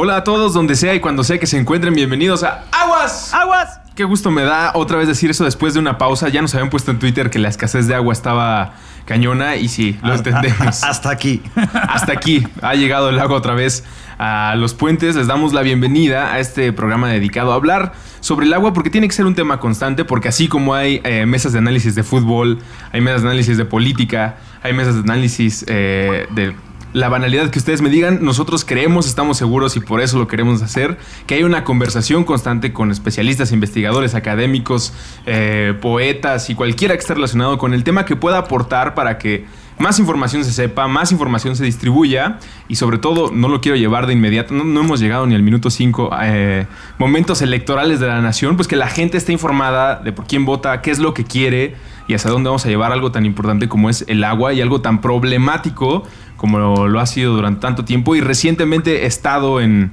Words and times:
Hola 0.00 0.18
a 0.18 0.22
todos, 0.22 0.54
donde 0.54 0.76
sea 0.76 0.94
y 0.94 1.00
cuando 1.00 1.24
sea 1.24 1.38
que 1.38 1.48
se 1.48 1.58
encuentren, 1.58 1.92
bienvenidos 1.92 2.44
a 2.44 2.66
Aguas. 2.70 3.34
¡Aguas! 3.34 3.80
Qué 3.96 4.04
gusto 4.04 4.30
me 4.30 4.44
da 4.44 4.70
otra 4.76 4.96
vez 4.96 5.08
decir 5.08 5.28
eso 5.28 5.42
después 5.42 5.74
de 5.74 5.80
una 5.80 5.98
pausa. 5.98 6.28
Ya 6.28 6.40
nos 6.40 6.54
habían 6.54 6.70
puesto 6.70 6.92
en 6.92 7.00
Twitter 7.00 7.30
que 7.30 7.40
la 7.40 7.48
escasez 7.48 7.88
de 7.88 7.96
agua 7.96 8.12
estaba 8.12 8.74
cañona 9.06 9.56
y 9.56 9.66
sí, 9.66 9.98
lo 10.04 10.14
entendemos. 10.14 10.84
Hasta 10.84 11.10
aquí. 11.10 11.42
Hasta 11.72 12.12
aquí 12.12 12.46
ha 12.62 12.76
llegado 12.76 13.08
el 13.08 13.18
agua 13.18 13.38
otra 13.38 13.54
vez 13.54 13.82
a 14.20 14.54
los 14.56 14.72
puentes. 14.72 15.16
Les 15.16 15.26
damos 15.26 15.52
la 15.52 15.62
bienvenida 15.62 16.32
a 16.32 16.38
este 16.38 16.72
programa 16.72 17.08
dedicado 17.08 17.50
a 17.50 17.56
hablar 17.56 17.92
sobre 18.20 18.46
el 18.46 18.52
agua 18.52 18.72
porque 18.72 18.90
tiene 18.90 19.08
que 19.08 19.14
ser 19.16 19.26
un 19.26 19.34
tema 19.34 19.58
constante 19.58 20.04
porque 20.04 20.28
así 20.28 20.46
como 20.46 20.74
hay 20.74 21.00
eh, 21.02 21.26
mesas 21.26 21.52
de 21.52 21.58
análisis 21.58 21.96
de 21.96 22.04
fútbol, 22.04 22.60
hay 22.92 23.00
mesas 23.00 23.22
de 23.22 23.30
análisis 23.30 23.58
de 23.58 23.64
política, 23.64 24.36
hay 24.62 24.74
mesas 24.74 24.94
de 24.94 25.00
análisis 25.00 25.64
eh, 25.66 26.28
de 26.30 26.54
la 26.92 27.08
banalidad 27.08 27.50
que 27.50 27.58
ustedes 27.58 27.82
me 27.82 27.90
digan, 27.90 28.20
nosotros 28.22 28.64
creemos, 28.64 29.06
estamos 29.06 29.36
seguros 29.36 29.76
y 29.76 29.80
por 29.80 30.00
eso 30.00 30.18
lo 30.18 30.26
queremos 30.26 30.62
hacer, 30.62 30.98
que 31.26 31.34
hay 31.34 31.42
una 31.42 31.64
conversación 31.64 32.24
constante 32.24 32.72
con 32.72 32.90
especialistas, 32.90 33.52
investigadores, 33.52 34.14
académicos, 34.14 34.92
eh, 35.26 35.74
poetas 35.80 36.50
y 36.50 36.54
cualquiera 36.54 36.94
que 36.94 37.00
esté 37.00 37.14
relacionado 37.14 37.58
con 37.58 37.74
el 37.74 37.84
tema 37.84 38.04
que 38.04 38.16
pueda 38.16 38.38
aportar 38.38 38.94
para 38.94 39.18
que 39.18 39.46
más 39.78 39.98
información 40.00 40.44
se 40.44 40.52
sepa, 40.52 40.88
más 40.88 41.12
información 41.12 41.54
se 41.54 41.64
distribuya 41.64 42.38
y 42.66 42.76
sobre 42.76 42.98
todo, 42.98 43.30
no 43.30 43.48
lo 43.48 43.60
quiero 43.60 43.76
llevar 43.76 44.06
de 44.06 44.12
inmediato, 44.12 44.52
no, 44.54 44.80
hemos 44.80 44.98
llegado 45.00 45.26
ni 45.26 45.34
al 45.34 45.42
minuto 45.42 45.70
5, 45.70 46.10
eh, 46.22 46.66
momentos 46.98 47.42
electorales 47.42 48.00
de 48.00 48.08
la 48.08 48.20
nación, 48.20 48.56
pues 48.56 48.66
que 48.66 48.76
la 48.76 48.88
gente 48.88 49.16
esté 49.16 49.32
informada 49.32 49.96
de 49.96 50.12
por 50.12 50.26
quién 50.26 50.44
vota, 50.44 50.82
qué 50.82 50.90
es 50.90 50.98
lo 50.98 51.14
que 51.14 51.24
quiere 51.24 51.76
y 52.08 52.14
hacia 52.14 52.30
dónde 52.30 52.48
vamos 52.48 52.64
a 52.66 52.68
llevar 52.68 52.90
algo 52.90 53.12
tan 53.12 53.24
importante 53.24 53.68
como 53.68 53.88
es 53.90 54.04
el 54.08 54.24
agua 54.24 54.52
y 54.52 54.60
algo 54.60 54.80
tan 54.80 55.00
problemático 55.00 56.04
como 56.38 56.86
lo, 56.88 57.00
ha 57.00 57.06
sido 57.06 57.34
durante 57.34 57.60
tanto 57.60 57.84
tiempo 57.84 58.16
y 58.16 58.22
recientemente 58.22 59.02
he 59.02 59.06
estado 59.06 59.60
en, 59.60 59.92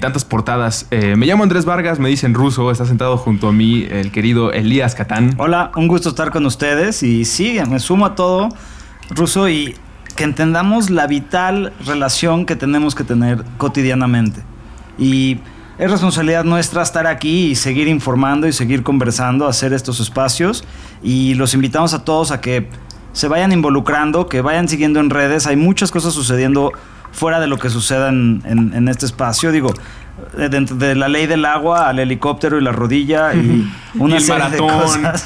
tantas 0.00 0.24
portadas. 0.24 0.88
Eh, 0.90 1.14
me 1.16 1.24
llamo 1.24 1.44
Andrés 1.44 1.64
Vargas, 1.64 2.00
me 2.00 2.08
dicen 2.08 2.34
ruso, 2.34 2.70
está 2.70 2.84
sentado 2.84 3.16
junto 3.16 3.48
a 3.48 3.52
mí 3.52 3.86
el 3.88 4.10
querido 4.10 4.52
Elías 4.52 4.96
Catán. 4.96 5.34
Hola, 5.38 5.70
un 5.76 5.86
gusto 5.86 6.08
estar 6.08 6.32
con 6.32 6.44
ustedes 6.46 7.02
y 7.04 7.24
sí, 7.24 7.58
me 7.70 7.78
sumo 7.78 8.04
a 8.04 8.16
todo, 8.16 8.48
ruso, 9.10 9.48
y 9.48 9.76
que 10.16 10.24
entendamos 10.24 10.90
la 10.90 11.06
vital 11.06 11.72
relación 11.86 12.44
que 12.44 12.56
tenemos 12.56 12.96
que 12.96 13.04
tener 13.04 13.44
cotidianamente. 13.56 14.42
Y 14.98 15.38
es 15.78 15.88
responsabilidad 15.88 16.42
nuestra 16.42 16.82
estar 16.82 17.06
aquí 17.06 17.50
y 17.50 17.54
seguir 17.54 17.86
informando 17.86 18.48
y 18.48 18.52
seguir 18.52 18.82
conversando, 18.82 19.46
hacer 19.46 19.72
estos 19.72 20.00
espacios 20.00 20.64
y 21.04 21.34
los 21.34 21.54
invitamos 21.54 21.94
a 21.94 22.04
todos 22.04 22.32
a 22.32 22.40
que 22.40 22.68
se 23.18 23.26
vayan 23.26 23.50
involucrando, 23.50 24.28
que 24.28 24.42
vayan 24.42 24.68
siguiendo 24.68 25.00
en 25.00 25.10
redes. 25.10 25.48
Hay 25.48 25.56
muchas 25.56 25.90
cosas 25.90 26.14
sucediendo 26.14 26.72
fuera 27.10 27.40
de 27.40 27.48
lo 27.48 27.58
que 27.58 27.68
suceda 27.68 28.10
en, 28.10 28.44
en, 28.46 28.86
este 28.86 29.06
espacio. 29.06 29.50
Digo, 29.50 29.74
dentro 30.36 30.76
de 30.76 30.94
la 30.94 31.08
ley 31.08 31.26
del 31.26 31.44
agua 31.44 31.88
al 31.88 31.98
helicóptero 31.98 32.58
y 32.58 32.62
la 32.62 32.70
rodilla 32.70 33.34
y 33.34 33.68
una 33.98 34.20
serie 34.20 34.50
de 34.50 34.58
cosas. 34.58 35.24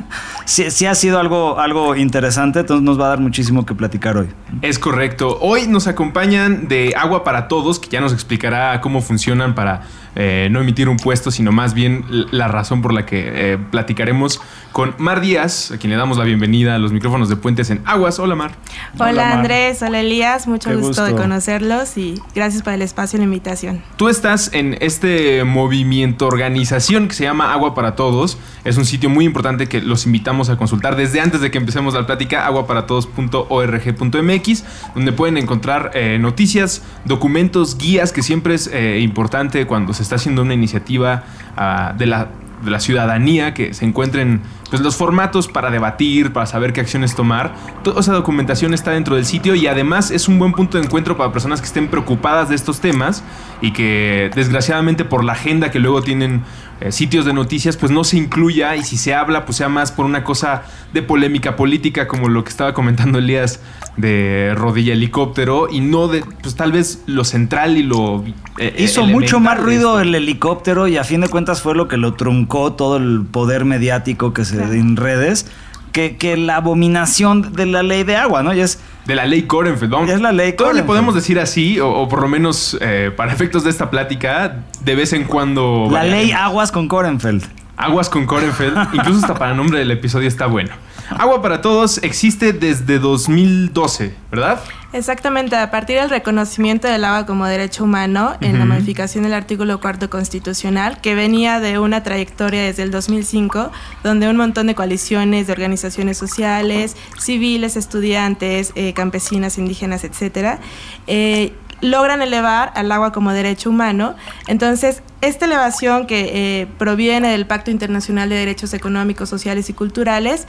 sí, 0.48 0.70
sí, 0.70 0.86
ha 0.86 0.94
sido 0.94 1.18
algo, 1.18 1.60
algo 1.60 1.94
interesante, 1.94 2.60
entonces 2.60 2.82
nos 2.82 2.98
va 2.98 3.06
a 3.06 3.08
dar 3.10 3.20
muchísimo 3.20 3.66
que 3.66 3.74
platicar 3.74 4.16
hoy. 4.16 4.28
Es 4.62 4.78
correcto. 4.78 5.38
Hoy 5.40 5.68
nos 5.68 5.86
acompañan 5.86 6.68
de 6.68 6.94
Agua 6.96 7.22
para 7.22 7.48
Todos, 7.48 7.78
que 7.78 7.88
ya 7.88 8.00
nos 8.00 8.12
explicará 8.12 8.80
cómo 8.80 9.02
funcionan 9.02 9.54
para 9.54 9.82
eh, 10.16 10.48
no 10.50 10.60
emitir 10.60 10.88
un 10.88 10.96
puesto, 10.96 11.30
sino 11.30 11.52
más 11.52 11.74
bien 11.74 12.04
la 12.30 12.48
razón 12.48 12.82
por 12.82 12.92
la 12.92 13.04
que 13.04 13.52
eh, 13.52 13.58
platicaremos 13.70 14.40
con 14.72 14.94
Mar 14.98 15.20
Díaz, 15.20 15.72
a 15.72 15.78
quien 15.78 15.90
le 15.90 15.96
damos 15.96 16.16
la 16.16 16.24
bienvenida 16.24 16.74
a 16.74 16.78
los 16.78 16.92
micrófonos 16.92 17.28
de 17.28 17.36
Puentes 17.36 17.70
en 17.70 17.82
Aguas. 17.84 18.18
Hola 18.18 18.34
Mar. 18.34 18.52
Hola, 18.98 19.32
Andrés, 19.32 19.82
hola 19.82 20.00
Elías, 20.00 20.48
mucho 20.48 20.76
gusto, 20.78 21.04
de 21.04 21.14
conocerlos 21.14 21.96
y 21.98 22.14
gracias 22.34 22.62
por 22.62 22.72
el 22.72 22.82
espacio 22.82 23.16
y 23.16 23.20
la 23.20 23.24
invitación. 23.24 23.82
Tú 23.96 24.08
estás 24.08 24.50
en 24.52 24.76
este 24.80 25.44
movimiento, 25.44 26.26
organización 26.26 27.08
que 27.08 27.14
se 27.14 27.24
llama 27.24 27.52
Agua 27.52 27.74
para 27.74 27.94
Todos. 27.94 28.38
Es 28.64 28.76
un 28.76 28.86
sitio 28.86 29.10
muy 29.10 29.24
importante 29.24 29.68
que 29.68 29.80
los 29.80 30.06
invitamos 30.06 30.37
a 30.48 30.56
consultar 30.56 30.96
desde 30.96 31.20
antes 31.20 31.40
de 31.40 31.50
que 31.50 31.58
empecemos 31.58 31.94
la 31.94 32.06
plática, 32.06 32.46
aguaparatodos.org.mx, 32.46 34.64
donde 34.94 35.12
pueden 35.12 35.36
encontrar 35.36 35.90
eh, 35.94 36.18
noticias, 36.20 36.84
documentos, 37.04 37.76
guías, 37.76 38.12
que 38.12 38.22
siempre 38.22 38.54
es 38.54 38.70
importante 39.00 39.66
cuando 39.66 39.92
se 39.92 40.02
está 40.02 40.16
haciendo 40.16 40.42
una 40.42 40.54
iniciativa 40.54 41.24
ah, 41.56 41.94
de, 41.98 42.06
la, 42.06 42.28
de 42.62 42.70
la 42.70 42.80
ciudadanía 42.80 43.54
que 43.54 43.74
se 43.74 43.84
encuentren 43.84 44.42
pues 44.70 44.82
los 44.82 44.96
formatos 44.96 45.48
para 45.48 45.70
debatir, 45.70 46.32
para 46.32 46.46
saber 46.46 46.72
qué 46.72 46.80
acciones 46.80 47.14
tomar. 47.14 47.54
Toda 47.82 48.00
esa 48.00 48.12
documentación 48.12 48.74
está 48.74 48.90
dentro 48.90 49.16
del 49.16 49.24
sitio 49.24 49.54
y 49.54 49.66
además 49.66 50.10
es 50.10 50.28
un 50.28 50.38
buen 50.38 50.52
punto 50.52 50.78
de 50.78 50.84
encuentro 50.84 51.16
para 51.16 51.32
personas 51.32 51.60
que 51.60 51.66
estén 51.66 51.88
preocupadas 51.88 52.48
de 52.48 52.54
estos 52.54 52.80
temas 52.80 53.24
y 53.60 53.72
que 53.72 54.30
desgraciadamente 54.34 55.04
por 55.04 55.24
la 55.24 55.32
agenda 55.32 55.70
que 55.70 55.78
luego 55.78 56.02
tienen 56.02 56.42
eh, 56.80 56.92
sitios 56.92 57.24
de 57.24 57.32
noticias 57.32 57.76
pues 57.76 57.90
no 57.90 58.04
se 58.04 58.16
incluya 58.16 58.76
y 58.76 58.84
si 58.84 58.96
se 58.96 59.14
habla 59.14 59.44
pues 59.44 59.56
sea 59.56 59.68
más 59.68 59.90
por 59.90 60.06
una 60.06 60.22
cosa 60.22 60.62
de 60.92 61.02
polémica 61.02 61.56
política 61.56 62.06
como 62.06 62.28
lo 62.28 62.44
que 62.44 62.50
estaba 62.50 62.72
comentando 62.72 63.18
Elías 63.18 63.60
de 63.96 64.54
rodilla 64.56 64.92
helicóptero 64.92 65.68
y 65.70 65.80
no 65.80 66.06
de 66.06 66.22
pues 66.42 66.54
tal 66.54 66.70
vez 66.70 67.02
lo 67.06 67.24
central 67.24 67.76
y 67.76 67.82
lo 67.82 68.24
eh, 68.58 68.74
hizo 68.78 69.04
mucho 69.06 69.40
más 69.40 69.58
ruido 69.58 70.00
el 70.00 70.14
helicóptero 70.14 70.86
y 70.86 70.96
a 70.96 71.04
fin 71.04 71.20
de 71.20 71.28
cuentas 71.28 71.62
fue 71.62 71.74
lo 71.74 71.88
que 71.88 71.96
lo 71.96 72.14
truncó 72.14 72.72
todo 72.74 72.96
el 72.98 73.24
poder 73.28 73.64
mediático 73.64 74.32
que 74.32 74.44
se 74.44 74.62
en 74.62 74.96
redes 74.96 75.46
que, 75.92 76.16
que, 76.16 76.36
la 76.36 76.56
abominación 76.56 77.54
de 77.54 77.66
la 77.66 77.82
ley 77.82 78.04
de 78.04 78.14
agua, 78.14 78.42
¿no? 78.42 78.52
Y 78.52 78.60
es 78.60 78.78
de 79.08 79.14
la 79.14 79.24
ley 79.24 79.44
Korenfeld. 79.44 79.90
Vamos, 79.90 80.10
es 80.10 80.20
la 80.20 80.32
ley 80.32 80.52
Todos 80.52 80.74
le 80.74 80.82
podemos 80.82 81.14
decir 81.14 81.40
así, 81.40 81.80
o, 81.80 82.06
por 82.08 82.20
lo 82.20 82.28
menos 82.28 82.76
eh, 82.82 83.10
para 83.16 83.32
efectos 83.32 83.64
de 83.64 83.70
esta 83.70 83.88
plática, 83.88 84.64
de 84.88 84.94
vez 84.94 85.12
en 85.12 85.24
cuando. 85.24 85.86
La 85.90 86.02
ley 86.02 86.32
Aguas 86.32 86.72
con 86.72 86.88
Korenfeld. 86.88 87.44
Aguas 87.76 88.08
con 88.08 88.24
Korenfeld. 88.24 88.88
Incluso 88.94 89.20
hasta 89.20 89.34
para 89.34 89.50
el 89.50 89.56
nombre 89.58 89.78
del 89.78 89.90
episodio 89.90 90.26
está 90.26 90.46
bueno. 90.46 90.70
Agua 91.10 91.42
para 91.42 91.60
Todos 91.60 91.98
existe 92.02 92.54
desde 92.54 92.98
2012, 92.98 94.14
¿verdad? 94.30 94.60
Exactamente, 94.92 95.56
a 95.56 95.70
partir 95.70 95.98
del 95.98 96.08
reconocimiento 96.08 96.88
del 96.88 97.04
agua 97.04 97.26
como 97.26 97.46
derecho 97.46 97.84
humano 97.84 98.36
en 98.40 98.58
la 98.58 98.64
modificación 98.64 99.24
del 99.24 99.34
artículo 99.34 99.80
cuarto 99.80 100.08
constitucional, 100.10 101.00
que 101.00 101.14
venía 101.14 101.60
de 101.60 101.78
una 101.78 102.02
trayectoria 102.02 102.62
desde 102.62 102.82
el 102.82 102.90
2005, 102.90 103.70
donde 104.02 104.28
un 104.28 104.36
montón 104.36 104.66
de 104.66 104.74
coaliciones 104.74 105.46
de 105.46 105.52
organizaciones 105.52 106.16
sociales, 106.16 106.96
civiles, 107.18 107.76
estudiantes, 107.76 108.72
eh, 108.74 108.92
campesinas, 108.94 109.58
indígenas, 109.58 110.04
etcétera, 110.04 110.58
eh, 111.06 111.52
logran 111.80 112.22
elevar 112.22 112.72
al 112.74 112.90
agua 112.90 113.12
como 113.12 113.32
derecho 113.32 113.70
humano. 113.70 114.16
Entonces, 114.46 115.02
esta 115.20 115.46
elevación 115.46 116.06
que 116.06 116.60
eh, 116.60 116.66
proviene 116.78 117.30
del 117.30 117.46
Pacto 117.46 117.70
Internacional 117.70 118.28
de 118.28 118.36
Derechos 118.36 118.72
Económicos, 118.74 119.28
Sociales 119.28 119.68
y 119.68 119.72
Culturales 119.72 120.46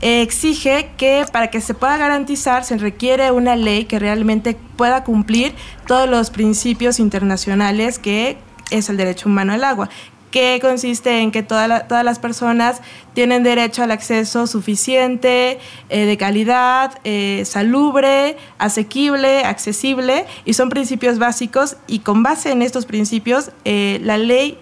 eh, 0.00 0.22
exige 0.22 0.90
que 0.96 1.24
para 1.32 1.48
que 1.48 1.60
se 1.60 1.74
pueda 1.74 1.96
garantizar 1.96 2.64
se 2.64 2.78
requiere 2.78 3.30
una 3.30 3.56
ley 3.56 3.84
que 3.84 3.98
realmente 3.98 4.56
pueda 4.76 5.04
cumplir 5.04 5.54
todos 5.86 6.08
los 6.08 6.30
principios 6.30 6.98
internacionales 6.98 7.98
que 7.98 8.38
es 8.70 8.88
el 8.88 8.96
derecho 8.96 9.28
humano 9.28 9.52
al 9.52 9.64
agua, 9.64 9.88
que 10.36 10.58
consiste 10.60 11.20
en 11.22 11.30
que 11.30 11.42
todas 11.42 12.04
las 12.04 12.18
personas 12.18 12.82
tienen 13.14 13.42
derecho 13.42 13.82
al 13.82 13.90
acceso 13.90 14.46
suficiente, 14.46 15.58
eh, 15.88 16.04
de 16.04 16.16
calidad, 16.18 16.98
eh, 17.04 17.42
salubre, 17.46 18.36
asequible, 18.58 19.46
accesible, 19.46 20.26
y 20.44 20.52
son 20.52 20.68
principios 20.68 21.18
básicos, 21.18 21.78
y 21.86 22.00
con 22.00 22.22
base 22.22 22.52
en 22.52 22.60
estos 22.60 22.84
principios, 22.84 23.50
eh, 23.64 23.98
la 24.02 24.18
ley 24.18 24.58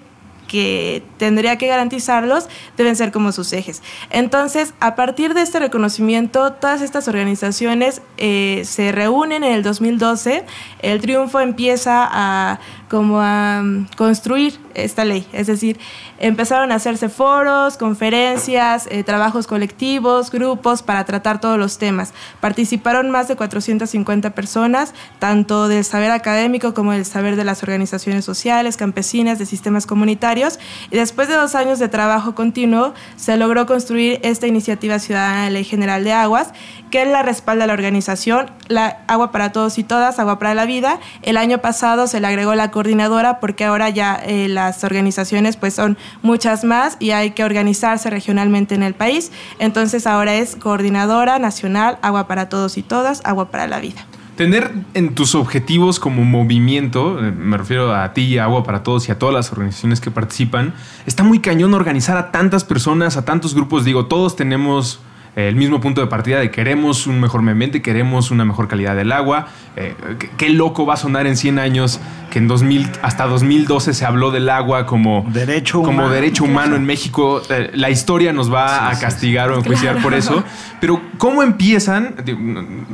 que 0.46 1.02
tendría 1.16 1.58
que 1.58 1.66
garantizarlos 1.66 2.46
deben 2.76 2.94
ser 2.94 3.10
como 3.10 3.32
sus 3.32 3.52
ejes. 3.52 3.82
Entonces, 4.10 4.74
a 4.78 4.94
partir 4.94 5.34
de 5.34 5.40
este 5.40 5.58
reconocimiento, 5.58 6.52
todas 6.52 6.82
estas 6.82 7.08
organizaciones 7.08 8.02
se 8.18 8.92
reúnen 8.92 9.42
en 9.42 9.52
el 9.54 9.62
2012, 9.64 10.44
el 10.82 11.00
triunfo 11.00 11.40
empieza 11.40 12.06
a 12.08 12.60
como 12.94 13.20
a 13.20 13.60
mm, 13.60 13.86
construir 13.96 14.60
esta 14.74 15.04
ley. 15.04 15.26
Es 15.32 15.48
decir, 15.48 15.80
empezaron 16.20 16.70
a 16.70 16.76
hacerse 16.76 17.08
foros, 17.08 17.76
conferencias, 17.76 18.86
eh, 18.88 19.02
trabajos 19.02 19.48
colectivos, 19.48 20.30
grupos 20.30 20.82
para 20.84 21.04
tratar 21.04 21.40
todos 21.40 21.58
los 21.58 21.78
temas. 21.78 22.14
Participaron 22.40 23.10
más 23.10 23.26
de 23.26 23.34
450 23.34 24.30
personas, 24.30 24.94
tanto 25.18 25.66
del 25.66 25.84
saber 25.84 26.12
académico 26.12 26.72
como 26.72 26.92
del 26.92 27.04
saber 27.04 27.34
de 27.34 27.42
las 27.42 27.64
organizaciones 27.64 28.24
sociales, 28.24 28.76
campesinas, 28.76 29.40
de 29.40 29.46
sistemas 29.46 29.86
comunitarios. 29.86 30.60
Y 30.92 30.96
después 30.96 31.26
de 31.26 31.34
dos 31.34 31.56
años 31.56 31.80
de 31.80 31.88
trabajo 31.88 32.36
continuo, 32.36 32.94
se 33.16 33.36
logró 33.36 33.66
construir 33.66 34.20
esta 34.22 34.46
iniciativa 34.46 35.00
ciudadana 35.00 35.46
de 35.46 35.50
Ley 35.50 35.64
General 35.64 36.04
de 36.04 36.12
Aguas, 36.12 36.52
que 36.92 37.04
la 37.06 37.24
respalda 37.24 37.66
la 37.66 37.72
organización, 37.72 38.52
la 38.68 38.98
Agua 39.08 39.32
para 39.32 39.50
Todos 39.50 39.78
y 39.78 39.82
Todas, 39.82 40.20
Agua 40.20 40.38
para 40.38 40.54
la 40.54 40.64
Vida. 40.64 41.00
El 41.22 41.36
año 41.38 41.58
pasado 41.58 42.06
se 42.06 42.20
le 42.20 42.28
agregó 42.28 42.54
la 42.54 42.70
coordinadora 42.84 43.40
porque 43.40 43.64
ahora 43.64 43.88
ya 43.88 44.14
eh, 44.16 44.46
las 44.46 44.84
organizaciones 44.84 45.56
pues 45.56 45.72
son 45.72 45.96
muchas 46.20 46.64
más 46.64 46.98
y 47.00 47.12
hay 47.12 47.30
que 47.30 47.42
organizarse 47.42 48.10
regionalmente 48.10 48.74
en 48.74 48.82
el 48.82 48.92
país. 48.92 49.32
Entonces 49.58 50.06
ahora 50.06 50.34
es 50.34 50.54
coordinadora 50.54 51.38
nacional, 51.38 51.98
agua 52.02 52.26
para 52.26 52.50
todos 52.50 52.76
y 52.76 52.82
todas, 52.82 53.22
agua 53.24 53.50
para 53.50 53.66
la 53.66 53.80
vida. 53.80 54.04
Tener 54.36 54.70
en 54.92 55.14
tus 55.14 55.34
objetivos 55.34 55.98
como 55.98 56.24
movimiento, 56.24 57.24
eh, 57.24 57.32
me 57.32 57.56
refiero 57.56 57.94
a 57.94 58.12
ti, 58.12 58.36
Agua 58.36 58.64
para 58.64 58.82
Todos 58.82 59.08
y 59.08 59.12
a 59.12 59.18
todas 59.18 59.34
las 59.34 59.50
organizaciones 59.52 60.00
que 60.02 60.10
participan, 60.10 60.74
está 61.06 61.22
muy 61.22 61.38
cañón 61.38 61.72
organizar 61.72 62.18
a 62.18 62.32
tantas 62.32 62.64
personas, 62.64 63.16
a 63.16 63.24
tantos 63.24 63.54
grupos. 63.54 63.84
Digo, 63.84 64.06
todos 64.06 64.36
tenemos 64.36 65.00
el 65.36 65.56
mismo 65.56 65.80
punto 65.80 66.00
de 66.00 66.06
partida 66.06 66.38
de 66.38 66.50
queremos 66.50 67.06
un 67.06 67.20
mejor 67.20 67.42
medio 67.42 67.52
ambiente, 67.52 67.82
queremos 67.82 68.30
una 68.30 68.44
mejor 68.44 68.68
calidad 68.68 68.94
del 68.94 69.10
agua. 69.10 69.48
Eh, 69.76 69.94
qué, 70.36 70.48
loco 70.50 70.86
va 70.86 70.94
a 70.94 70.96
sonar 70.96 71.26
en 71.26 71.36
100 71.36 71.58
años 71.58 72.00
que 72.30 72.38
en 72.38 72.46
2000, 72.46 72.88
hasta 73.02 73.26
2012 73.26 73.94
se 73.94 74.04
habló 74.04 74.30
del 74.30 74.48
agua 74.48 74.86
como 74.86 75.26
derecho 75.28 75.82
como 75.82 75.90
humano, 75.90 76.10
derecho 76.10 76.44
humano 76.44 76.76
en 76.76 76.84
México. 76.84 77.42
Eh, 77.50 77.70
la 77.74 77.90
historia 77.90 78.32
nos 78.32 78.52
va 78.52 78.90
a 78.90 78.98
castigar 78.98 79.50
o 79.50 79.58
enjuiciar 79.58 80.00
por 80.00 80.14
eso. 80.14 80.44
Pero 80.80 81.00
¿cómo 81.18 81.42
empiezan? 81.42 82.14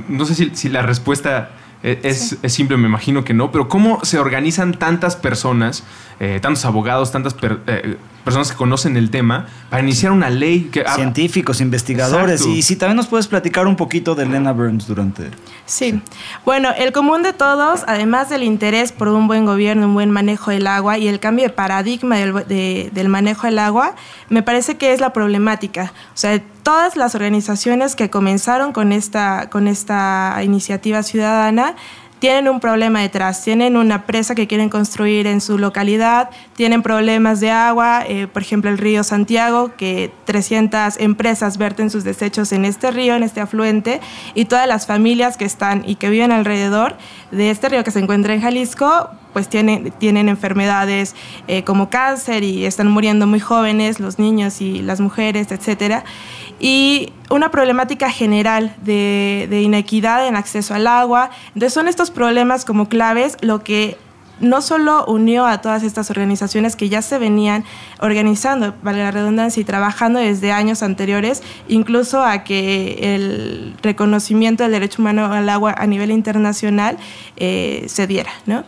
No 0.09 0.25
sé 0.25 0.35
si, 0.35 0.51
si 0.55 0.69
la 0.71 0.83
respuesta 0.83 1.51
es, 1.83 2.37
simple, 2.49 2.77
me 2.77 2.89
imagino 2.89 3.25
que 3.25 3.33
no, 3.33 3.51
pero 3.51 3.69
¿cómo 3.69 4.05
se 4.05 4.19
organizan 4.19 4.75
tantas 4.75 5.17
personas, 5.17 5.85
eh, 6.21 6.39
tantos 6.41 6.67
abogados, 6.67 7.11
tantas 7.11 7.35
eh, 7.67 7.97
personas 8.25 8.51
que 8.51 8.57
conocen 8.57 8.99
el 8.99 9.09
tema 9.09 9.47
para 9.71 9.83
iniciar 9.83 10.13
una 10.13 10.29
ley? 10.29 10.69
Que, 10.71 10.85
Científicos, 10.95 11.63
investigadores. 11.63 12.45
Y 12.45 12.61
si 12.61 12.77
también 12.77 12.97
nos 12.97 13.07
puedes 13.07 13.27
platicar 13.27 13.67
un 13.67 13.75
poquito 13.75 14.15
de 14.15 14.27
Lena 14.27 14.53
Burns 14.53 14.87
durante... 14.87 15.31
Sí. 15.65 16.03
Bueno, 16.45 16.71
el 16.77 16.93
común 16.93 17.23
de 17.23 17.33
todos, 17.33 17.85
además 17.87 18.29
del 18.29 18.43
interés 18.43 18.93
por 18.93 19.09
un 19.09 19.29
buen 19.29 19.47
gobierno, 19.47 19.87
un 19.87 19.95
buen 19.95 20.11
manejo 20.11 20.51
del 20.51 20.67
agua 20.67 20.99
y 20.99 21.09
el 21.09 21.21
cambio 21.21 21.47
de 21.47 21.51
paradigma 21.51 22.17
del, 22.19 22.91
del 22.93 23.09
manejo 23.09 23.47
del 23.47 23.59
agua, 23.59 23.95
me 24.29 24.43
parece 24.43 24.77
que 24.77 24.93
es 24.93 25.01
la 25.01 25.15
problemática. 25.15 25.93
O 26.13 26.19
sea, 26.19 26.39
todas 26.63 26.97
las 26.97 27.15
organizaciones 27.15 27.97
que 27.97 28.11
comenzaron 28.11 28.73
con 28.73 28.93
esta, 28.93 29.49
con 29.51 29.67
esta 29.69 30.41
iniciativa 30.45 31.03
ciudadana 31.03 31.75
tienen 32.21 32.49
un 32.49 32.61
problema 32.61 33.01
detrás, 33.01 33.43
tienen 33.43 33.77
una 33.77 34.07
presa 34.07 34.35
que 34.35 34.47
quieren 34.47 34.69
construir 34.69 35.27
en 35.27 35.41
su 35.41 35.59
localidad, 35.59 36.31
tienen 36.55 36.83
problemas 36.83 37.41
de 37.41 37.51
agua, 37.51 38.05
eh, 38.07 38.29
por 38.29 38.43
ejemplo 38.43 38.71
el 38.71 38.79
río 38.79 39.03
Santiago, 39.03 39.73
que 39.77 40.13
300 40.27 41.01
empresas 41.01 41.57
verten 41.57 41.91
sus 41.91 42.05
desechos 42.05 42.53
en 42.53 42.67
este 42.67 42.91
río, 42.91 43.17
en 43.17 43.23
este 43.23 43.41
afluente, 43.41 44.01
y 44.35 44.45
todas 44.45 44.69
las 44.69 44.87
familias 44.87 45.39
que 45.39 45.47
están 45.47 45.83
y 45.87 45.97
que 45.97 46.11
viven 46.11 46.31
alrededor 46.31 46.97
de 47.31 47.51
este 47.51 47.71
río 47.71 47.83
que 47.83 47.91
se 47.91 48.01
encuentra 48.01 48.35
en 48.35 48.43
Jalisco, 48.43 49.09
pues 49.33 49.49
tienen, 49.49 49.91
tienen 49.93 50.29
enfermedades 50.29 51.15
eh, 51.49 51.65
como 51.65 51.89
cáncer 51.89 52.45
y 52.45 52.67
están 52.67 52.89
muriendo 52.89 53.27
muy 53.27 53.41
jóvenes, 53.41 53.99
los 53.99 54.19
niños 54.19 54.61
y 54.61 54.83
las 54.83 55.01
mujeres, 55.01 55.51
etcétera 55.51 56.05
y 56.61 57.13
una 57.31 57.51
problemática 57.51 58.11
general 58.11 58.77
de, 58.83 59.49
inequidad 59.63 60.27
en 60.29 60.37
acceso 60.37 60.75
al 60.75 60.87
agua. 60.87 61.31
Entonces 61.49 61.73
son 61.73 61.89
estos 61.89 62.11
problemas 62.11 62.65
como 62.65 62.89
claves 62.89 63.37
lo 63.41 63.65
que 63.65 63.97
no 64.41 64.63
solo 64.63 65.05
unió 65.07 65.47
a 65.47 65.61
todas 65.61 65.83
estas 65.83 66.11
organizaciones 66.11 66.75
que 66.75 66.89
ya 66.89 67.03
se 67.03 67.19
venían 67.19 67.65
organizando, 68.01 68.75
vale 68.83 69.01
la 69.01 69.11
redundancia, 69.11 69.61
y 69.61 69.65
trabajando 69.65 70.19
desde 70.19 70.51
años 70.51 70.83
anteriores, 70.83 71.43
incluso 71.69 72.23
a 72.23 72.43
que 72.43 73.15
el 73.15 73.75
reconocimiento 73.83 74.63
del 74.63 74.73
derecho 74.73 75.03
humano 75.03 75.27
al 75.27 75.49
agua 75.51 75.75
a 75.77 75.87
nivel 75.87 76.11
internacional 76.11 76.97
eh, 77.37 77.85
se 77.87 78.07
diera. 78.07 78.31
¿no? 78.47 78.65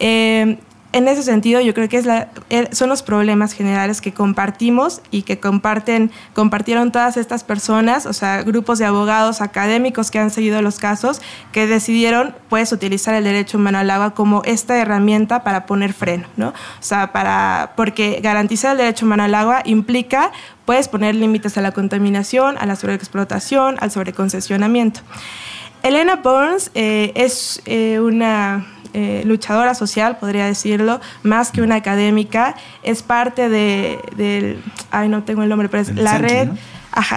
Eh, 0.00 0.58
en 0.92 1.08
ese 1.08 1.22
sentido, 1.22 1.60
yo 1.60 1.72
creo 1.74 1.88
que 1.88 1.96
es 1.96 2.06
la, 2.06 2.28
eh, 2.50 2.68
son 2.72 2.90
los 2.90 3.02
problemas 3.02 3.54
generales 3.54 4.00
que 4.00 4.12
compartimos 4.12 5.00
y 5.10 5.22
que 5.22 5.40
comparten, 5.40 6.10
compartieron 6.34 6.92
todas 6.92 7.16
estas 7.16 7.44
personas, 7.44 8.04
o 8.06 8.12
sea, 8.12 8.42
grupos 8.42 8.78
de 8.78 8.84
abogados 8.84 9.40
académicos 9.40 10.10
que 10.10 10.18
han 10.18 10.30
seguido 10.30 10.60
los 10.60 10.78
casos, 10.78 11.22
que 11.50 11.66
decidieron 11.66 12.34
pues 12.48 12.72
utilizar 12.72 13.14
el 13.14 13.24
derecho 13.24 13.56
humano 13.56 13.78
al 13.78 13.90
agua 13.90 14.14
como 14.14 14.42
esta 14.44 14.76
herramienta 14.76 15.42
para 15.42 15.64
poner 15.64 15.94
freno, 15.94 16.28
¿no? 16.36 16.48
O 16.48 16.82
sea, 16.82 17.12
para, 17.12 17.72
porque 17.76 18.20
garantizar 18.22 18.72
el 18.72 18.78
derecho 18.78 19.06
humano 19.06 19.22
al 19.22 19.34
agua 19.34 19.62
implica 19.64 20.30
pues 20.66 20.88
poner 20.88 21.14
límites 21.14 21.56
a 21.56 21.62
la 21.62 21.72
contaminación, 21.72 22.56
a 22.58 22.66
la 22.66 22.76
sobreexplotación, 22.76 23.76
al 23.80 23.90
sobreconcesionamiento. 23.90 25.00
Elena 25.82 26.16
Burns 26.16 26.70
eh, 26.74 27.12
es 27.16 27.60
eh, 27.66 27.98
una 27.98 28.64
eh, 28.92 29.22
luchadora 29.24 29.74
social, 29.74 30.18
podría 30.18 30.46
decirlo, 30.46 31.00
más 31.22 31.50
que 31.50 31.62
una 31.62 31.76
académica. 31.76 32.54
Es 32.82 33.02
parte 33.02 33.48
de, 33.48 34.00
del, 34.16 34.62
ay, 34.90 35.08
no 35.08 35.22
tengo 35.22 35.42
el 35.42 35.48
nombre, 35.48 35.68
pero 35.68 35.82
es 35.82 35.94
la 35.94 36.18
red 36.18 36.48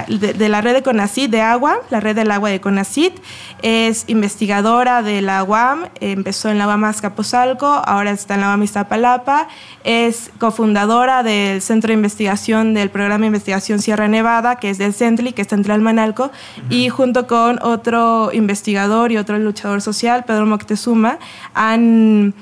de, 0.08 0.50
la 0.50 0.62
red 0.62 0.74
de 0.74 0.84
CONACIT 0.84 1.30
de 1.30 1.42
agua, 1.42 1.80
la 1.90 2.00
red 2.00 2.16
del 2.16 2.32
agua 2.32 2.50
de 2.50 2.62
CONACIT. 2.62 3.14
Es 3.62 4.06
investigadora 4.08 5.02
de 5.02 5.22
la 5.22 5.44
UAM, 5.44 5.90
empezó 6.00 6.50
en 6.50 6.58
la 6.58 6.68
UAM 6.68 6.86
Azcapotzalco, 6.86 7.66
ahora 7.66 8.12
está 8.12 8.36
en 8.36 8.42
la 8.42 8.50
UAM 8.50 8.64
Iztapalapa. 8.64 9.48
Es 9.84 10.32
cofundadora 10.40 11.24
del 11.24 11.62
Centro 11.62 11.90
de 11.90 11.96
Investigación 11.96 12.74
del 12.74 12.90
Programa 12.90 13.22
de 13.22 13.28
Investigación 13.28 13.80
Sierra 13.80 14.08
Nevada, 14.08 14.58
que 14.58 14.70
es 14.70 14.78
del 14.78 14.94
CENTLI, 14.94 15.34
que 15.34 15.42
está 15.42 15.56
en 15.56 15.64
Tlalmanalco, 15.64 16.32
y 16.70 16.90
junto 16.90 17.28
con 17.28 17.60
otro 17.62 18.32
investigador 18.34 19.12
y 19.12 19.18
otro 19.18 19.38
luchador 19.40 19.82
social, 19.82 20.24
Pedro 20.26 20.46
Moctezuma, 20.46 21.20
han 21.54 22.34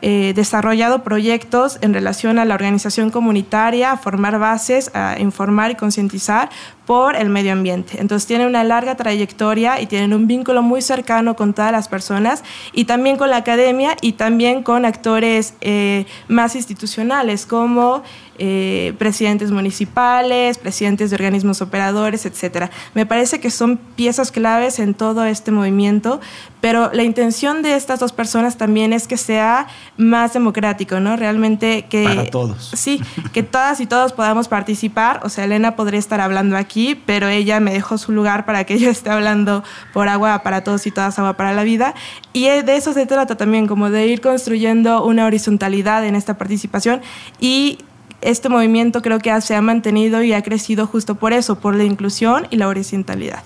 eh, 0.00 0.32
desarrollado 0.36 1.02
proyectos 1.02 1.78
en 1.80 1.92
relación 1.92 2.38
a 2.38 2.44
la 2.44 2.54
organización 2.54 3.10
comunitaria, 3.10 3.90
a 3.90 3.96
formar 3.96 4.38
bases, 4.38 4.92
a 4.94 5.16
informar 5.18 5.72
y 5.72 5.74
concientizar 5.74 6.50
por 6.88 7.16
el 7.16 7.28
medio 7.28 7.52
ambiente. 7.52 8.00
Entonces 8.00 8.26
tienen 8.26 8.46
una 8.46 8.64
larga 8.64 8.96
trayectoria 8.96 9.78
y 9.78 9.84
tienen 9.84 10.14
un 10.14 10.26
vínculo 10.26 10.62
muy 10.62 10.80
cercano 10.80 11.36
con 11.36 11.52
todas 11.52 11.70
las 11.70 11.86
personas 11.86 12.42
y 12.72 12.86
también 12.86 13.18
con 13.18 13.28
la 13.28 13.36
academia 13.36 13.94
y 14.00 14.12
también 14.12 14.62
con 14.62 14.86
actores 14.86 15.52
eh, 15.60 16.06
más 16.28 16.56
institucionales 16.56 17.44
como 17.44 18.02
eh, 18.40 18.94
presidentes 18.98 19.50
municipales, 19.50 20.58
presidentes 20.58 21.10
de 21.10 21.16
organismos 21.16 21.60
operadores, 21.60 22.24
etcétera. 22.24 22.70
Me 22.94 23.04
parece 23.04 23.40
que 23.40 23.50
son 23.50 23.76
piezas 23.76 24.30
claves 24.30 24.78
en 24.78 24.94
todo 24.94 25.24
este 25.24 25.50
movimiento, 25.50 26.20
pero 26.60 26.88
la 26.92 27.02
intención 27.02 27.62
de 27.62 27.74
estas 27.74 27.98
dos 27.98 28.12
personas 28.12 28.56
también 28.56 28.92
es 28.92 29.08
que 29.08 29.16
sea 29.16 29.66
más 29.96 30.34
democrático, 30.34 31.00
¿no? 31.00 31.16
Realmente 31.16 31.86
que... 31.90 32.04
Para 32.04 32.30
todos. 32.30 32.70
Sí, 32.76 33.02
que 33.32 33.42
todas 33.42 33.80
y 33.80 33.86
todos 33.86 34.12
podamos 34.12 34.46
participar. 34.46 35.20
O 35.24 35.30
sea, 35.30 35.44
Elena 35.44 35.74
podría 35.74 35.98
estar 35.98 36.20
hablando 36.20 36.56
aquí, 36.56 36.77
pero 37.06 37.28
ella 37.28 37.60
me 37.60 37.72
dejó 37.72 37.98
su 37.98 38.12
lugar 38.12 38.44
para 38.44 38.64
que 38.64 38.78
yo 38.80 38.90
esté 38.90 39.10
hablando 39.10 39.64
por 39.92 40.08
agua 40.08 40.42
para 40.42 40.62
todos 40.62 40.86
y 40.86 40.90
todas, 40.90 41.18
agua 41.18 41.34
para 41.34 41.52
la 41.52 41.64
vida. 41.64 41.94
Y 42.32 42.46
de 42.46 42.76
eso 42.76 42.92
se 42.92 43.06
trata 43.06 43.36
también, 43.36 43.66
como 43.66 43.90
de 43.90 44.06
ir 44.06 44.20
construyendo 44.20 45.04
una 45.04 45.26
horizontalidad 45.26 46.04
en 46.04 46.14
esta 46.14 46.38
participación 46.38 47.00
y 47.40 47.78
este 48.20 48.48
movimiento 48.48 49.00
creo 49.02 49.18
que 49.20 49.40
se 49.40 49.54
ha 49.54 49.62
mantenido 49.62 50.22
y 50.22 50.32
ha 50.32 50.42
crecido 50.42 50.86
justo 50.86 51.14
por 51.14 51.32
eso, 51.32 51.60
por 51.60 51.74
la 51.74 51.84
inclusión 51.84 52.46
y 52.50 52.56
la 52.56 52.68
horizontalidad. 52.68 53.42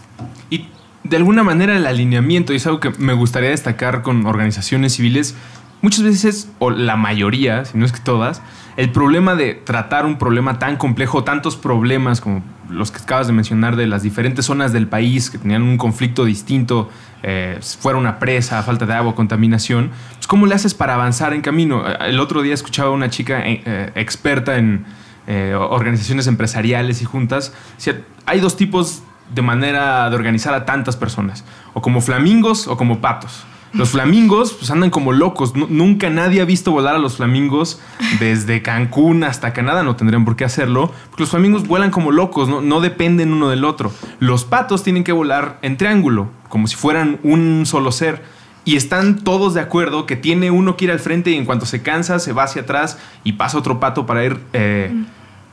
Y 0.48 0.68
de 1.04 1.16
alguna 1.16 1.42
manera 1.42 1.76
el 1.76 1.86
alineamiento, 1.86 2.52
y 2.52 2.56
es 2.56 2.66
algo 2.66 2.80
que 2.80 2.90
me 2.98 3.12
gustaría 3.12 3.50
destacar 3.50 4.02
con 4.02 4.24
organizaciones 4.26 4.94
civiles, 4.94 5.34
muchas 5.82 6.04
veces, 6.04 6.48
o 6.58 6.70
la 6.70 6.96
mayoría, 6.96 7.64
si 7.64 7.76
no 7.76 7.84
es 7.84 7.92
que 7.92 8.00
todas, 8.00 8.40
el 8.76 8.90
problema 8.90 9.34
de 9.34 9.54
tratar 9.54 10.06
un 10.06 10.16
problema 10.16 10.58
tan 10.58 10.76
complejo, 10.76 11.24
tantos 11.24 11.56
problemas 11.56 12.20
como 12.20 12.42
los 12.72 12.90
que 12.90 13.02
acabas 13.02 13.26
de 13.26 13.32
mencionar 13.32 13.76
de 13.76 13.86
las 13.86 14.02
diferentes 14.02 14.46
zonas 14.46 14.72
del 14.72 14.86
país 14.86 15.30
que 15.30 15.38
tenían 15.38 15.62
un 15.62 15.76
conflicto 15.78 16.24
distinto, 16.24 16.90
eh, 17.22 17.58
fuera 17.78 17.98
una 17.98 18.18
presa, 18.18 18.62
falta 18.62 18.86
de 18.86 18.94
agua, 18.94 19.14
contaminación, 19.14 19.90
pues 20.14 20.26
¿cómo 20.26 20.46
le 20.46 20.54
haces 20.54 20.74
para 20.74 20.94
avanzar 20.94 21.32
en 21.34 21.40
camino? 21.40 21.84
El 21.86 22.18
otro 22.18 22.42
día 22.42 22.54
escuchaba 22.54 22.88
a 22.88 22.92
una 22.92 23.10
chica 23.10 23.46
eh, 23.46 23.62
eh, 23.64 23.92
experta 23.94 24.56
en 24.58 24.84
organizaciones 25.24 26.26
empresariales 26.26 27.00
y 27.00 27.04
juntas, 27.04 27.54
decía, 27.76 28.02
hay 28.26 28.40
dos 28.40 28.56
tipos 28.56 29.04
de 29.32 29.40
manera 29.40 30.10
de 30.10 30.16
organizar 30.16 30.52
a 30.52 30.64
tantas 30.64 30.96
personas, 30.96 31.44
o 31.74 31.80
como 31.80 32.00
flamingos 32.00 32.66
o 32.66 32.76
como 32.76 33.00
patos. 33.00 33.44
Los 33.72 33.90
flamingos 33.90 34.52
pues 34.52 34.70
andan 34.70 34.90
como 34.90 35.12
locos. 35.12 35.54
nunca 35.54 36.10
nadie 36.10 36.40
ha 36.40 36.44
visto 36.44 36.72
volar 36.72 36.94
a 36.94 36.98
los 36.98 37.16
flamingos 37.16 37.80
desde 38.20 38.62
Cancún 38.62 39.24
hasta 39.24 39.52
Canadá. 39.52 39.82
No 39.82 39.96
tendrían 39.96 40.24
por 40.24 40.36
qué 40.36 40.44
hacerlo. 40.44 40.92
Porque 41.08 41.22
los 41.22 41.30
flamingos 41.30 41.66
vuelan 41.66 41.90
como 41.90 42.12
locos, 42.12 42.48
no, 42.48 42.80
dependen 42.80 43.32
uno 43.32 43.48
del 43.48 43.64
otro. 43.64 43.92
Los 44.18 44.44
patos 44.44 44.82
tienen 44.82 45.04
que 45.04 45.12
volar 45.12 45.58
en 45.62 45.76
triángulo, 45.76 46.30
como 46.48 46.66
si 46.66 46.76
fueran 46.76 47.18
un 47.22 47.64
solo 47.64 47.92
ser. 47.92 48.22
Y 48.64 48.76
están 48.76 49.18
todos 49.18 49.54
de 49.54 49.60
acuerdo 49.60 50.06
que 50.06 50.16
tiene 50.16 50.50
uno 50.50 50.76
que 50.76 50.84
ir 50.84 50.90
al 50.92 51.00
frente 51.00 51.30
y 51.30 51.34
en 51.34 51.44
cuanto 51.44 51.66
se 51.66 51.82
cansa 51.82 52.20
se 52.20 52.32
va 52.32 52.44
hacia 52.44 52.62
atrás 52.62 52.98
y 53.24 53.32
pasa 53.32 53.58
otro 53.58 53.80
pato 53.80 54.06
para 54.06 54.24
ir... 54.24 54.38
Eh, 54.52 54.92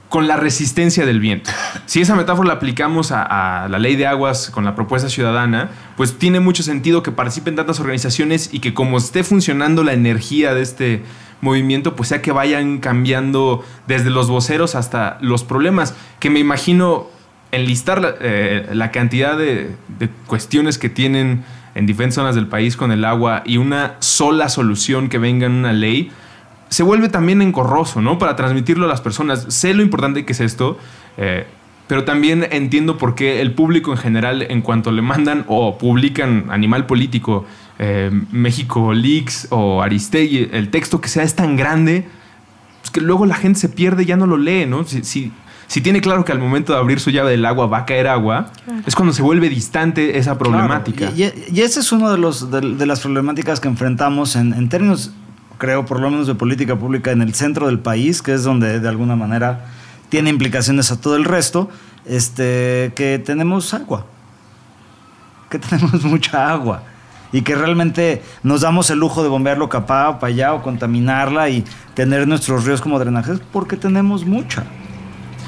con 0.09 0.27
la 0.27 0.35
resistencia 0.35 1.05
del 1.05 1.19
viento. 1.19 1.51
Si 1.85 2.01
esa 2.01 2.15
metáfora 2.15 2.47
la 2.47 2.55
aplicamos 2.55 3.11
a, 3.11 3.67
la 3.69 3.79
ley 3.79 3.95
de 3.95 4.07
aguas 4.07 4.49
con 4.49 4.65
la 4.65 4.75
propuesta 4.75 5.07
ciudadana, 5.07 5.69
pues 5.95 6.17
tiene 6.17 6.39
mucho 6.39 6.63
sentido 6.63 7.03
que 7.03 7.11
participen 7.11 7.55
tantas 7.55 7.79
organizaciones 7.79 8.49
y 8.51 8.59
que 8.59 8.73
como 8.73 8.97
esté 8.97 9.23
funcionando 9.23 9.83
la 9.83 9.93
energía 9.93 10.55
de 10.55 10.61
este 10.61 11.03
movimiento, 11.41 11.95
pues 11.95 12.09
sea 12.09 12.21
que 12.21 12.31
vayan 12.31 12.79
cambiando 12.79 13.63
desde 13.87 14.09
los 14.09 14.29
voceros 14.29 14.75
hasta 14.75 15.19
los 15.21 15.43
problemas, 15.43 15.93
que 16.19 16.29
me 16.29 16.39
imagino 16.39 17.07
enlistar 17.51 18.01
la, 18.01 18.15
eh, 18.19 18.69
la 18.73 18.91
cantidad 18.91 19.37
de, 19.37 19.75
de 19.99 20.09
cuestiones 20.27 20.77
que 20.77 20.89
tienen 20.89 21.43
en 21.75 21.85
diferentes 21.85 22.15
zonas 22.15 22.35
del 22.35 22.47
país 22.47 22.75
con 22.75 22.91
el 22.91 23.05
agua 23.05 23.43
y 23.45 23.57
una 23.57 23.95
sola 23.99 24.49
solución 24.49 25.07
que 25.07 25.17
venga 25.17 25.45
en 25.45 25.53
una 25.53 25.71
ley, 25.71 26.11
se 26.69 26.83
vuelve 26.83 27.09
también 27.09 27.41
encorroso, 27.41 28.01
¿no? 28.01 28.17
Para 28.19 28.35
transmitirlo 28.35 28.85
a 28.85 28.87
las 28.87 29.01
personas. 29.01 29.45
Sé 29.49 29.73
lo 29.73 29.81
importante 29.81 30.23
que 30.23 30.33
es 30.33 30.39
esto, 30.39 30.77
eh, 31.17 31.47
pero 31.87 32.05
también 32.05 32.47
entiendo 32.51 32.99
por 32.99 33.15
qué 33.15 33.41
el 33.41 33.53
público 33.53 33.91
en 33.91 33.97
general, 33.97 34.43
en 34.43 34.61
cuanto 34.61 34.91
le 34.91 35.01
mandan 35.01 35.43
o 35.47 35.79
publican 35.79 36.45
Animal 36.51 36.85
Político, 36.85 37.45
eh, 37.79 38.11
México 38.31 38.93
Leaks 38.93 39.47
o 39.49 39.81
Aristegui, 39.81 40.49
el 40.51 40.69
texto 40.69 41.01
que 41.01 41.09
sea 41.09 41.23
es 41.23 41.35
tan 41.35 41.57
grande, 41.57 42.07
pues 42.81 42.91
que 42.91 43.01
luego 43.01 43.25
la 43.25 43.35
gente 43.35 43.59
se 43.59 43.69
pierde 43.69 44.03
y 44.03 44.05
ya 44.05 44.17
no 44.17 44.27
lo 44.27 44.37
lee, 44.37 44.67
¿no? 44.67 44.83
Si, 44.83 45.03
si, 45.03 45.81
tiene 45.81 46.01
claro 46.01 46.25
que 46.25 46.31
al 46.31 46.39
momento 46.39 46.73
de 46.73 46.79
abrir 46.79 46.99
su 46.99 47.09
llave 47.09 47.31
del 47.31 47.45
agua 47.45 47.65
va 47.65 47.79
a 47.79 47.85
caer 47.85 48.07
agua, 48.07 48.51
es 48.85 48.95
cuando 48.95 49.13
se 49.13 49.23
vuelve 49.23 49.49
distante 49.49 50.19
esa 50.19 50.37
problemática. 50.37 51.11
Y, 51.15 51.23
y, 51.51 51.61
ese 51.61 51.79
es 51.79 51.91
uno 51.91 52.11
de, 52.11 52.19
los, 52.19 52.51
de, 52.51 52.85
las 52.85 52.99
problemáticas 52.99 53.59
que 53.59 53.67
enfrentamos 53.67 54.35
en, 54.35 54.53
en 54.53 54.69
términos 54.69 55.13
creo, 55.59 55.85
por 55.85 55.99
lo 55.99 56.09
menos 56.09 56.25
de 56.25 56.33
política 56.33 56.75
pública 56.75 57.11
en 57.11 57.21
el 57.21 57.35
centro 57.35 57.67
del 57.67 57.77
país, 57.77 58.23
que 58.23 58.33
es 58.33 58.43
donde 58.43 58.79
de 58.79 58.89
alguna 58.89 59.15
manera 59.15 59.67
tiene 60.09 60.31
implicaciones 60.31 60.91
a 60.91 60.99
todo 60.99 61.15
el 61.15 61.25
resto, 61.25 61.69
este, 62.05 62.91
que 62.95 63.21
tenemos 63.23 63.71
agua, 63.75 64.07
que 65.51 65.59
tenemos 65.59 66.03
mucha 66.03 66.49
agua 66.49 66.83
y 67.31 67.43
que 67.43 67.53
realmente 67.53 68.23
nos 68.41 68.61
damos 68.61 68.89
el 68.89 68.97
lujo 68.97 69.21
de 69.21 69.29
bombearlo 69.29 69.69
capaz 69.69 70.19
para 70.19 70.33
allá 70.33 70.53
o 70.53 70.63
contaminarla 70.63 71.49
y 71.49 71.63
tener 71.93 72.27
nuestros 72.27 72.65
ríos 72.65 72.81
como 72.81 72.97
drenajes 72.97 73.39
porque 73.51 73.77
tenemos 73.77 74.25
mucha. 74.25 74.63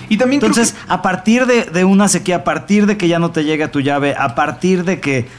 Y 0.10 0.18
también 0.18 0.42
Entonces, 0.42 0.76
a 0.90 1.02
partir 1.02 1.46
de, 1.46 1.64
de, 1.64 1.86
una 1.86 2.10
sequía, 2.10 2.36
a 2.36 2.44
partir 2.44 2.86
de 2.86 2.98
que 2.98 3.08
ya 3.08 3.18
no 3.18 3.32
te 3.32 3.46
llegue 3.46 3.64
a 3.64 3.72
tu 3.72 3.80
llave, 3.80 4.14
a 4.14 4.36
partir 4.36 4.84
de 4.84 5.00
que 5.00 5.30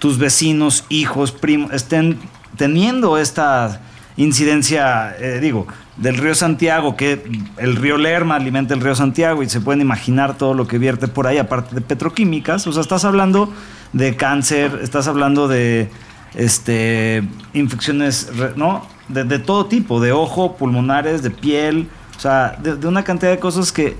tus 0.00 0.18
vecinos, 0.18 0.84
hijos, 0.88 1.30
primos 1.30 1.72
estén 1.72 2.18
teniendo 2.56 3.18
esta 3.18 3.80
incidencia, 4.16 5.14
eh, 5.18 5.38
digo, 5.40 5.66
del 5.96 6.16
río 6.16 6.34
Santiago, 6.34 6.96
que 6.96 7.22
el 7.56 7.76
río 7.76 7.96
Lerma 7.96 8.36
alimenta 8.36 8.74
el 8.74 8.80
río 8.80 8.94
Santiago 8.94 9.42
y 9.42 9.48
se 9.48 9.60
pueden 9.60 9.80
imaginar 9.80 10.36
todo 10.36 10.54
lo 10.54 10.66
que 10.66 10.78
vierte 10.78 11.08
por 11.08 11.26
ahí, 11.26 11.38
aparte 11.38 11.74
de 11.74 11.80
petroquímicas. 11.80 12.66
O 12.66 12.72
sea, 12.72 12.82
estás 12.82 13.04
hablando 13.04 13.52
de 13.92 14.16
cáncer, 14.16 14.80
estás 14.82 15.08
hablando 15.08 15.48
de 15.48 15.90
este, 16.34 17.26
infecciones, 17.54 18.30
¿no? 18.56 18.86
De, 19.08 19.38
todo 19.38 19.66
tipo, 19.66 20.00
de 20.00 20.12
ojo, 20.12 20.56
pulmonares, 20.56 21.22
de 21.22 21.30
piel, 21.30 21.88
o 22.16 22.20
sea, 22.20 22.58
de, 22.60 22.86
una 22.86 23.04
cantidad 23.04 23.30
de 23.30 23.38
cosas 23.38 23.70
que 23.70 23.96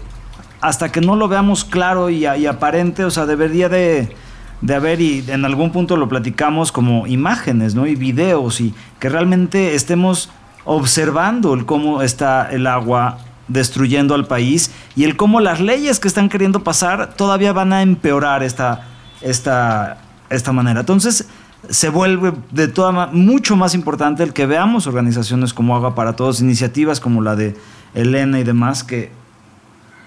hasta 0.60 0.90
que 0.90 1.00
no 1.00 1.14
lo 1.14 1.28
veamos 1.28 1.64
claro 1.64 2.10
y 2.10 2.26
aparente, 2.26 3.04
o 3.04 3.10
sea, 3.10 3.24
debería 3.24 3.68
de 3.68 4.16
de 4.60 4.74
haber, 4.74 5.00
y 5.00 5.24
en 5.28 5.44
algún 5.44 5.70
punto 5.70 5.96
lo 5.96 6.08
platicamos 6.08 6.72
como 6.72 7.06
imágenes, 7.06 7.74
¿no? 7.74 7.86
Y 7.86 7.94
videos, 7.94 8.60
y 8.60 8.74
que 8.98 9.08
realmente 9.08 9.74
estemos 9.74 10.30
observando 10.64 11.54
el 11.54 11.64
cómo 11.64 12.02
está 12.02 12.50
el 12.50 12.66
agua 12.66 13.18
destruyendo 13.48 14.14
al 14.14 14.26
país 14.26 14.72
y 14.96 15.04
el 15.04 15.16
cómo 15.16 15.40
las 15.40 15.60
leyes 15.60 16.00
que 16.00 16.08
están 16.08 16.28
queriendo 16.28 16.64
pasar 16.64 17.14
todavía 17.14 17.52
van 17.52 17.72
a 17.72 17.82
empeorar 17.82 18.42
esta, 18.42 18.86
esta, 19.20 19.98
esta 20.30 20.52
manera. 20.52 20.80
Entonces, 20.80 21.28
se 21.68 21.88
vuelve 21.88 22.32
de 22.50 22.68
toda 22.68 23.06
mucho 23.08 23.56
más 23.56 23.74
importante 23.74 24.22
el 24.22 24.32
que 24.32 24.46
veamos 24.46 24.86
organizaciones 24.86 25.52
como 25.52 25.76
Agua 25.76 25.94
para 25.94 26.14
Todos, 26.14 26.40
iniciativas 26.40 27.00
como 27.00 27.22
la 27.22 27.36
de 27.36 27.56
Elena 27.94 28.38
y 28.40 28.44
demás, 28.44 28.84
que 28.84 29.10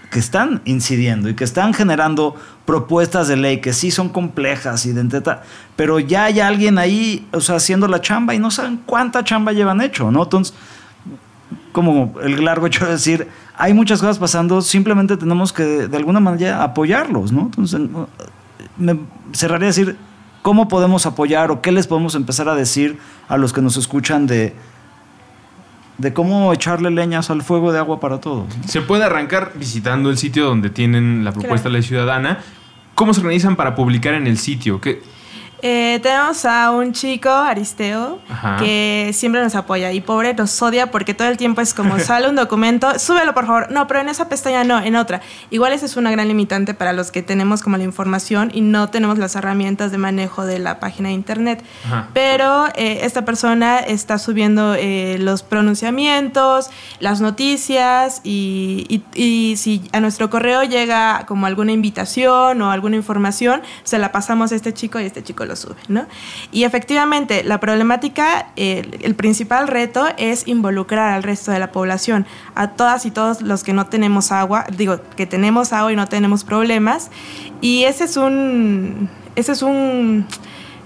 que 0.09 0.19
están 0.19 0.61
incidiendo 0.65 1.29
y 1.29 1.35
que 1.35 1.43
están 1.43 1.73
generando 1.73 2.35
propuestas 2.65 3.27
de 3.27 3.37
ley 3.37 3.61
que 3.61 3.73
sí 3.73 3.91
son 3.91 4.09
complejas 4.09 4.85
y 4.85 4.91
de 4.91 5.39
pero 5.75 5.99
ya 5.99 6.25
hay 6.25 6.39
alguien 6.39 6.77
ahí, 6.77 7.27
o 7.31 7.41
sea, 7.41 7.55
haciendo 7.55 7.87
la 7.87 8.01
chamba 8.01 8.33
y 8.33 8.39
no 8.39 8.51
saben 8.51 8.81
cuánta 8.85 9.23
chamba 9.23 9.53
llevan 9.53 9.81
hecho, 9.81 10.11
¿no? 10.11 10.23
Entonces, 10.23 10.55
como 11.71 12.15
el 12.21 12.43
largo 12.43 12.67
hecho 12.67 12.85
de 12.85 12.93
decir, 12.93 13.27
hay 13.55 13.73
muchas 13.73 13.99
cosas 13.99 14.17
pasando, 14.17 14.61
simplemente 14.61 15.17
tenemos 15.17 15.53
que 15.53 15.63
de 15.63 15.97
alguna 15.97 16.19
manera 16.19 16.63
apoyarlos, 16.63 17.31
¿no? 17.31 17.41
Entonces, 17.41 17.79
me 18.77 18.99
cerraría 19.33 19.67
a 19.67 19.71
decir, 19.71 19.97
¿cómo 20.41 20.67
podemos 20.67 21.05
apoyar 21.05 21.51
o 21.51 21.61
qué 21.61 21.71
les 21.71 21.85
podemos 21.85 22.15
empezar 22.15 22.49
a 22.49 22.55
decir 22.55 22.97
a 23.27 23.37
los 23.37 23.53
que 23.53 23.61
nos 23.61 23.77
escuchan 23.77 24.25
de 24.25 24.55
de 25.99 26.13
cómo 26.13 26.51
echarle 26.53 26.89
leñas 26.89 27.29
al 27.29 27.43
fuego 27.43 27.71
de 27.71 27.77
agua 27.77 27.99
para 27.99 28.19
todos. 28.19 28.45
Se 28.65 28.81
puede 28.81 29.03
arrancar 29.03 29.51
visitando 29.55 30.09
el 30.09 30.17
sitio 30.17 30.45
donde 30.45 30.69
tienen 30.69 31.23
la 31.23 31.31
propuesta 31.31 31.69
de 31.69 31.75
la 31.75 31.81
ciudadana. 31.81 32.39
¿Cómo 32.95 33.13
se 33.13 33.21
organizan 33.21 33.55
para 33.55 33.75
publicar 33.75 34.13
en 34.13 34.25
el 34.25 34.37
sitio? 34.37 34.81
¿Qué, 34.81 35.01
eh, 35.61 35.99
tenemos 36.01 36.45
a 36.45 36.71
un 36.71 36.93
chico, 36.93 37.29
Aristeo, 37.29 38.19
que 38.59 39.11
siempre 39.13 39.41
nos 39.41 39.55
apoya 39.55 39.91
y 39.91 40.01
pobre 40.01 40.33
nos 40.33 40.61
odia 40.61 40.91
porque 40.91 41.13
todo 41.13 41.27
el 41.27 41.37
tiempo 41.37 41.61
es 41.61 41.73
como 41.73 41.99
sale 41.99 42.29
un 42.29 42.35
documento, 42.35 42.97
súbelo 42.99 43.33
por 43.33 43.45
favor, 43.45 43.71
no, 43.71 43.87
pero 43.87 43.99
en 43.99 44.09
esa 44.09 44.29
pestaña 44.29 44.63
no, 44.63 44.79
en 44.79 44.95
otra. 44.95 45.21
Igual 45.49 45.73
esa 45.73 45.85
es 45.85 45.97
una 45.97 46.11
gran 46.11 46.27
limitante 46.27 46.73
para 46.73 46.93
los 46.93 47.11
que 47.11 47.21
tenemos 47.21 47.61
como 47.61 47.77
la 47.77 47.83
información 47.83 48.51
y 48.53 48.61
no 48.61 48.89
tenemos 48.89 49.17
las 49.17 49.35
herramientas 49.35 49.91
de 49.91 49.97
manejo 49.97 50.45
de 50.45 50.59
la 50.59 50.79
página 50.79 51.09
de 51.09 51.15
internet. 51.15 51.63
Pero 52.13 52.67
eh, 52.75 52.99
esta 53.03 53.25
persona 53.25 53.79
está 53.79 54.17
subiendo 54.17 54.75
eh, 54.75 55.17
los 55.19 55.43
pronunciamientos, 55.43 56.69
las 56.99 57.21
noticias 57.21 58.21
y, 58.23 59.03
y 59.13 59.55
si 59.57 59.89
a 59.91 59.99
nuestro 59.99 60.29
correo 60.29 60.63
llega 60.63 61.25
como 61.27 61.45
alguna 61.45 61.71
invitación 61.71 62.61
o 62.61 62.71
alguna 62.71 62.95
información, 62.95 63.61
se 63.83 63.97
la 63.99 64.11
pasamos 64.11 64.51
a 64.51 64.55
este 64.55 64.73
chico 64.73 64.99
y 64.99 65.05
este 65.05 65.23
chico 65.23 65.45
lo 65.49 65.57
sube, 65.57 65.75
¿no? 65.89 66.05
Y 66.51 66.63
efectivamente, 66.63 67.43
la 67.43 67.59
problemática, 67.59 68.47
el 68.55 69.15
principal 69.15 69.67
reto 69.67 70.07
es 70.17 70.47
involucrar 70.47 71.13
al 71.13 71.23
resto 71.23 71.51
de 71.51 71.59
la 71.59 71.71
población, 71.71 72.25
a 72.55 72.69
todas 72.69 73.05
y 73.05 73.11
todos 73.11 73.41
los 73.41 73.63
que 73.63 73.73
no 73.73 73.87
tenemos 73.87 74.31
agua, 74.31 74.65
digo, 74.77 75.01
que 75.17 75.25
tenemos 75.25 75.73
agua 75.73 75.91
y 75.91 75.95
no 75.97 76.07
tenemos 76.07 76.43
problemas. 76.43 77.09
Y 77.59 77.83
ese 77.83 78.05
es 78.05 78.15
un, 78.15 79.09
ese 79.35 79.51
es 79.51 79.61
un, 79.61 80.25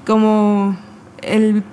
como 0.06 0.76
el 1.22 1.64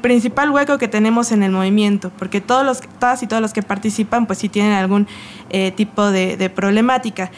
principal 0.00 0.50
hueco 0.50 0.78
que 0.78 0.88
tenemos 0.88 1.32
en 1.32 1.42
el 1.42 1.50
movimiento, 1.50 2.12
porque 2.18 2.40
todos 2.40 2.64
los, 2.64 2.80
todas 3.00 3.22
y 3.22 3.26
todos 3.26 3.42
los 3.42 3.52
que 3.52 3.62
participan, 3.62 4.26
pues 4.26 4.38
sí 4.38 4.48
tienen 4.48 4.72
algún 4.72 5.08
eh, 5.50 5.72
tipo 5.72 6.10
de 6.10 6.50
problemática. 6.54 7.30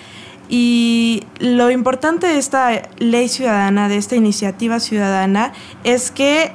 Y 0.49 1.25
lo 1.39 1.71
importante 1.71 2.27
de 2.27 2.39
esta 2.39 2.83
ley 2.99 3.29
ciudadana, 3.29 3.89
de 3.89 3.97
esta 3.97 4.17
iniciativa 4.17 4.81
ciudadana, 4.81 5.53
es 5.85 6.11
que 6.11 6.53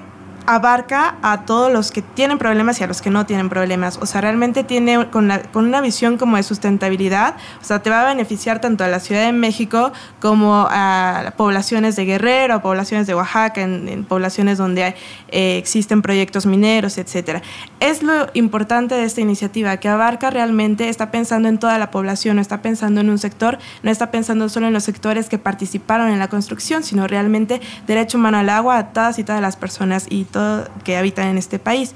abarca 0.50 1.18
a 1.22 1.46
todos 1.46 1.72
los 1.72 1.92
que 1.92 2.02
tienen 2.02 2.40
problemas 2.40 2.82
y 2.82 2.84
a 2.84 2.88
los 2.88 3.04
que 3.04 3.12
no 3.12 3.28
tienen 3.28 3.50
problemas. 3.50 4.00
O 4.02 4.08
sea, 4.08 4.20
realmente 4.20 4.64
tiene 4.64 5.08
con, 5.12 5.32
con, 5.54 5.66
una 5.66 5.80
visión 5.80 6.18
como 6.18 6.38
de 6.38 6.44
sustentabilidad, 6.44 7.36
o 7.62 7.64
sea, 7.64 7.84
te 7.84 7.92
va 7.92 8.02
a 8.02 8.06
beneficiar 8.06 8.60
tanto 8.60 8.84
a 8.84 8.88
la 8.88 9.00
Ciudad 9.00 9.26
de 9.26 9.32
México 9.32 9.94
como 10.20 10.68
a 10.68 11.34
poblaciones 11.38 11.96
de 11.96 12.06
Guerrero, 12.06 12.56
a 12.56 12.62
poblaciones 12.64 13.06
de 13.06 13.14
Oaxaca, 13.14 13.62
en, 13.62 14.04
poblaciones 14.06 14.58
donde 14.58 14.96
eh, 15.28 15.58
existen 15.60 16.02
proyectos 16.02 16.48
mineros, 16.48 16.98
etcétera. 16.98 17.44
Es 17.80 18.02
lo 18.02 18.28
importante 18.34 18.96
de 18.96 19.04
esta 19.04 19.22
iniciativa, 19.22 19.78
que 19.78 19.88
abarca 19.88 20.32
realmente, 20.32 20.90
está 20.90 21.12
pensando 21.12 21.48
en 21.48 21.60
toda 21.60 21.78
la 21.78 21.92
población, 21.92 22.38
no 22.38 22.42
está 22.42 22.64
pensando 22.64 23.02
en 23.02 23.12
un 23.12 23.20
sector, 23.20 23.60
no 23.84 23.92
está 23.92 24.10
pensando 24.10 24.50
solo 24.50 24.66
en 24.66 24.74
los 24.74 24.84
sectores 24.84 25.30
que 25.30 25.38
participaron 25.38 26.10
en 26.10 26.18
la 26.18 26.28
construcción, 26.28 26.82
sino 26.82 27.06
realmente 27.06 27.62
derecho 27.86 28.18
humano 28.18 28.40
al 28.40 28.50
agua 28.50 28.80
a 28.80 28.88
todas 28.94 29.20
y 29.20 29.24
todas 29.24 29.44
las 29.44 29.56
personas 29.56 30.08
y 30.10 30.24
que 30.84 30.98
habitan 30.98 31.28
en 31.28 31.38
este 31.38 31.60
país. 31.60 31.94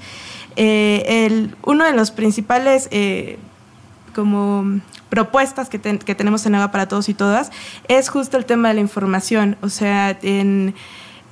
Eh, 0.56 1.26
el, 1.26 1.56
uno 1.62 1.84
de 1.84 1.92
los 1.92 2.10
principales 2.10 2.88
eh, 2.90 3.38
como 4.14 4.80
propuestas 5.08 5.68
que, 5.68 5.78
tenemos 5.78 6.46
en 6.46 6.54
Agua 6.54 6.70
para 6.70 6.88
Todos 6.88 7.08
y 7.08 7.14
Todas 7.14 7.50
es 7.88 8.08
justo 8.08 8.36
el 8.36 8.44
tema 8.44 8.68
de 8.68 8.74
la 8.74 8.80
información. 8.80 9.56
O 9.62 9.68
sea, 9.68 10.16
en, 10.22 10.74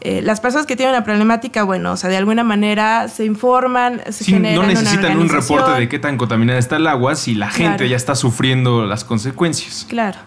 eh, 0.00 0.20
las 0.22 0.40
personas 0.40 0.66
que 0.66 0.74
tienen 0.76 0.94
una 0.94 1.04
problemática, 1.04 1.62
bueno, 1.62 1.92
o 1.92 1.96
sea, 1.96 2.10
de 2.10 2.16
alguna 2.16 2.42
manera 2.42 3.08
se 3.08 3.24
informan, 3.24 4.00
se 4.06 4.24
Sí, 4.24 4.32
generan 4.32 4.56
no 4.56 4.60
una 4.62 4.68
necesitan 4.80 5.18
un 5.18 5.28
reporte 5.28 5.80
de 5.80 5.88
qué 5.88 5.98
tan 5.98 6.16
contaminada 6.16 6.58
está 6.58 6.76
el 6.76 6.86
agua 6.88 7.14
si 7.14 7.34
la 7.34 7.50
gente 7.50 7.76
Claro. 7.76 7.86
ya 7.86 7.96
está 7.96 8.14
sufriendo 8.16 8.84
las 8.84 9.04
consecuencias. 9.04 9.86
Claro. 9.88 10.18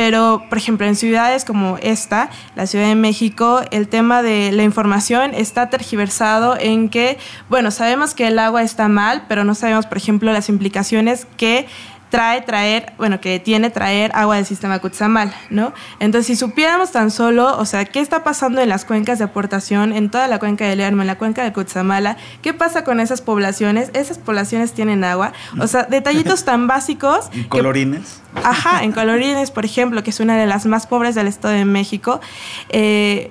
Pero, 0.00 0.44
por 0.48 0.56
ejemplo, 0.56 0.86
en 0.86 0.96
ciudades 0.96 1.44
como 1.44 1.76
esta, 1.82 2.30
la 2.56 2.66
Ciudad 2.66 2.86
de 2.86 2.94
México, 2.94 3.60
el 3.70 3.86
tema 3.86 4.22
de 4.22 4.50
la 4.50 4.62
información 4.62 5.34
está 5.34 5.68
tergiversado 5.68 6.56
en 6.58 6.88
que, 6.88 7.18
bueno, 7.50 7.70
sabemos 7.70 8.14
que 8.14 8.26
el 8.26 8.38
agua 8.38 8.62
está 8.62 8.88
mal, 8.88 9.24
pero 9.28 9.44
no 9.44 9.54
sabemos, 9.54 9.84
por 9.84 9.98
ejemplo, 9.98 10.32
las 10.32 10.48
implicaciones 10.48 11.26
que 11.36 11.66
trae 12.10 12.42
traer, 12.42 12.92
bueno, 12.98 13.20
que 13.20 13.38
tiene 13.38 13.70
traer 13.70 14.10
agua 14.14 14.36
del 14.36 14.44
sistema 14.44 14.78
Cutzamala, 14.80 15.32
¿no? 15.48 15.72
Entonces, 16.00 16.26
si 16.26 16.36
supiéramos 16.36 16.90
tan 16.92 17.10
solo, 17.10 17.56
o 17.56 17.64
sea, 17.64 17.84
qué 17.84 18.00
está 18.00 18.24
pasando 18.24 18.60
en 18.60 18.68
las 18.68 18.84
cuencas 18.84 19.18
de 19.18 19.24
aportación, 19.24 19.92
en 19.92 20.10
toda 20.10 20.26
la 20.28 20.38
cuenca 20.38 20.66
del 20.66 20.78
Lerma, 20.78 21.02
en 21.02 21.06
la 21.06 21.16
cuenca 21.18 21.44
de 21.44 21.52
Cutzamala, 21.52 22.16
qué 22.42 22.52
pasa 22.52 22.82
con 22.84 22.98
esas 23.00 23.22
poblaciones, 23.22 23.90
esas 23.94 24.18
poblaciones 24.18 24.72
tienen 24.72 25.04
agua, 25.04 25.32
o 25.60 25.66
sea, 25.66 25.84
detallitos 25.84 26.44
tan 26.44 26.66
básicos. 26.66 27.28
Que- 27.32 27.48
colorines. 27.48 28.20
Ajá, 28.44 28.84
en 28.84 28.92
Colorines, 28.92 29.50
por 29.50 29.64
ejemplo, 29.64 30.02
que 30.04 30.10
es 30.10 30.20
una 30.20 30.36
de 30.36 30.46
las 30.46 30.66
más 30.66 30.86
pobres 30.86 31.14
del 31.14 31.26
Estado 31.26 31.54
de 31.54 31.64
México. 31.64 32.20
eh, 32.68 33.30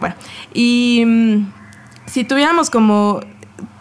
bueno, 0.00 0.14
y 0.52 1.02
mm, 1.06 1.52
si 2.06 2.24
tuviéramos 2.24 2.68
como 2.70 3.20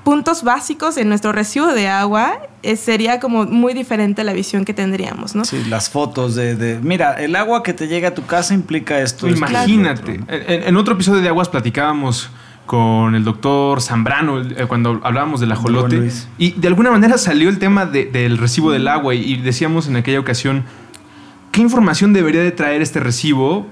puntos 0.03 0.43
básicos 0.43 0.97
en 0.97 1.07
nuestro 1.09 1.31
recibo 1.31 1.67
de 1.67 1.87
agua, 1.87 2.33
eh, 2.61 2.75
sería 2.75 3.19
como 3.19 3.45
muy 3.45 3.73
diferente 3.73 4.23
la 4.23 4.33
visión 4.33 4.65
que 4.65 4.73
tendríamos, 4.73 5.33
¿no? 5.35 5.45
Sí, 5.45 5.63
las 5.69 5.89
fotos 5.89 6.35
de, 6.35 6.55
de- 6.55 6.79
Mira, 6.81 7.13
el 7.13 7.35
agua 7.35 7.63
que 7.63 7.73
te 7.73 7.87
llega 7.87 8.09
a 8.09 8.13
tu 8.13 8.25
casa 8.25 8.53
implica 8.53 8.99
esto. 8.99 9.27
Imagínate. 9.27 10.13
esto. 10.15 10.25
En, 10.29 10.63
en 10.63 10.77
otro 10.77 10.95
episodio 10.95 11.21
de 11.21 11.29
Aguas 11.29 11.47
platicábamos 11.49 12.29
con 12.65 13.13
el 13.15 13.23
doctor 13.23 13.81
Zambrano 13.81 14.39
eh, 14.41 14.65
cuando 14.67 14.99
hablábamos 15.03 15.39
del 15.41 15.51
ajolote. 15.51 16.11
Y 16.37 16.51
de 16.51 16.67
alguna 16.67 16.91
manera 16.91 17.17
salió 17.17 17.49
el 17.49 17.59
tema 17.59 17.85
de- 17.85 18.05
del 18.05 18.37
recibo 18.37 18.71
del 18.71 18.87
agua 18.87 19.15
y, 19.15 19.23
y 19.33 19.35
decíamos 19.37 19.87
en 19.87 19.95
aquella 19.97 20.19
ocasión, 20.19 20.63
¿qué 21.51 21.61
información 21.61 22.13
debería 22.13 22.41
de 22.41 22.51
traer 22.51 22.81
este 22.81 22.99
recibo 22.99 23.67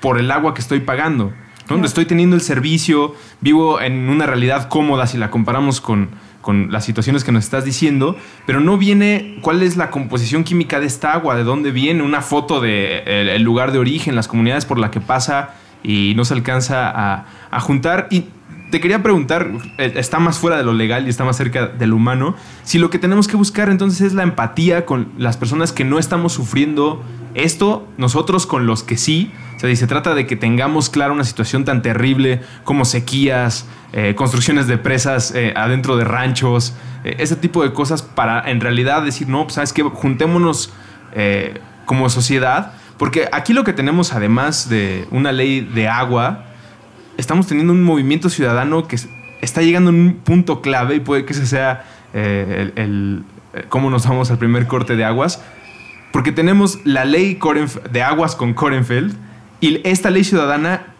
por 0.00 0.18
el 0.18 0.30
agua 0.30 0.54
que 0.54 0.60
estoy 0.60 0.80
pagando? 0.80 1.32
Donde 1.68 1.88
estoy 1.88 2.06
teniendo 2.06 2.36
el 2.36 2.42
servicio, 2.42 3.14
vivo 3.40 3.80
en 3.80 4.08
una 4.08 4.26
realidad 4.26 4.68
cómoda 4.68 5.06
si 5.06 5.18
la 5.18 5.30
comparamos 5.30 5.80
con, 5.80 6.10
con 6.40 6.70
las 6.70 6.84
situaciones 6.84 7.24
que 7.24 7.32
nos 7.32 7.44
estás 7.44 7.64
diciendo, 7.64 8.16
pero 8.46 8.60
no 8.60 8.78
viene 8.78 9.38
cuál 9.42 9.62
es 9.62 9.76
la 9.76 9.90
composición 9.90 10.44
química 10.44 10.78
de 10.78 10.86
esta 10.86 11.12
agua, 11.12 11.34
de 11.34 11.42
dónde 11.42 11.72
viene, 11.72 12.02
una 12.02 12.22
foto 12.22 12.60
del 12.60 13.04
de 13.04 13.34
el 13.34 13.42
lugar 13.42 13.72
de 13.72 13.78
origen, 13.78 14.14
las 14.14 14.28
comunidades 14.28 14.64
por 14.64 14.78
la 14.78 14.92
que 14.92 15.00
pasa 15.00 15.54
y 15.82 16.14
no 16.16 16.24
se 16.24 16.34
alcanza 16.34 16.88
a, 16.88 17.26
a 17.50 17.60
juntar. 17.60 18.06
Y 18.10 18.26
te 18.70 18.80
quería 18.80 19.02
preguntar, 19.02 19.50
eh, 19.78 19.92
está 19.96 20.18
más 20.18 20.38
fuera 20.38 20.56
de 20.56 20.64
lo 20.64 20.72
legal 20.72 21.06
y 21.06 21.10
está 21.10 21.24
más 21.24 21.36
cerca 21.36 21.66
de 21.66 21.86
lo 21.86 21.96
humano, 21.96 22.34
si 22.62 22.78
lo 22.78 22.90
que 22.90 22.98
tenemos 22.98 23.28
que 23.28 23.36
buscar 23.36 23.68
entonces 23.68 24.00
es 24.00 24.12
la 24.12 24.22
empatía 24.22 24.86
con 24.86 25.08
las 25.18 25.36
personas 25.36 25.72
que 25.72 25.84
no 25.84 25.98
estamos 25.98 26.32
sufriendo 26.32 27.02
esto, 27.36 27.86
nosotros 27.98 28.46
con 28.46 28.66
los 28.66 28.82
que 28.82 28.96
sí. 28.96 29.30
Se 29.58 29.86
trata 29.86 30.14
de 30.14 30.26
que 30.26 30.36
tengamos 30.36 30.90
clara 30.90 31.12
una 31.12 31.24
situación 31.24 31.64
tan 31.64 31.80
terrible 31.80 32.40
como 32.64 32.84
sequías, 32.84 33.66
eh, 33.94 34.14
construcciones 34.14 34.66
de 34.66 34.76
presas 34.76 35.32
eh, 35.34 35.54
adentro 35.56 35.96
de 35.96 36.04
ranchos, 36.04 36.74
eh, 37.04 37.16
ese 37.18 37.36
tipo 37.36 37.62
de 37.62 37.72
cosas 37.72 38.02
para 38.02 38.50
en 38.50 38.60
realidad 38.60 39.02
decir, 39.02 39.28
no, 39.28 39.44
pues 39.44 39.54
sabes 39.54 39.72
que 39.72 39.82
juntémonos 39.82 40.72
como 41.86 42.10
sociedad, 42.10 42.72
porque 42.98 43.26
aquí 43.32 43.54
lo 43.54 43.64
que 43.64 43.72
tenemos 43.72 44.12
además 44.12 44.68
de 44.68 45.06
una 45.10 45.32
ley 45.32 45.60
de 45.62 45.88
agua, 45.88 46.44
estamos 47.16 47.46
teniendo 47.46 47.72
un 47.72 47.82
movimiento 47.82 48.28
ciudadano 48.28 48.86
que 48.86 48.96
es- 48.96 49.08
está 49.40 49.62
llegando 49.62 49.88
en 49.90 49.96
un 49.96 50.14
punto 50.16 50.60
clave 50.60 50.96
y 50.96 51.00
puede 51.00 51.24
que 51.24 51.32
ese 51.32 51.46
sea 51.46 51.84
el, 52.12 53.24
cómo 53.70 53.88
nos 53.88 54.06
vamos 54.06 54.30
al 54.30 54.36
primer 54.38 54.66
corte 54.66 54.96
de 54.96 55.04
aguas, 55.06 55.42
porque 56.16 56.32
tenemos 56.32 56.78
la 56.84 57.04
ley 57.04 57.36
Korenf- 57.38 57.82
de 57.90 58.02
aguas 58.02 58.34
con 58.36 58.54
Korenfeld 58.54 59.14
y 59.60 59.86
esta 59.86 60.08
ley 60.08 60.24
ciudadana 60.24 60.94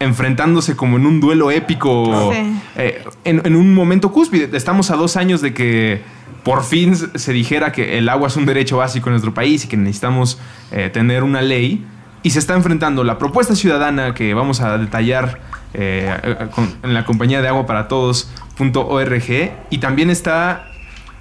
enfrentándose 0.00 0.74
como 0.74 0.96
en 0.96 1.06
un 1.06 1.20
duelo 1.20 1.52
épico 1.52 2.32
Sí. 2.32 2.56
eh, 2.74 3.04
en, 3.24 3.40
en 3.44 3.54
un 3.54 3.72
momento 3.72 4.10
cúspide. 4.10 4.48
Estamos 4.56 4.90
a 4.90 4.96
dos 4.96 5.16
años 5.16 5.40
de 5.42 5.54
que 5.54 6.02
por 6.42 6.64
fin 6.64 6.96
se 6.96 7.32
dijera 7.32 7.70
que 7.70 7.98
el 7.98 8.08
agua 8.08 8.26
es 8.26 8.34
un 8.36 8.46
derecho 8.46 8.78
básico 8.78 9.08
en 9.10 9.12
nuestro 9.12 9.32
país 9.32 9.64
y 9.64 9.68
que 9.68 9.76
necesitamos 9.76 10.40
eh, 10.72 10.90
tener 10.92 11.22
una 11.22 11.40
ley. 11.40 11.86
Y 12.24 12.30
se 12.30 12.40
está 12.40 12.54
enfrentando 12.54 13.04
la 13.04 13.16
propuesta 13.16 13.54
ciudadana 13.54 14.12
que 14.12 14.34
vamos 14.34 14.60
a 14.60 14.76
detallar 14.76 15.38
eh, 15.72 16.12
eh, 16.24 16.36
con- 16.52 16.74
en 16.82 16.94
la 16.94 17.04
compañía 17.04 17.40
de 17.42 17.46
agua 17.46 17.64
para 17.64 17.86
todos.org. 17.86 19.52
Y 19.70 19.78
también 19.78 20.10
está 20.10 20.67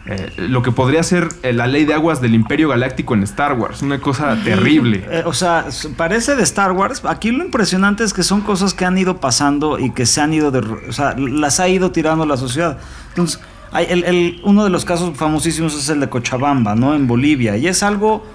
eh, 0.10 0.32
lo 0.38 0.62
que 0.62 0.72
podría 0.72 1.04
ser 1.04 1.28
eh, 1.44 1.52
la 1.54 1.68
ley 1.68 1.84
de 1.86 1.94
aguas 1.94 2.22
del 2.22 2.34
Imperio 2.34 2.70
Galáctico 2.70 3.14
en 3.14 3.24
Star 3.24 3.54
Wars. 3.54 3.82
Una 3.82 4.00
cosa 4.00 4.38
terrible. 4.44 5.06
Eh, 5.10 5.24
o 5.26 5.34
sea, 5.34 5.66
parece 5.98 6.36
de 6.36 6.44
Star 6.44 6.72
Wars. 6.72 7.02
Aquí 7.06 7.32
lo 7.32 7.44
impresionante 7.44 8.04
es 8.04 8.14
que 8.14 8.24
son 8.24 8.42
cosas 8.42 8.74
que 8.74 8.86
han 8.86 8.98
ido 8.98 9.18
pasando 9.20 9.78
y 9.80 9.92
que 9.92 10.06
se 10.06 10.22
han 10.22 10.34
ido, 10.34 10.50
de, 10.52 10.60
o 10.60 10.92
sea, 10.94 11.14
las 11.18 11.60
ha 11.60 11.68
ido 11.68 11.92
tirando 11.92 12.26
la 12.26 12.38
sociedad. 12.38 12.78
Entonces, 13.10 13.40
hay 13.72 13.86
el- 13.90 14.06
el- 14.06 14.42
uno 14.46 14.64
de 14.64 14.70
los 14.70 14.86
casos 14.86 15.16
famosísimos 15.18 15.76
es 15.78 15.90
el 15.90 16.00
de 16.00 16.08
Cochabamba, 16.10 16.74
¿no? 16.74 16.94
En 16.96 17.06
Bolivia. 17.06 17.58
Y 17.58 17.68
es 17.68 17.84
algo, 17.84 18.26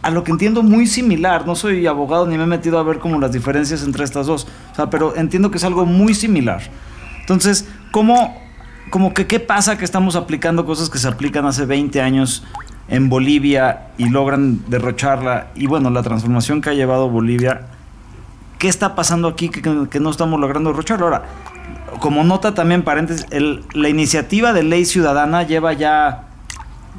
a 0.00 0.10
lo 0.10 0.24
que 0.24 0.32
entiendo, 0.32 0.62
muy 0.62 0.86
similar. 0.86 1.46
No 1.46 1.54
soy 1.54 1.86
abogado 1.86 2.26
ni 2.26 2.36
me 2.36 2.44
he 2.44 2.46
metido 2.46 2.78
a 2.78 2.82
ver 2.82 2.98
como 2.98 3.20
las 3.20 3.32
diferencias 3.32 3.82
entre 3.84 4.02
estas 4.04 4.26
dos. 4.26 4.46
O 4.72 4.74
sea, 4.74 4.88
pero 4.90 5.14
entiendo 5.14 5.50
que 5.50 5.58
es 5.58 5.64
algo 5.64 5.84
muy 5.86 6.14
similar. 6.14 6.62
Entonces, 7.20 7.68
¿cómo, 7.92 8.41
como 8.90 9.14
que 9.14 9.26
qué 9.26 9.40
pasa 9.40 9.78
que 9.78 9.84
estamos 9.84 10.16
aplicando 10.16 10.64
cosas 10.66 10.90
que 10.90 10.98
se 10.98 11.08
aplican 11.08 11.46
hace 11.46 11.64
20 11.66 12.00
años 12.00 12.44
en 12.88 13.08
Bolivia 13.08 13.88
y 13.98 14.08
logran 14.08 14.60
derrocharla? 14.68 15.48
Y 15.54 15.66
bueno, 15.66 15.90
la 15.90 16.02
transformación 16.02 16.60
que 16.60 16.70
ha 16.70 16.74
llevado 16.74 17.08
Bolivia, 17.08 17.62
¿qué 18.58 18.68
está 18.68 18.94
pasando 18.94 19.28
aquí 19.28 19.48
que, 19.48 19.62
que- 19.88 20.00
no 20.00 20.10
estamos 20.10 20.38
logrando 20.40 20.70
derrocharlo? 20.70 21.06
Ahora, 21.06 21.22
como 22.00 22.24
nota 22.24 22.54
también, 22.54 22.82
paréntesis, 22.82 23.26
el- 23.30 23.64
la 23.72 23.88
iniciativa 23.88 24.52
de 24.52 24.62
ley 24.62 24.84
ciudadana 24.84 25.42
lleva 25.44 25.72
ya 25.72 26.24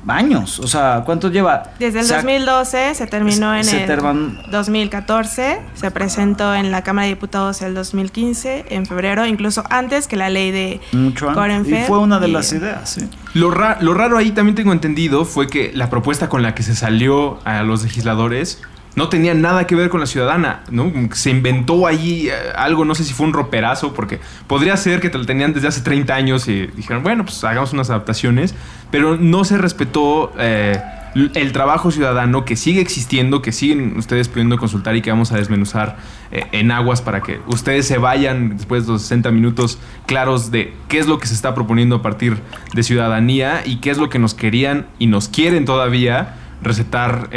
años. 0.08 0.60
O 0.60 0.68
sea, 0.68 1.04
¿cuánto 1.06 1.30
lleva? 1.30 1.64
Desde 1.80 2.00
el 2.02 2.06
Se 2.06 2.14
ha- 2.14 2.18
2012 2.18 2.96
se 2.96 3.08
terminó 3.08 3.56
en 3.56 3.64
se 3.64 3.84
el 3.84 3.90
terman- 3.90 4.38
2014, 4.52 5.60
se 5.76 5.92
presentó 5.92 6.54
en 6.56 6.72
la 6.72 6.84
Cámara 6.84 7.06
de 7.08 7.14
Diputados 7.14 7.62
el 7.62 7.74
2015, 7.74 8.66
en 8.70 8.86
febrero, 8.86 9.26
incluso 9.26 9.64
antes 9.70 10.08
que 10.08 10.16
la 10.18 10.30
ley 10.30 10.52
de 10.52 10.82
Mucho 10.92 11.30
antes. 11.30 11.84
Y 11.84 11.88
fue 11.88 12.00
una 12.00 12.20
de 12.20 12.28
y- 12.30 12.32
las 12.32 12.52
ideas, 12.54 12.90
sí. 12.90 13.08
Lo, 13.34 13.50
ra- 13.52 13.78
lo 13.82 13.94
raro 13.94 14.18
ahí 14.18 14.32
también 14.32 14.56
tengo 14.56 14.74
entendido 14.74 15.26
fue 15.26 15.48
que 15.48 15.72
la 15.74 15.90
propuesta 15.90 16.30
con 16.30 16.42
la 16.44 16.54
que 16.56 16.64
se 16.64 16.76
salió 16.76 17.40
a 17.46 17.64
los 17.64 17.84
legisladores 17.84 18.62
no 18.96 19.10
tenía 19.10 19.34
nada 19.34 19.66
que 19.66 19.76
ver 19.76 19.90
con 19.90 20.00
la 20.00 20.06
ciudadana, 20.06 20.64
¿no? 20.70 20.92
Se 21.14 21.32
inventó 21.32 21.88
ahí 21.88 22.28
eh, 22.30 22.34
algo, 22.56 22.86
no 22.86 22.96
sé 22.96 23.04
si 23.04 23.14
fue 23.14 23.26
un 23.26 23.34
roperazo, 23.34 23.94
porque 23.94 24.20
podría 24.48 24.78
ser 24.78 25.00
que 25.00 25.10
te 25.10 25.18
lo 25.18 25.26
tenían 25.26 25.54
desde 25.54 25.68
hace 25.68 25.82
30 25.82 26.14
años 26.14 26.48
y 26.48 26.68
dijeron, 26.68 27.04
bueno, 27.04 27.24
pues 27.24 27.44
hagamos 27.44 27.74
unas 27.74 27.90
adaptaciones, 27.90 28.54
pero 28.92 29.18
no 29.18 29.46
se 29.46 29.58
respetó 29.58 30.32
eh, 30.38 30.80
el 31.16 31.52
trabajo 31.52 31.90
ciudadano 31.90 32.46
que 32.46 32.56
sigue 32.56 32.82
existiendo, 32.82 33.42
que 33.42 33.52
siguen 33.52 33.98
ustedes 33.98 34.28
pudiendo 34.28 34.58
consultar 34.58 34.96
y 34.96 35.02
que 35.02 35.10
vamos 35.10 35.32
a 35.32 35.38
desmenuzar 35.38 35.98
eh, 36.32 36.46
en 36.52 36.72
aguas 36.72 37.02
para 37.02 37.22
que 37.22 37.40
ustedes 37.48 37.88
se 37.88 37.98
vayan 37.98 38.58
después 38.58 38.86
de 38.86 38.94
los 38.94 39.02
60 39.02 39.32
minutos 39.32 39.80
claros 40.06 40.52
de 40.52 40.74
qué 40.88 41.00
es 41.00 41.08
lo 41.08 41.18
que 41.18 41.26
se 41.26 41.34
está 41.34 41.56
proponiendo 41.56 41.98
a 41.98 42.02
partir 42.04 42.38
de 42.74 42.84
ciudadanía 42.84 43.64
y 43.66 43.78
qué 43.78 43.90
es 43.90 43.98
lo 43.98 44.10
que 44.10 44.20
nos 44.20 44.36
querían 44.36 44.86
y 45.00 45.08
nos 45.08 45.30
quieren 45.30 45.66
todavía 45.66 46.36
recetar 46.62 47.30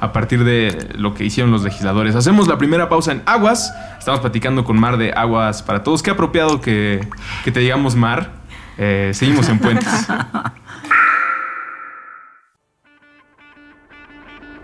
a 0.00 0.12
partir 0.12 0.44
de 0.44 0.88
lo 0.96 1.14
que 1.14 1.24
hicieron 1.24 1.52
los 1.52 1.62
legisladores. 1.62 2.14
Hacemos 2.14 2.48
la 2.48 2.58
primera 2.58 2.88
pausa 2.88 3.12
en 3.12 3.22
Aguas. 3.26 3.72
Estamos 3.98 4.20
platicando 4.20 4.64
con 4.64 4.80
Mar 4.80 4.96
de 4.96 5.12
Aguas 5.12 5.62
para 5.62 5.82
Todos. 5.82 6.02
Qué 6.02 6.10
apropiado 6.10 6.60
que, 6.60 7.06
que 7.44 7.52
te 7.52 7.60
digamos 7.60 7.96
Mar. 7.96 8.32
Eh, 8.78 9.10
seguimos 9.14 9.48
en 9.48 9.58
Puentes. 9.58 9.88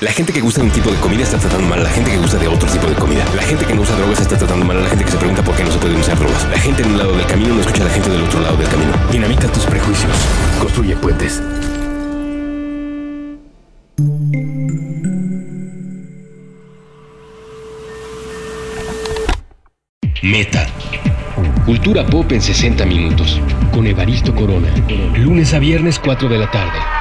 La 0.00 0.10
gente 0.10 0.32
que 0.32 0.40
gusta 0.40 0.62
de 0.62 0.66
un 0.66 0.72
tipo 0.72 0.90
de 0.90 0.96
comida 0.96 1.24
está 1.24 1.36
tratando 1.36 1.68
mal 1.68 1.78
a 1.80 1.82
la 1.82 1.90
gente 1.90 2.10
que 2.10 2.16
gusta 2.16 2.38
de 2.38 2.48
otro 2.48 2.66
tipo 2.70 2.86
de 2.86 2.94
comida. 2.94 3.22
La 3.36 3.42
gente 3.42 3.66
que 3.66 3.74
no 3.74 3.82
usa 3.82 3.94
drogas 3.96 4.18
está 4.18 4.34
tratando 4.38 4.64
mal 4.64 4.78
a 4.78 4.80
la 4.80 4.88
gente 4.88 5.04
que 5.04 5.10
se 5.10 5.18
pregunta 5.18 5.44
por 5.44 5.54
qué 5.54 5.62
no 5.62 5.70
se 5.70 5.78
pueden 5.78 5.98
usar 5.98 6.18
drogas. 6.18 6.48
La 6.48 6.58
gente 6.58 6.82
en 6.82 6.92
un 6.92 6.98
lado 6.98 7.14
del 7.14 7.26
camino 7.26 7.54
no 7.54 7.60
escucha 7.60 7.82
a 7.82 7.84
la 7.84 7.92
gente 7.92 8.08
del 8.08 8.22
otro 8.22 8.40
lado 8.40 8.56
del 8.56 8.68
camino. 8.68 8.92
Dinamita 9.12 9.46
tus 9.48 9.66
prejuicios. 9.66 10.16
Construye 10.58 10.96
puentes. 10.96 11.42
Meta. 20.22 20.66
Cultura 21.66 22.06
pop 22.06 22.32
en 22.32 22.40
60 22.40 22.86
minutos. 22.86 23.38
Con 23.70 23.86
Evaristo 23.86 24.34
Corona. 24.34 24.72
Lunes 25.18 25.52
a 25.52 25.58
viernes 25.58 25.98
4 25.98 26.26
de 26.30 26.38
la 26.38 26.50
tarde. 26.50 26.99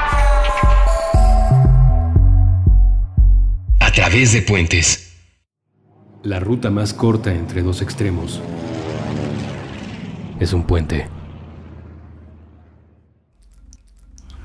Través 3.99 4.31
de 4.31 4.41
puentes. 4.41 5.13
La 6.23 6.39
ruta 6.39 6.69
más 6.69 6.93
corta 6.93 7.33
entre 7.33 7.63
dos 7.63 7.81
extremos 7.81 8.41
es 10.39 10.53
un 10.53 10.63
puente. 10.63 11.09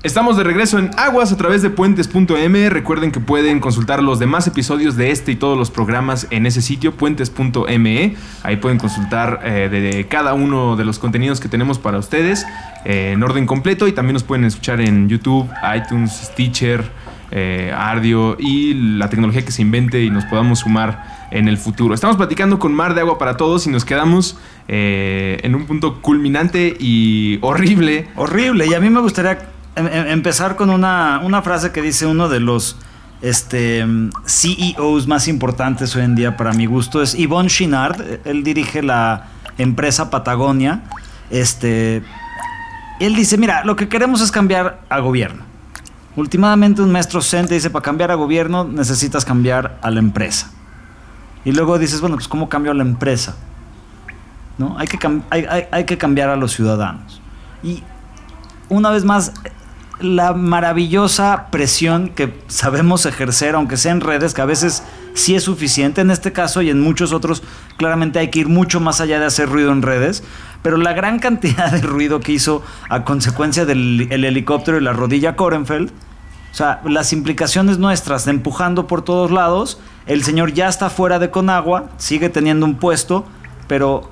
Estamos 0.03 0.35
de 0.35 0.43
regreso 0.43 0.77
en 0.77 0.91
Aguas 0.97 1.31
a 1.31 1.37
través 1.37 1.61
de 1.61 1.69
puentes.m. 1.69 2.69
Recuerden 2.69 3.13
que 3.13 3.21
pueden 3.21 3.61
consultar 3.61 4.03
los 4.03 4.19
demás 4.19 4.45
episodios 4.45 4.97
de 4.97 5.11
este 5.11 5.31
y 5.31 5.35
todos 5.37 5.57
los 5.57 5.71
programas 5.71 6.27
en 6.31 6.45
ese 6.45 6.61
sitio, 6.61 6.91
puentes.me. 6.91 8.15
Ahí 8.43 8.57
pueden 8.57 8.77
consultar 8.77 9.39
eh, 9.45 9.69
de 9.69 10.05
cada 10.07 10.33
uno 10.33 10.75
de 10.75 10.83
los 10.83 10.99
contenidos 10.99 11.39
que 11.39 11.47
tenemos 11.47 11.79
para 11.79 11.97
ustedes 11.97 12.45
eh, 12.83 13.11
en 13.13 13.23
orden 13.23 13.45
completo 13.45 13.87
y 13.87 13.93
también 13.93 14.15
nos 14.15 14.23
pueden 14.23 14.43
escuchar 14.43 14.81
en 14.81 15.07
YouTube, 15.07 15.49
iTunes, 15.73 16.11
Stitcher, 16.11 16.83
eh, 17.37 17.73
Ardio 17.77 18.37
y 18.39 18.73
la 18.97 19.09
tecnología 19.09 19.43
que 19.43 19.51
se 19.51 19.61
invente 19.61 20.01
y 20.01 20.09
nos 20.09 20.23
podamos 20.23 20.59
sumar 20.59 21.27
en 21.31 21.49
el 21.49 21.57
futuro. 21.57 21.93
Estamos 21.93 22.15
platicando 22.15 22.59
con 22.59 22.73
Mar 22.73 22.93
de 22.95 23.01
Agua 23.01 23.17
para 23.17 23.35
Todos 23.35 23.67
y 23.67 23.69
nos 23.69 23.83
quedamos 23.83 24.37
eh, 24.69 25.37
en 25.43 25.53
un 25.53 25.65
punto 25.65 26.01
culminante 26.01 26.77
y 26.79 27.37
horrible. 27.41 28.07
Horrible. 28.15 28.67
Y 28.67 28.73
a 28.73 28.79
mí 28.79 28.89
me 28.89 29.01
gustaría 29.01 29.49
em- 29.75 29.87
em- 29.87 30.07
empezar 30.07 30.55
con 30.55 30.69
una, 30.69 31.19
una 31.25 31.41
frase 31.41 31.73
que 31.73 31.81
dice 31.81 32.05
uno 32.05 32.29
de 32.29 32.39
los 32.39 32.77
este, 33.21 33.85
CEOs 34.25 35.05
más 35.07 35.27
importantes 35.27 35.93
hoy 35.97 36.03
en 36.03 36.15
día 36.15 36.37
para 36.37 36.53
mi 36.53 36.67
gusto. 36.67 37.01
Es 37.01 37.17
Yvon 37.17 37.47
Chinard. 37.47 38.01
Él 38.23 38.45
dirige 38.45 38.81
la 38.81 39.27
empresa 39.57 40.09
Patagonia. 40.09 40.83
Este, 41.29 42.01
él 43.01 43.13
dice, 43.13 43.37
mira, 43.37 43.65
lo 43.65 43.75
que 43.75 43.89
queremos 43.89 44.21
es 44.21 44.31
cambiar 44.31 44.79
a 44.87 44.99
gobierno. 44.99 45.43
Últimamente 46.15 46.81
un 46.81 46.91
maestro 46.91 47.21
zen 47.21 47.47
te 47.47 47.55
dice, 47.55 47.69
para 47.69 47.83
cambiar 47.83 48.11
a 48.11 48.15
gobierno 48.15 48.63
necesitas 48.63 49.25
cambiar 49.25 49.77
a 49.81 49.91
la 49.91 49.99
empresa. 49.99 50.51
Y 51.43 51.51
luego 51.51 51.77
dices, 51.77 51.99
bueno, 52.01 52.15
pues 52.15 52.27
¿cómo 52.27 52.47
cambio 52.49 52.71
a 52.71 52.75
la 52.75 52.83
empresa? 52.83 53.35
¿No? 54.57 54.77
Hay, 54.77 54.87
que 54.87 54.97
hay, 55.29 55.45
hay- 55.49 55.65
hay 55.71 55.83
que 55.85 55.97
cambiar 55.97 56.29
a 56.29 56.35
los 56.37 56.53
ciudadanos. 56.53 57.21
Y 57.61 57.83
una 58.69 58.89
vez 58.91 59.03
más, 59.03 59.33
la 59.99 60.33
maravillosa 60.33 61.47
presión 61.51 62.09
que 62.09 62.37
sabemos 62.47 63.05
ejercer, 63.05 63.55
aunque 63.55 63.77
sea 63.77 63.93
en 63.93 64.01
redes, 64.01 64.33
que 64.33 64.41
a 64.41 64.45
veces 64.45 64.83
sí 65.13 65.35
es 65.35 65.43
suficiente 65.43 66.01
en 66.01 66.11
este 66.11 66.33
caso 66.33 66.61
y 66.61 66.69
en 66.69 66.81
muchos 66.81 67.13
otros, 67.13 67.43
claramente 67.77 68.19
hay 68.19 68.29
que 68.29 68.39
ir 68.39 68.49
mucho 68.49 68.79
más 68.79 68.99
allá 68.99 69.19
de 69.19 69.25
hacer 69.25 69.49
ruido 69.49 69.71
en 69.71 69.81
redes, 69.81 70.23
pero 70.61 70.77
la 70.77 70.93
gran 70.93 71.19
cantidad 71.25 71.71
de 71.71 71.81
ruido 71.81 72.19
que 72.19 72.33
hizo 72.33 72.61
a 72.89 73.03
consecuencia 73.03 73.65
del 73.65 74.07
el 74.11 74.25
helicóptero 74.25 74.77
y 74.77 74.81
la 74.81 74.93
rodilla 74.93 75.35
Korenfeld, 75.35 75.89
o 75.89 76.57
sea, 76.57 76.81
las 76.85 77.11
implicaciones 77.11 77.79
nuestras 77.79 78.27
empujando 78.27 78.87
por 78.87 79.01
todos 79.01 79.31
lados, 79.31 79.79
el 80.05 80.23
señor 80.23 80.53
ya 80.53 80.69
está 80.69 80.89
fuera 80.89 81.19
de 81.19 81.29
Conagua, 81.29 81.89
sigue 81.97 82.29
teniendo 82.29 82.65
un 82.65 82.75
puesto, 82.75 83.25
pero 83.67 84.09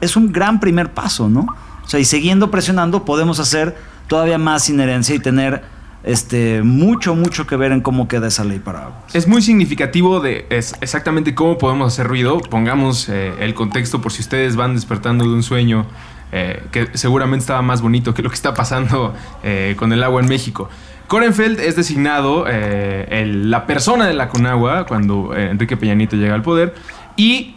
es 0.00 0.16
un 0.16 0.32
gran 0.32 0.60
primer 0.60 0.92
paso, 0.92 1.28
¿no? 1.28 1.46
O 1.84 1.88
sea, 1.88 1.98
y 1.98 2.04
siguiendo 2.04 2.50
presionando 2.50 3.04
podemos 3.04 3.40
hacer 3.40 3.76
todavía 4.08 4.38
más 4.38 4.68
inherencia 4.68 5.14
y 5.14 5.18
tener 5.18 5.62
este 6.04 6.62
mucho 6.64 7.14
mucho 7.14 7.46
que 7.46 7.54
ver 7.54 7.70
en 7.70 7.80
cómo 7.80 8.08
queda 8.08 8.26
esa 8.26 8.42
ley 8.44 8.58
para 8.58 8.86
aguas. 8.86 9.14
Es 9.14 9.28
muy 9.28 9.40
significativo 9.40 10.18
de 10.20 10.46
es 10.50 10.74
exactamente 10.80 11.34
cómo 11.34 11.58
podemos 11.58 11.92
hacer 11.92 12.08
ruido. 12.08 12.38
Pongamos 12.40 13.08
eh, 13.08 13.32
el 13.38 13.54
contexto 13.54 14.00
por 14.00 14.10
si 14.10 14.22
ustedes 14.22 14.56
van 14.56 14.74
despertando 14.74 15.24
de 15.24 15.30
un 15.30 15.42
sueño 15.44 15.86
eh, 16.32 16.62
que 16.72 16.88
seguramente 16.94 17.42
estaba 17.42 17.62
más 17.62 17.82
bonito 17.82 18.14
que 18.14 18.22
lo 18.22 18.30
que 18.30 18.34
está 18.34 18.52
pasando 18.52 19.14
eh, 19.44 19.74
con 19.78 19.92
el 19.92 20.02
agua 20.02 20.20
en 20.20 20.28
México. 20.28 20.68
Korenfeld 21.06 21.60
es 21.60 21.76
designado 21.76 22.46
el- 22.46 23.50
la 23.50 23.66
persona 23.66 24.06
de 24.06 24.14
la 24.14 24.28
Conagua 24.28 24.86
cuando 24.86 25.36
Enrique 25.36 25.76
Peña 25.76 25.94
Nieto 25.94 26.16
llega 26.16 26.34
al 26.34 26.40
poder 26.42 26.74
y 27.16 27.54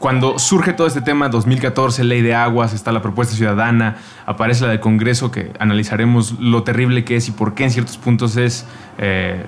cuando 0.00 0.38
surge 0.38 0.72
todo 0.72 0.86
este 0.88 1.02
tema, 1.02 1.28
2014, 1.28 2.02
ley 2.04 2.22
de 2.22 2.34
aguas, 2.34 2.72
está 2.72 2.90
la 2.90 3.02
propuesta 3.02 3.34
ciudadana, 3.36 3.98
aparece 4.26 4.64
la 4.64 4.70
del 4.70 4.80
Congreso, 4.80 5.30
que 5.30 5.52
analizaremos 5.60 6.40
lo 6.40 6.62
terrible 6.64 7.04
que 7.04 7.16
es 7.16 7.28
y 7.28 7.32
por 7.32 7.54
qué 7.54 7.64
en 7.64 7.70
ciertos 7.70 7.98
puntos 7.98 8.36
es 8.38 8.64
eh, 8.98 9.44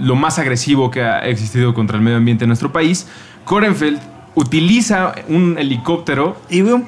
lo 0.00 0.16
más 0.16 0.38
agresivo 0.38 0.90
que 0.90 1.02
ha 1.04 1.18
existido 1.28 1.74
contra 1.74 1.96
el 1.98 2.02
medio 2.02 2.16
ambiente 2.16 2.44
en 2.44 2.48
nuestro 2.48 2.72
país. 2.72 3.06
Korenfeld 3.44 4.00
utiliza 4.34 5.14
un 5.28 5.58
helicóptero 5.58 6.36
Y 6.48 6.62
un, 6.62 6.82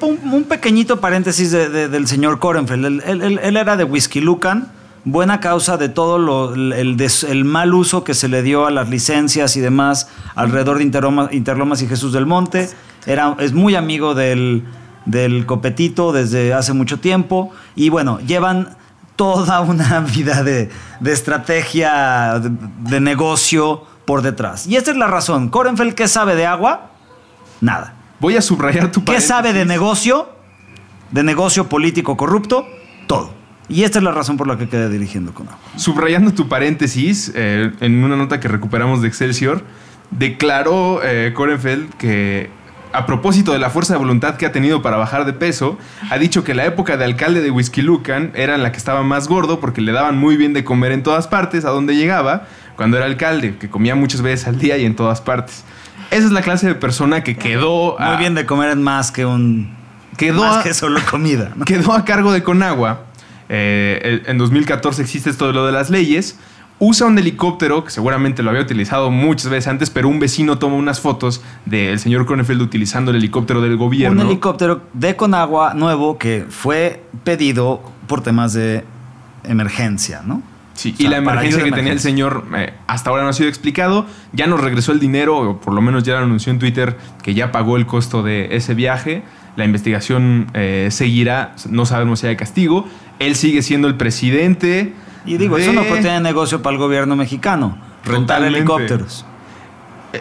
pequeñito 0.49 0.99
paréntesis 0.99 1.51
de- 1.51 1.69
de- 1.69 1.89
del 1.89 2.07
señor 2.07 2.39
Korenfeld. 2.39 3.03
Él, 3.05 3.55
era 3.57 3.75
de 3.77 3.83
Whisky 3.83 4.21
Lucan, 4.21 4.71
buena 5.05 5.39
causa 5.39 5.77
de 5.77 5.89
todo 5.89 6.17
lo- 6.17 6.55
el, 6.55 6.97
des- 6.97 7.23
el 7.25 7.45
mal 7.45 7.73
uso 7.75 8.03
que 8.03 8.13
se 8.15 8.27
le 8.27 8.41
dio 8.41 8.65
a 8.65 8.71
las 8.71 8.89
licencias 8.89 9.55
y 9.55 9.59
demás 9.59 10.07
alrededor 10.33 10.79
de 10.79 10.85
Interloma- 10.85 11.29
Interlomas 11.31 11.81
y 11.83 11.87
Jesús 11.87 12.11
del 12.13 12.25
Monte. 12.25 12.69
Era, 13.05 13.35
es 13.39 13.53
muy 13.53 13.75
amigo 13.75 14.15
del, 14.15 14.63
del 15.05 15.45
Copetito 15.45 16.11
desde 16.11 16.53
hace 16.53 16.73
mucho 16.73 16.99
tiempo. 16.99 17.51
Y 17.75 17.89
bueno, 17.89 18.19
llevan 18.19 18.75
toda 19.15 19.61
una 19.61 19.99
vida 20.15 20.43
de, 20.43 20.69
de 20.99 21.11
estrategia, 21.11 22.39
de, 22.39 22.51
de 22.89 22.99
negocio 22.99 23.85
por 24.05 24.21
detrás. 24.21 24.67
Y 24.67 24.75
esta 24.75 24.91
es 24.91 24.97
la 24.97 25.07
razón. 25.07 25.49
Korenfeld, 25.49 25.93
¿qué 25.93 26.07
sabe 26.07 26.35
de 26.35 26.45
agua? 26.45 26.91
Nada. 27.61 27.93
Voy 28.19 28.37
a 28.37 28.41
subrayar 28.41 28.91
tu 28.91 29.03
¿Qué 29.03 29.19
sabe 29.19 29.53
de 29.53 29.65
negocio? 29.65 30.29
De 31.11 31.23
negocio 31.23 31.67
político 31.67 32.17
corrupto, 32.17 32.65
todo. 33.07 33.33
Y 33.69 33.83
esta 33.83 33.99
es 33.99 34.03
la 34.03 34.11
razón 34.11 34.37
por 34.37 34.47
la 34.47 34.57
que 34.57 34.67
quedé 34.67 34.89
dirigiendo 34.89 35.33
con 35.33 35.47
agua. 35.47 35.59
Subrayando 35.75 36.33
tu 36.33 36.47
paréntesis, 36.47 37.31
eh, 37.35 37.71
en 37.79 38.03
una 38.03 38.15
nota 38.15 38.39
que 38.39 38.47
recuperamos 38.47 39.01
de 39.01 39.07
Excelsior, 39.07 39.63
declaró 40.11 41.01
eh, 41.03 41.33
Korenfeld 41.33 41.93
que 41.95 42.49
a 42.93 43.05
propósito 43.05 43.51
de 43.53 43.59
la 43.59 43.69
fuerza 43.69 43.93
de 43.93 43.99
voluntad 43.99 44.35
que 44.37 44.45
ha 44.45 44.51
tenido 44.51 44.81
para 44.81 44.97
bajar 44.97 45.25
de 45.25 45.33
peso, 45.33 45.77
ha 46.09 46.17
dicho 46.17 46.43
que 46.43 46.53
la 46.53 46.65
época 46.65 46.95
de 46.97 47.05
alcalde 47.05 47.41
de 47.41 47.51
Whisky 47.51 47.81
Lucan 47.81 48.31
era 48.35 48.55
en 48.55 48.63
la 48.63 48.71
que 48.71 48.77
estaba 48.77 49.03
más 49.03 49.27
gordo 49.27 49.59
porque 49.59 49.81
le 49.81 49.91
daban 49.91 50.17
muy 50.17 50.37
bien 50.37 50.53
de 50.53 50.63
comer 50.63 50.91
en 50.91 51.03
todas 51.03 51.27
partes, 51.27 51.65
a 51.65 51.69
donde 51.69 51.95
llegaba, 51.95 52.43
cuando 52.75 52.97
era 52.97 53.05
alcalde, 53.05 53.57
que 53.57 53.69
comía 53.69 53.95
muchas 53.95 54.21
veces 54.21 54.47
al 54.47 54.59
día 54.59 54.77
y 54.77 54.85
en 54.85 54.95
todas 54.95 55.21
partes. 55.21 55.63
Esa 56.11 56.25
es 56.27 56.31
la 56.31 56.41
clase 56.41 56.67
de 56.67 56.75
persona 56.75 57.23
que 57.23 57.35
quedó 57.37 57.97
Muy 57.99 58.17
bien 58.17 58.35
de 58.35 58.45
comer 58.45 58.69
en 58.69 58.83
más 58.83 59.11
que 59.11 59.25
un. 59.25 59.75
Quedó 60.17 60.41
más 60.41 60.57
a- 60.57 60.63
que 60.63 60.73
solo 60.75 60.99
comida. 61.09 61.51
¿no? 61.55 61.65
quedó 61.65 61.93
a 61.93 62.05
cargo 62.05 62.31
de 62.31 62.43
Conagua. 62.43 63.05
Eh, 63.49 64.21
en 64.27 64.37
2014 64.37 65.01
existe 65.01 65.29
esto 65.29 65.47
de 65.47 65.53
lo 65.53 65.65
de 65.65 65.71
las 65.71 65.89
leyes. 65.89 66.37
Usa 66.85 67.07
un 67.07 67.17
helicóptero 67.17 67.85
que 67.85 67.91
seguramente 67.91 68.43
lo 68.43 68.49
había 68.49 68.61
utilizado 68.61 69.09
muchas 69.09 69.49
veces 69.49 69.69
antes, 69.69 69.89
pero 69.89 70.09
un 70.09 70.19
vecino 70.19 70.59
toma 70.59 70.75
unas 70.75 70.99
fotos 70.99 71.41
del 71.65 71.97
señor 71.97 72.25
Kronefeld 72.25 72.61
utilizando 72.61 73.11
el 73.11 73.17
helicóptero 73.17 73.61
del 73.61 73.77
gobierno. 73.77 74.21
Un 74.21 74.27
helicóptero 74.27 74.81
de 74.91 75.15
Conagua 75.15 75.73
nuevo 75.75 76.17
que 76.17 76.45
fue 76.49 77.01
pedido 77.23 77.81
por 78.05 78.19
temas 78.19 78.51
de 78.51 78.83
emergencia, 79.45 80.23
¿no? 80.25 80.41
Sí, 80.73 80.91
O 80.93 80.97
sea, 80.97 81.05
y 81.05 81.09
la 81.09 81.17
emergencia 81.19 81.63
que 81.63 81.71
tenía 81.71 81.93
el 81.93 82.01
señor 82.01 82.43
eh, 82.53 82.73
hasta 82.87 83.11
ahora 83.11 83.23
no 83.23 83.29
ha 83.29 83.33
sido 83.33 83.47
explicado. 83.47 84.05
Ya 84.33 84.47
nos 84.47 84.59
regresó 84.59 84.91
el 84.91 84.99
dinero, 84.99 85.37
o 85.37 85.61
por 85.61 85.73
lo 85.73 85.81
menos 85.81 86.03
ya 86.03 86.15
lo 86.15 86.25
anunció 86.25 86.51
en 86.51 86.59
Twitter 86.59 86.97
que 87.21 87.33
ya 87.33 87.53
pagó 87.53 87.77
el 87.77 87.85
costo 87.85 88.23
de 88.23 88.57
ese 88.57 88.73
viaje. 88.73 89.23
La 89.55 89.63
investigación 89.63 90.47
eh, 90.53 90.89
seguirá, 90.91 91.55
no 91.69 91.85
sabemos 91.85 92.19
si 92.19 92.27
hay 92.27 92.35
castigo. 92.35 92.85
Él 93.19 93.35
sigue 93.35 93.61
siendo 93.61 93.87
el 93.87 93.95
presidente. 93.95 94.91
Y 95.25 95.37
digo, 95.37 95.57
de- 95.57 95.69
una 95.69 95.81
oportunidad 95.81 96.15
de 96.15 96.21
negocio 96.21 96.61
para 96.61 96.73
el 96.75 96.79
gobierno 96.79 97.15
mexicano. 97.15 97.77
Rentar 98.03 98.37
Totalmente. 98.39 98.57
helicópteros. 98.59 99.25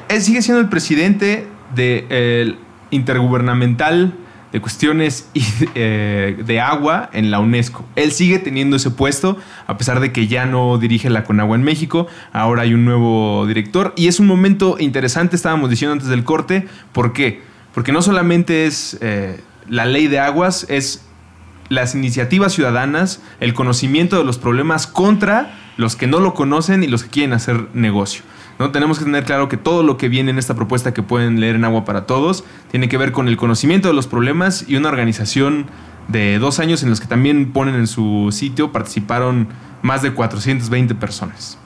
Él 0.08 0.22
sigue 0.22 0.40
siendo 0.42 0.60
el 0.60 0.68
presidente 0.68 1.46
del 1.74 2.56
intergubernamental 2.90 4.14
de 4.52 4.60
cuestiones 4.60 5.30
eh, 5.74 6.36
de 6.44 6.60
agua 6.60 7.08
en 7.12 7.30
la 7.30 7.40
UNESCO. 7.40 7.84
Él 7.96 8.12
sigue 8.12 8.38
teniendo 8.38 8.76
ese 8.76 8.90
puesto, 8.90 9.38
a 9.66 9.78
pesar 9.78 9.98
de 10.00 10.12
que 10.12 10.26
ya 10.26 10.44
no 10.46 10.76
dirige 10.78 11.08
la 11.10 11.24
Conagua 11.24 11.56
en 11.56 11.62
México. 11.62 12.06
Ahora 12.32 12.62
hay 12.62 12.74
un 12.74 12.84
nuevo 12.84 13.46
director. 13.46 13.94
Y 13.96 14.08
es 14.08 14.20
un 14.20 14.26
momento 14.26 14.76
interesante, 14.78 15.36
estábamos 15.36 15.70
diciendo 15.70 15.94
antes 15.94 16.08
del 16.08 16.22
corte. 16.24 16.68
¿Por 16.92 17.12
qué? 17.14 17.40
Porque 17.74 17.92
no 17.92 18.02
solamente 18.02 18.66
es 18.66 18.98
eh, 19.00 19.40
la 19.68 19.86
ley 19.86 20.06
de 20.06 20.18
aguas, 20.20 20.66
es 20.68 21.02
las 21.72 21.94
iniciativas 21.94 22.52
ciudadanas, 22.52 23.22
el 23.40 23.54
conocimiento 23.54 24.18
de 24.18 24.24
los 24.24 24.36
problemas 24.36 24.86
contra 24.86 25.54
los 25.78 25.96
que 25.96 26.06
no 26.06 26.20
lo 26.20 26.34
conocen 26.34 26.84
y 26.84 26.86
los 26.86 27.02
que 27.02 27.08
quieren 27.08 27.32
hacer 27.32 27.68
negocio. 27.72 28.22
¿no? 28.58 28.72
Tenemos 28.72 28.98
que 28.98 29.06
tener 29.06 29.24
claro 29.24 29.48
que 29.48 29.56
todo 29.56 29.82
lo 29.82 29.96
que 29.96 30.10
viene 30.10 30.30
en 30.30 30.38
esta 30.38 30.54
propuesta 30.54 30.92
que 30.92 31.02
pueden 31.02 31.40
leer 31.40 31.56
en 31.56 31.64
Agua 31.64 31.86
para 31.86 32.04
Todos 32.04 32.44
tiene 32.70 32.90
que 32.90 32.98
ver 32.98 33.12
con 33.12 33.26
el 33.26 33.38
conocimiento 33.38 33.88
de 33.88 33.94
los 33.94 34.06
problemas 34.06 34.66
y 34.68 34.76
una 34.76 34.90
organización 34.90 35.64
de 36.08 36.38
dos 36.38 36.58
años 36.58 36.82
en 36.82 36.90
los 36.90 37.00
que 37.00 37.06
también 37.06 37.52
ponen 37.52 37.74
en 37.74 37.86
su 37.86 38.28
sitio 38.32 38.70
participaron 38.70 39.48
más 39.80 40.02
de 40.02 40.12
420 40.12 40.94
personas. 40.96 41.56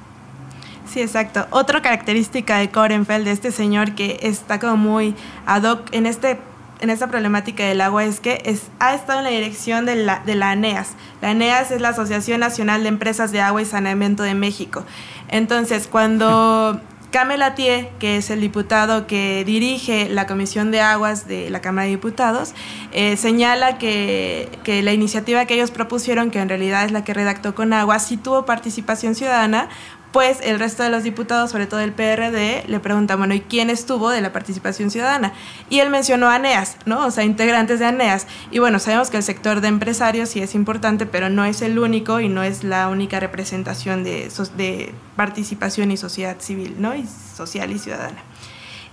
Sí, 0.89 1.01
exacto. 1.01 1.49
Otra 1.51 1.83
característica 1.83 2.59
de 2.59 2.71
Korenfeld, 2.71 3.25
de 3.25 3.33
este 3.33 3.51
señor 3.51 3.97
que 3.97 4.21
está 4.23 4.61
como 4.61 4.77
muy 4.77 5.17
ad 5.47 5.65
hoc 5.65 5.89
en 5.91 6.07
este 6.07 6.39
en 6.81 6.91
esta 6.91 7.09
problemática 7.09 7.65
del 7.65 7.81
agua 7.81 8.05
es 8.05 8.21
que 8.21 8.43
es, 8.45 8.65
ha 8.79 8.95
estado 8.95 9.21
en 9.21 9.25
la 9.25 9.31
dirección 9.31 9.87
de 9.87 9.97
la, 9.97 10.21
de 10.25 10.35
la 10.35 10.51
ANEAS. 10.51 10.91
La 11.23 11.31
ANEAS 11.31 11.71
es 11.71 11.81
la 11.81 11.91
Asociación 11.91 12.41
Nacional 12.41 12.83
de 12.83 12.89
Empresas 12.89 13.33
de 13.33 13.41
Agua 13.41 13.63
y 13.63 13.65
Saneamiento 13.65 14.23
de 14.23 14.35
México. 14.35 14.85
Entonces, 15.29 15.89
cuando 15.89 16.81
Camel 17.17 17.41
Atié, 17.41 17.91
que 17.99 18.19
es 18.19 18.29
el 18.31 18.41
diputado 18.41 19.07
que 19.07 19.43
dirige 19.47 20.09
la 20.11 20.27
Comisión 20.27 20.71
de 20.71 20.81
Aguas 20.81 21.27
de 21.27 21.49
la 21.49 21.61
Cámara 21.61 21.85
de 21.85 21.93
Diputados, 21.93 22.53
eh, 22.93 23.17
señala 23.17 23.79
que, 23.79 24.51
que, 24.65 24.83
la 24.83 24.93
iniciativa 24.93 25.47
que 25.47 25.55
ellos 25.55 25.71
propusieron, 25.71 26.31
que 26.31 26.41
en 26.41 26.49
realidad 26.49 26.85
es 26.85 26.93
la 26.93 27.05
que 27.05 27.15
redactó 27.15 27.55
con 27.55 27.73
agua, 27.73 28.01
sí 28.01 28.17
tuvo 28.17 28.45
participación 28.45 29.15
ciudadana, 29.15 29.71
pues 30.13 30.39
el 30.43 30.59
resto 30.59 30.83
de 30.83 30.91
los 30.91 31.03
diputados, 31.03 31.51
sobre 31.51 31.67
todo 31.67 31.81
el 31.81 31.93
PRD, 31.93 32.65
le 32.67 32.81
preguntan, 32.81 33.19
bueno, 33.19 33.35
¿y 33.35 33.41
quién 33.41 33.71
estuvo 33.71 34.11
de 34.11 34.21
la 34.21 34.33
participación 34.33 34.91
ciudadana? 34.91 35.33
Y 35.69 35.81
él 35.81 35.91
mencionó 35.91 36.29
a 36.29 36.37
ANEAS, 36.37 36.77
¿no? 36.87 37.07
O 37.07 37.11
sea, 37.11 37.25
integrantes 37.25 37.81
de 37.81 37.87
ANEAS. 37.87 38.27
Y 38.51 38.59
bueno, 38.59 38.79
sabemos 38.79 39.11
que 39.11 39.19
el 39.19 39.23
sector 39.23 39.61
de 39.61 39.69
empresarios 39.69 40.31
sí 40.31 40.41
es 40.41 40.55
importante, 40.55 41.07
pero 41.07 41.29
no 41.29 41.45
es 41.45 41.61
el 41.63 41.79
único 41.79 42.21
y 42.21 42.29
no 42.29 42.43
es 42.43 42.65
la 42.65 42.89
única 42.89 43.21
representación 43.21 44.05
de, 44.05 44.31
de 44.57 44.95
participación 45.17 45.91
y 45.91 45.97
sociedad 45.97 46.37
civil, 46.39 46.77
¿no? 46.79 46.95
Y 46.95 47.07
social 47.35 47.71
y 47.73 47.79
ciudadana. 47.79 48.23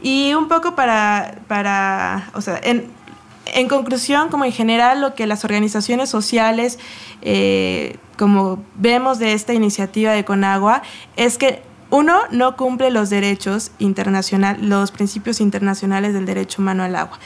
Y 0.02 0.34
un 0.34 0.49
poco 0.49 0.76
para, 0.76 1.39
para 1.47 2.30
o 2.34 2.41
sea, 2.41 2.60
en, 2.62 2.91
en 3.45 3.67
conclusión, 3.67 4.29
como 4.29 4.45
en 4.45 4.51
general, 4.51 5.01
lo 5.01 5.15
que 5.15 5.27
las 5.27 5.43
organizaciones 5.43 6.10
sociales, 6.10 6.79
eh, 7.21 7.97
como 8.17 8.63
vemos 8.75 9.19
de 9.19 9.34
esta 9.34 9.53
iniciativa 9.53 10.12
de 10.12 10.23
Conagua, 10.23 10.82
es 11.15 11.38
que 11.38 11.62
uno, 11.89 12.21
no 12.32 12.56
cumple 12.58 12.89
los 12.89 13.10
derechos 13.10 13.71
internacionales, 13.77 14.63
los 14.63 14.91
principios 14.91 15.39
internacionales 15.39 16.13
del 16.13 16.25
derecho 16.25 16.62
humano 16.62 16.84
al 16.84 16.95
agua. 16.95 17.19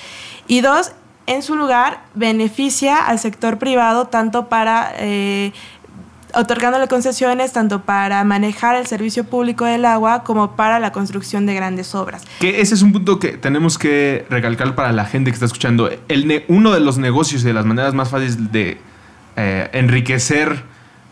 Y 0.47 0.61
dos, 0.61 0.91
en 1.25 1.41
su 1.41 1.55
lugar, 1.55 2.03
beneficia 2.15 2.97
al 3.05 3.19
sector 3.19 3.59
privado 3.59 4.07
tanto 4.07 4.49
para 4.49 4.93
eh, 4.97 5.53
otorgándole 6.33 6.87
concesiones 6.87 7.53
tanto 7.53 7.81
para 7.83 8.23
manejar 8.23 8.75
el 8.75 8.87
servicio 8.87 9.23
público 9.23 9.65
del 9.65 9.85
agua 9.85 10.23
como 10.23 10.55
para 10.55 10.79
la 10.79 10.91
construcción 10.91 11.45
de 11.45 11.53
grandes 11.55 11.95
obras. 11.95 12.23
Que 12.39 12.61
ese 12.61 12.75
es 12.75 12.81
un 12.81 12.91
punto 12.91 13.19
que 13.19 13.29
tenemos 13.37 13.77
que 13.77 14.25
recalcar 14.29 14.75
para 14.75 14.91
la 14.91 15.05
gente 15.05 15.31
que 15.31 15.35
está 15.35 15.45
escuchando. 15.45 15.89
El 16.07 16.43
uno 16.47 16.73
de 16.73 16.79
los 16.79 16.97
negocios 16.97 17.43
y 17.43 17.45
de 17.45 17.53
las 17.53 17.65
maneras 17.65 17.93
más 17.93 18.09
fáciles 18.09 18.51
de 18.51 18.79
eh, 19.35 19.69
enriquecer 19.73 20.63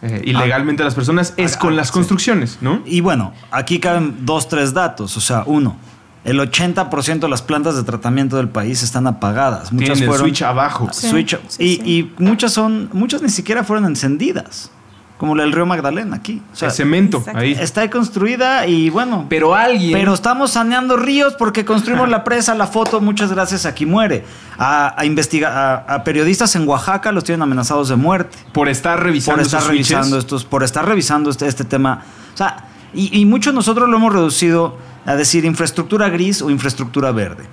eh, 0.01 0.21
ilegalmente 0.25 0.84
a 0.84 0.86
las 0.86 0.95
personas 0.95 1.34
es 1.38 1.58
con 1.58 1.75
las 1.75 1.91
construcciones, 1.91 2.60
¿no? 2.62 2.82
Y 2.86 3.01
bueno, 3.01 3.34
aquí 3.51 3.80
caben 3.80 4.25
dos, 4.25 4.49
tres 4.49 4.73
datos. 4.73 5.15
O 5.17 5.21
sea, 5.21 5.43
uno, 5.45 5.78
el 6.25 6.39
80% 6.39 7.19
de 7.19 7.30
las 7.30 7.41
plantas 7.41 7.75
de 7.75 7.84
tratamiento 7.84 8.38
del 8.38 8.49
país 8.49 8.84
están 8.84 9.08
apagadas. 9.08 9.71
Muchas 9.71 9.97
Tienen 9.97 10.13
el 10.13 10.19
switch 10.19 10.41
abajo. 10.41 10.89
Switch, 10.91 11.39
y, 11.58 11.82
y, 11.89 12.13
muchas 12.17 12.51
son, 12.51 12.89
muchas 12.93 13.21
ni 13.21 13.30
siquiera 13.30 13.63
fueron 13.63 13.86
encendidas 13.86 14.71
como 15.17 15.36
el 15.36 15.51
río 15.51 15.65
Magdalena 15.65 16.17
aquí. 16.17 16.41
O 16.51 16.56
sea, 16.56 16.69
el 16.69 16.73
cemento 16.73 17.23
ahí. 17.34 17.54
Está 17.54 17.89
construida 17.89 18.67
y 18.67 18.89
bueno. 18.89 19.25
Pero 19.30 19.56
alguien. 19.56 19.93
Pero 19.93 20.13
estamos 20.13 20.51
saneando 20.51 20.97
ríos 20.97 21.36
porque 21.36 21.63
construimos 21.63 22.10
la 22.10 22.23
presa, 22.23 22.54
la 22.54 22.67
foto, 22.67 22.99
muchas 22.99 23.32
gracias, 23.32 23.65
aquí 23.65 23.86
muere. 23.86 24.25
A, 24.58 24.95
a, 24.97 25.93
a, 25.95 26.04
periodistas 26.04 26.56
en 26.56 26.67
Oaxaca 26.67 27.12
los 27.12 27.23
tienen 27.23 27.41
amenazados 27.43 27.89
de 27.89 27.95
muerte. 27.95 28.38
Por 28.51 28.67
estar 28.67 29.01
revisando 29.01 29.38
Por 29.38 29.45
estar 29.45 29.63
revisando 29.63 30.17
estos, 30.17 30.43
por 30.43 30.63
estar 30.63 30.86
revisando 30.86 31.30
este, 31.30 31.47
este 31.47 31.63
tema. 31.63 32.04
O 32.34 32.38
sea, 32.38 32.65
y, 32.93 33.17
y 33.17 33.25
muchos 33.25 33.54
nosotros 33.54 33.88
lo 33.89 33.97
hemos 33.97 34.12
reducido 34.12 34.78
a 35.06 35.15
decir 35.15 35.45
infraestructura 35.45 36.10
gris 36.10 36.41
o 36.41 36.49
infraestructura 36.49 37.12
verde. 37.12 37.45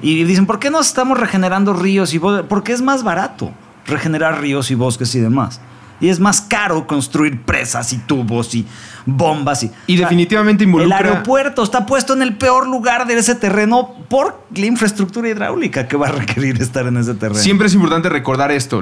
Y 0.00 0.24
dicen, 0.24 0.46
¿por 0.46 0.58
qué 0.58 0.70
no 0.70 0.80
estamos 0.80 1.20
regenerando 1.20 1.74
ríos 1.74 2.14
y 2.14 2.18
bosques? 2.18 2.46
Porque 2.48 2.72
es 2.72 2.80
más 2.80 3.04
barato 3.04 3.52
regenerar 3.86 4.40
ríos 4.40 4.70
y 4.70 4.74
bosques 4.74 5.14
y 5.14 5.20
demás 5.20 5.60
y 6.02 6.08
es 6.08 6.18
más 6.18 6.40
caro 6.40 6.86
construir 6.86 7.40
presas 7.42 7.92
y 7.92 7.98
tubos 7.98 8.54
y 8.56 8.66
bombas. 9.06 9.62
Y, 9.62 9.70
y 9.86 9.96
definitivamente 9.96 10.64
involucra... 10.64 10.98
El 10.98 11.06
aeropuerto 11.06 11.62
está 11.62 11.86
puesto 11.86 12.12
en 12.12 12.22
el 12.22 12.36
peor 12.36 12.66
lugar 12.66 13.06
de 13.06 13.16
ese 13.16 13.36
terreno 13.36 13.94
por 14.08 14.44
la 14.54 14.66
infraestructura 14.66 15.28
hidráulica 15.28 15.86
que 15.86 15.96
va 15.96 16.08
a 16.08 16.12
requerir 16.12 16.60
estar 16.60 16.86
en 16.88 16.96
ese 16.96 17.14
terreno. 17.14 17.40
Siempre 17.40 17.68
es 17.68 17.74
importante 17.74 18.08
recordar 18.08 18.50
esto. 18.50 18.80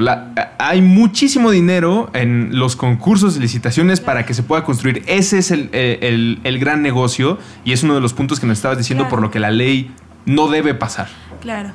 hay 0.58 0.80
muchísimo 0.80 1.50
dinero 1.50 2.10
en 2.14 2.58
los 2.58 2.74
concursos 2.74 3.36
y 3.36 3.40
licitaciones 3.40 4.00
para 4.00 4.24
que 4.24 4.32
se 4.32 4.42
pueda 4.42 4.64
construir. 4.64 5.02
Ese 5.06 5.38
es 5.38 5.50
el, 5.50 5.68
el, 5.72 6.58
gran 6.58 6.80
negocio 6.80 7.38
y 7.66 7.72
es 7.72 7.82
uno 7.82 7.94
de 7.94 8.00
los 8.00 8.14
puntos 8.14 8.40
que 8.40 8.46
nos 8.46 8.56
estabas 8.56 8.78
diciendo 8.78 9.08
por 9.10 9.20
lo 9.20 9.30
que 9.30 9.40
la 9.40 9.50
ley 9.50 9.94
no 10.24 10.48
debe 10.48 10.72
pasar. 10.72 11.08
Claro. 11.42 11.70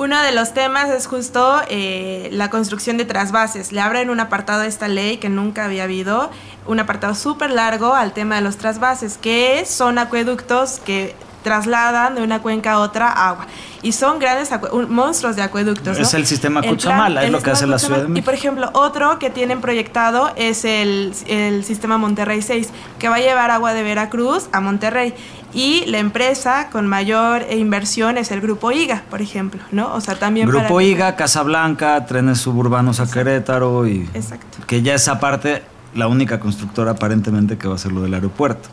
Uno 0.00 0.22
de 0.22 0.32
los 0.32 0.54
temas 0.54 0.88
es 0.88 1.06
justo 1.06 1.60
eh, 1.68 2.30
la 2.32 2.48
construcción 2.48 2.96
de 2.96 3.04
trasvases. 3.04 3.70
Le 3.70 3.82
abren 3.82 4.08
un 4.08 4.18
apartado 4.18 4.62
a 4.62 4.66
esta 4.66 4.88
ley 4.88 5.18
que 5.18 5.28
nunca 5.28 5.66
había 5.66 5.84
habido, 5.84 6.30
un 6.66 6.80
apartado 6.80 7.14
súper 7.14 7.50
largo 7.50 7.92
al 7.92 8.14
tema 8.14 8.36
de 8.36 8.40
los 8.40 8.56
trasvases, 8.56 9.18
que 9.18 9.66
son 9.66 9.98
acueductos 9.98 10.80
que 10.80 11.14
trasladan 11.42 12.14
de 12.14 12.22
una 12.22 12.40
cuenca 12.40 12.72
a 12.72 12.78
otra 12.78 13.10
agua. 13.10 13.46
Y 13.82 13.92
son 13.92 14.18
grandes 14.18 14.50
monstruos 14.88 15.36
de 15.36 15.42
acueductos. 15.42 15.98
Es 15.98 16.12
el 16.14 16.26
sistema 16.26 16.62
Cuchamala, 16.62 17.24
es 17.24 17.30
lo 17.30 17.42
que 17.42 17.50
hace 17.50 17.66
la 17.66 17.78
ciudad 17.78 18.02
de 18.02 18.08
México. 18.08 18.18
Y 18.18 18.22
por 18.22 18.34
ejemplo, 18.34 18.70
otro 18.74 19.18
que 19.18 19.30
tienen 19.30 19.60
proyectado 19.60 20.30
es 20.36 20.64
el, 20.64 21.14
el 21.26 21.64
sistema 21.64 21.96
Monterrey 21.96 22.42
6, 22.42 22.68
que 22.98 23.08
va 23.08 23.16
a 23.16 23.20
llevar 23.20 23.50
agua 23.50 23.72
de 23.72 23.82
Veracruz 23.82 24.48
a 24.52 24.60
Monterrey 24.60 25.14
y 25.52 25.84
la 25.86 25.98
empresa 25.98 26.68
con 26.70 26.86
mayor 26.86 27.44
inversión 27.50 28.18
es 28.18 28.30
el 28.30 28.40
Grupo 28.40 28.70
IGA, 28.70 29.02
por 29.10 29.20
ejemplo, 29.20 29.60
¿no? 29.72 29.92
O 29.94 30.00
sea, 30.00 30.16
también 30.16 30.48
Grupo 30.48 30.80
IGA, 30.80 31.16
Casablanca, 31.16 32.06
trenes 32.06 32.38
suburbanos 32.38 33.00
a 33.00 33.10
Querétaro 33.10 33.86
y 33.86 34.08
Exacto. 34.14 34.58
que 34.66 34.82
ya 34.82 34.94
esa 34.94 35.18
parte 35.18 35.62
la 35.94 36.06
única 36.06 36.38
constructora 36.38 36.92
aparentemente 36.92 37.58
que 37.58 37.66
va 37.66 37.74
a 37.74 37.78
ser 37.78 37.92
lo 37.92 38.02
del 38.02 38.14
aeropuerto. 38.14 38.68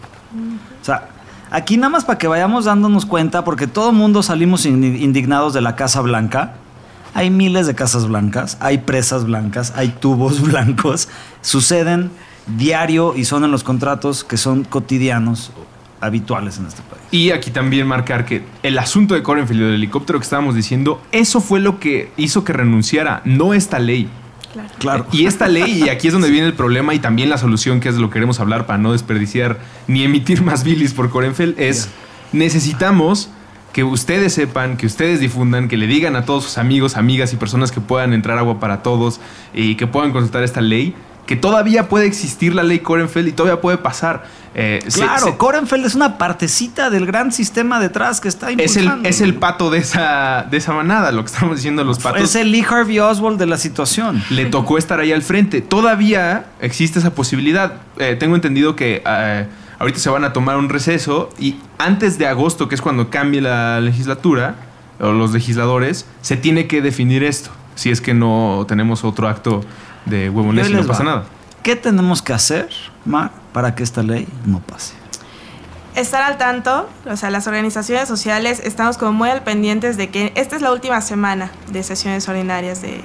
O 0.81 0.85
sea, 0.85 1.09
aquí 1.51 1.77
nada 1.77 1.89
más 1.89 2.05
para 2.05 2.17
que 2.17 2.27
vayamos 2.27 2.65
dándonos 2.65 3.05
cuenta 3.05 3.43
porque 3.43 3.67
todo 3.67 3.89
el 3.91 3.95
mundo 3.95 4.23
salimos 4.23 4.65
indignados 4.65 5.53
de 5.53 5.61
la 5.61 5.75
Casa 5.75 6.01
Blanca. 6.01 6.55
Hay 7.13 7.29
miles 7.29 7.65
de 7.65 7.73
casas 7.73 8.07
blancas, 8.07 8.57
hay 8.59 8.79
presas 8.79 9.25
blancas, 9.25 9.73
hay 9.75 9.87
tubos 9.87 10.41
blancos, 10.47 11.09
suceden 11.41 12.11
diario 12.45 13.15
y 13.15 13.25
son 13.25 13.43
en 13.43 13.51
los 13.51 13.63
contratos 13.63 14.23
que 14.23 14.37
son 14.37 14.63
cotidianos 14.63 15.51
habituales 15.99 16.59
en 16.59 16.67
este 16.67 16.81
país. 16.83 17.01
Y 17.11 17.31
aquí 17.31 17.51
también 17.51 17.87
marcar 17.87 18.25
que 18.25 18.43
el 18.63 18.77
asunto 18.77 19.15
de 19.15 19.23
Corenfield 19.23 19.61
del 19.61 19.73
helicóptero 19.75 20.19
que 20.19 20.23
estábamos 20.23 20.55
diciendo, 20.55 21.01
eso 21.11 21.41
fue 21.41 21.59
lo 21.59 21.79
que 21.79 22.11
hizo 22.17 22.43
que 22.43 22.53
renunciara, 22.53 23.21
no 23.25 23.53
esta 23.53 23.79
ley. 23.79 24.09
Claro. 24.79 25.07
Y 25.11 25.25
esta 25.25 25.47
ley, 25.47 25.83
y 25.85 25.89
aquí 25.89 26.07
es 26.07 26.13
donde 26.13 26.29
viene 26.29 26.47
el 26.47 26.53
problema 26.53 26.93
y 26.93 26.99
también 26.99 27.29
la 27.29 27.37
solución, 27.37 27.79
que 27.79 27.89
es 27.89 27.95
lo 27.95 28.09
que 28.09 28.13
queremos 28.13 28.39
hablar 28.39 28.65
para 28.65 28.77
no 28.77 28.91
desperdiciar 28.91 29.59
ni 29.87 30.03
emitir 30.03 30.41
más 30.41 30.63
bilis 30.63 30.93
por 30.93 31.09
Corenfeld, 31.09 31.59
es 31.59 31.89
necesitamos 32.31 33.29
que 33.73 33.83
ustedes 33.83 34.33
sepan, 34.33 34.75
que 34.77 34.87
ustedes 34.87 35.19
difundan, 35.19 35.67
que 35.67 35.77
le 35.77 35.87
digan 35.87 36.15
a 36.15 36.25
todos 36.25 36.45
sus 36.45 36.57
amigos, 36.57 36.97
amigas 36.97 37.33
y 37.33 37.37
personas 37.37 37.71
que 37.71 37.79
puedan 37.79 38.13
entrar 38.13 38.37
agua 38.37 38.59
para 38.59 38.81
todos 38.81 39.19
y 39.53 39.75
que 39.75 39.85
puedan 39.85 40.11
consultar 40.11 40.43
esta 40.43 40.61
ley, 40.61 40.95
que 41.27 41.35
todavía 41.35 41.89
puede 41.89 42.07
existir 42.07 42.55
la 42.55 42.63
ley 42.63 42.79
Korenfeld 42.79 43.27
y 43.27 43.31
todavía 43.33 43.61
puede 43.61 43.77
pasar. 43.77 44.25
Eh, 44.55 44.79
claro, 44.91 45.37
Korenfeld 45.37 45.85
es 45.85 45.93
una 45.93 46.17
partecita 46.17 46.89
del 46.89 47.05
gran 47.05 47.31
sistema 47.31 47.79
detrás 47.79 48.21
que 48.21 48.29
está 48.29 48.51
impulsando. 48.51 48.93
Es 48.93 48.99
el, 48.99 49.05
es 49.05 49.21
el 49.21 49.35
pato 49.35 49.69
de 49.69 49.79
esa, 49.79 50.47
de 50.49 50.57
esa 50.57 50.73
manada, 50.73 51.11
lo 51.11 51.23
que 51.23 51.31
estamos 51.31 51.57
diciendo 51.57 51.83
los 51.83 51.99
patos. 51.99 52.21
Es 52.21 52.35
el 52.35 52.51
Lee 52.51 52.65
Harvey 52.67 52.97
Oswald 52.99 53.37
de 53.37 53.45
la 53.45 53.57
situación. 53.57 54.23
Le 54.29 54.45
tocó 54.45 54.77
estar 54.77 54.99
ahí 54.99 55.11
al 55.11 55.21
frente. 55.21 55.61
Todavía 55.61 56.45
existe 56.61 56.97
esa 56.97 57.13
posibilidad. 57.13 57.73
Eh, 57.99 58.15
tengo 58.17 58.35
entendido 58.35 58.75
que 58.75 59.03
eh, 59.05 59.47
ahorita 59.79 59.99
se 59.99 60.09
van 60.09 60.23
a 60.23 60.31
tomar 60.33 60.57
un 60.57 60.69
receso 60.69 61.29
y 61.37 61.57
antes 61.77 62.17
de 62.17 62.25
agosto, 62.25 62.69
que 62.69 62.75
es 62.75 62.81
cuando 62.81 63.09
cambie 63.09 63.41
la 63.41 63.81
legislatura 63.81 64.55
o 64.99 65.11
los 65.11 65.33
legisladores, 65.33 66.07
se 66.21 66.37
tiene 66.37 66.67
que 66.67 66.81
definir 66.81 67.23
esto. 67.23 67.51
Si 67.75 67.91
es 67.91 68.01
que 68.01 68.15
no 68.15 68.65
tenemos 68.67 69.03
otro 69.03 69.27
acto 69.27 69.61
de 70.09 70.29
huevones 70.29 70.69
y 70.69 70.73
no 70.73 70.85
pasa 70.85 71.03
nada. 71.03 71.25
¿Qué 71.63 71.75
tenemos 71.75 72.21
que 72.21 72.33
hacer, 72.33 72.69
Mar, 73.05 73.31
para 73.51 73.75
que 73.75 73.83
esta 73.83 74.03
ley 74.03 74.27
no 74.45 74.59
pase? 74.59 74.93
Estar 75.95 76.21
al 76.21 76.37
tanto, 76.37 76.87
o 77.09 77.17
sea, 77.17 77.31
las 77.31 77.47
organizaciones 77.47 78.07
sociales 78.07 78.61
estamos 78.63 78.97
como 78.97 79.13
muy 79.13 79.29
al 79.29 79.41
pendientes 79.41 79.97
de 79.97 80.09
que 80.09 80.31
esta 80.35 80.55
es 80.55 80.61
la 80.61 80.71
última 80.71 81.01
semana 81.01 81.51
de 81.71 81.81
sesiones 81.81 82.29
ordinarias 82.29 82.81
de, 82.81 83.01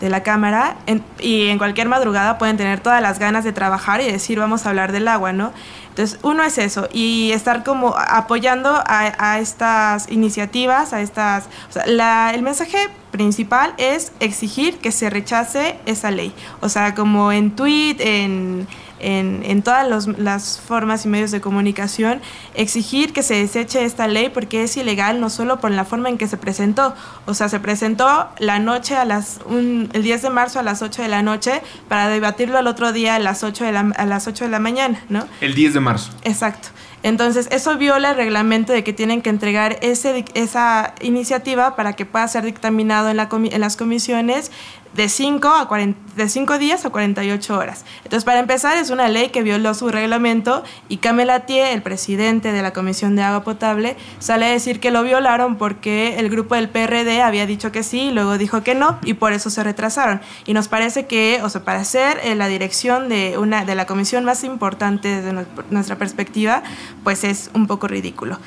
de 0.00 0.10
la 0.10 0.22
Cámara 0.22 0.76
y 1.18 1.46
en 1.48 1.58
cualquier 1.58 1.88
madrugada 1.88 2.38
pueden 2.38 2.56
tener 2.56 2.80
todas 2.80 3.00
las 3.00 3.18
ganas 3.18 3.44
de 3.44 3.52
trabajar 3.52 4.00
y 4.00 4.10
decir 4.10 4.38
vamos 4.38 4.66
a 4.66 4.68
hablar 4.68 4.92
del 4.92 5.08
agua, 5.08 5.32
¿no? 5.32 5.52
Entonces, 5.96 6.18
uno 6.22 6.42
es 6.42 6.58
eso, 6.58 6.90
y 6.92 7.32
estar 7.32 7.64
como 7.64 7.94
apoyando 7.96 8.84
a, 8.86 9.38
estas 9.38 10.10
iniciativas, 10.12 10.92
a 10.92 11.00
estas... 11.00 11.46
O 11.70 11.72
sea, 11.72 12.34
el 12.34 12.42
mensaje 12.42 12.90
principal 13.12 13.72
es 13.78 14.12
exigir 14.20 14.76
que 14.76 14.92
se 14.92 15.08
rechace 15.08 15.78
esa 15.86 16.10
ley. 16.10 16.34
O 16.60 16.68
sea, 16.68 16.94
como 16.94 17.32
en 17.32 17.56
tweet, 17.56 17.96
en 18.00 18.68
en, 18.98 19.62
todas 19.62 20.06
las 20.18 20.60
formas 20.60 21.04
y 21.04 21.08
medios 21.08 21.30
de 21.30 21.40
comunicación, 21.40 22.20
exigir 22.54 23.12
que 23.12 23.22
se 23.22 23.34
deseche 23.34 23.84
esta 23.84 24.06
ley 24.08 24.28
porque 24.28 24.62
es 24.62 24.76
ilegal 24.76 25.20
no 25.20 25.30
solo 25.30 25.60
por 25.60 25.70
la 25.70 25.84
forma 25.84 26.08
en 26.08 26.18
que 26.18 26.28
se 26.28 26.36
presentó, 26.36 26.94
o 27.26 27.34
sea, 27.34 27.48
se 27.48 27.60
presentó 27.60 28.28
la 28.38 28.58
noche 28.58 28.96
a 28.96 29.04
las, 29.04 29.40
el 29.50 30.02
10 30.02 30.22
de 30.22 30.30
marzo 30.30 30.58
a 30.58 30.62
las 30.62 30.82
8 30.82 31.02
de 31.02 31.08
la 31.08 31.22
noche 31.22 31.62
para 31.88 32.08
debatirlo 32.08 32.58
al 32.58 32.66
otro 32.66 32.92
día 32.92 33.16
a 33.16 33.18
las 33.18 33.42
8 33.42 33.64
de 33.64 33.72
la, 33.72 33.80
a 33.96 34.06
las 34.06 34.26
8 34.26 34.44
de 34.44 34.50
la 34.50 34.58
mañana, 34.58 35.02
¿no? 35.08 35.26
El 35.40 35.54
10 35.54 35.74
de 35.74 35.80
marzo. 35.80 36.10
Exacto. 36.24 36.68
Entonces, 37.06 37.46
eso 37.52 37.78
viola 37.78 38.10
el 38.10 38.16
reglamento 38.16 38.72
de 38.72 38.82
que 38.82 38.92
tienen 38.92 39.22
que 39.22 39.30
entregar 39.30 39.78
ese, 39.80 40.24
esa 40.34 40.92
iniciativa 41.00 41.76
para 41.76 41.92
que 41.92 42.04
pueda 42.04 42.26
ser 42.26 42.44
dictaminado 42.44 43.08
en, 43.10 43.16
la 43.16 43.28
las 43.58 43.76
comisiones 43.76 44.50
de 44.96 45.08
5 45.08 45.48
a 45.48 45.68
40, 45.68 46.14
de 46.16 46.28
5 46.28 46.58
días 46.58 46.84
a 46.84 46.90
48 46.90 47.56
horas. 47.56 47.84
Entonces, 47.98 48.24
para 48.24 48.40
empezar, 48.40 48.76
es 48.78 48.90
una 48.90 49.08
ley 49.08 49.28
que 49.28 49.42
violó 49.42 49.74
su 49.74 49.88
reglamento 49.90 50.64
y 50.88 50.96
Camelatier, 50.96 51.74
el 51.74 51.82
presidente 51.82 52.50
de 52.52 52.62
la 52.62 52.72
Comisión 52.72 53.14
de 53.14 53.22
Agua 53.22 53.44
Potable, 53.44 53.96
sale 54.18 54.46
a 54.46 54.50
decir 54.50 54.80
que 54.80 54.90
lo 54.90 55.02
violaron 55.02 55.56
porque 55.56 56.18
el 56.18 56.30
grupo 56.30 56.54
del 56.54 56.70
PRD 56.70 57.20
había 57.20 57.46
dicho 57.46 57.70
que 57.70 57.82
sí 57.82 58.00
y 58.00 58.10
luego 58.10 58.38
dijo 58.38 58.62
que 58.62 58.74
no 58.74 58.98
y 59.04 59.14
por 59.14 59.32
eso 59.32 59.50
se 59.50 59.62
retrasaron. 59.62 60.22
Y 60.46 60.54
nos 60.54 60.68
parece 60.68 61.06
que, 61.06 61.40
o 61.42 61.50
sea, 61.50 61.62
para 61.62 61.84
ser 61.84 62.18
eh, 62.24 62.34
la 62.34 62.48
dirección 62.48 63.08
de, 63.08 63.36
una, 63.38 63.64
de 63.64 63.74
la 63.74 63.86
comisión 63.86 64.24
más 64.24 64.44
importante 64.44 65.20
desde 65.20 65.46
nuestra 65.70 65.96
perspectiva, 65.96 66.62
pues 67.04 67.24
es 67.24 67.50
un 67.54 67.66
poco 67.66 67.88
ridículo. 67.88 68.38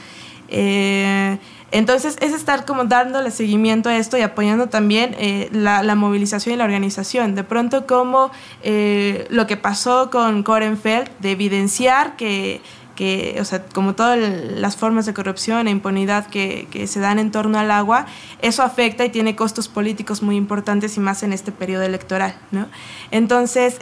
Eh, 0.49 1.37
entonces 1.71 2.17
es 2.21 2.33
estar 2.33 2.65
como 2.65 2.85
dándole 2.85 3.29
seguimiento 3.31 3.89
a 3.89 3.97
esto 3.97 4.17
y 4.17 4.21
apoyando 4.21 4.67
también 4.67 5.15
eh, 5.19 5.49
la, 5.51 5.95
movilización 5.95 6.55
y 6.55 6.57
la 6.57 6.63
organización. 6.63 7.35
De 7.35 7.43
pronto 7.43 7.85
como 7.85 8.31
eh, 8.63 9.27
lo 9.29 9.45
que 9.45 9.57
pasó 9.57 10.09
con 10.09 10.41
Korenfeld, 10.41 11.09
de 11.19 11.31
evidenciar 11.31 12.15
que, 12.15 12.61
que, 12.95 13.37
o 13.39 13.45
sea, 13.45 13.63
como 13.67 13.93
todas 13.93 14.17
las 14.17 14.77
formas 14.77 15.05
de 15.05 15.13
corrupción 15.13 15.67
e 15.67 15.71
impunidad 15.71 16.25
que, 16.25 16.67
que, 16.71 16.87
se 16.87 16.99
dan 16.99 17.19
en 17.19 17.29
torno 17.29 17.59
al 17.59 17.69
agua, 17.69 18.07
eso 18.41 18.63
afecta 18.63 19.05
y 19.05 19.09
tiene 19.09 19.35
costos 19.35 19.67
políticos 19.67 20.23
muy 20.23 20.37
importantes 20.37 20.97
y 20.97 20.99
más 20.99 21.21
en 21.21 21.33
este 21.33 21.51
periodo 21.51 21.83
electoral, 21.83 22.35
¿no? 22.51 22.67
Entonces... 23.11 23.79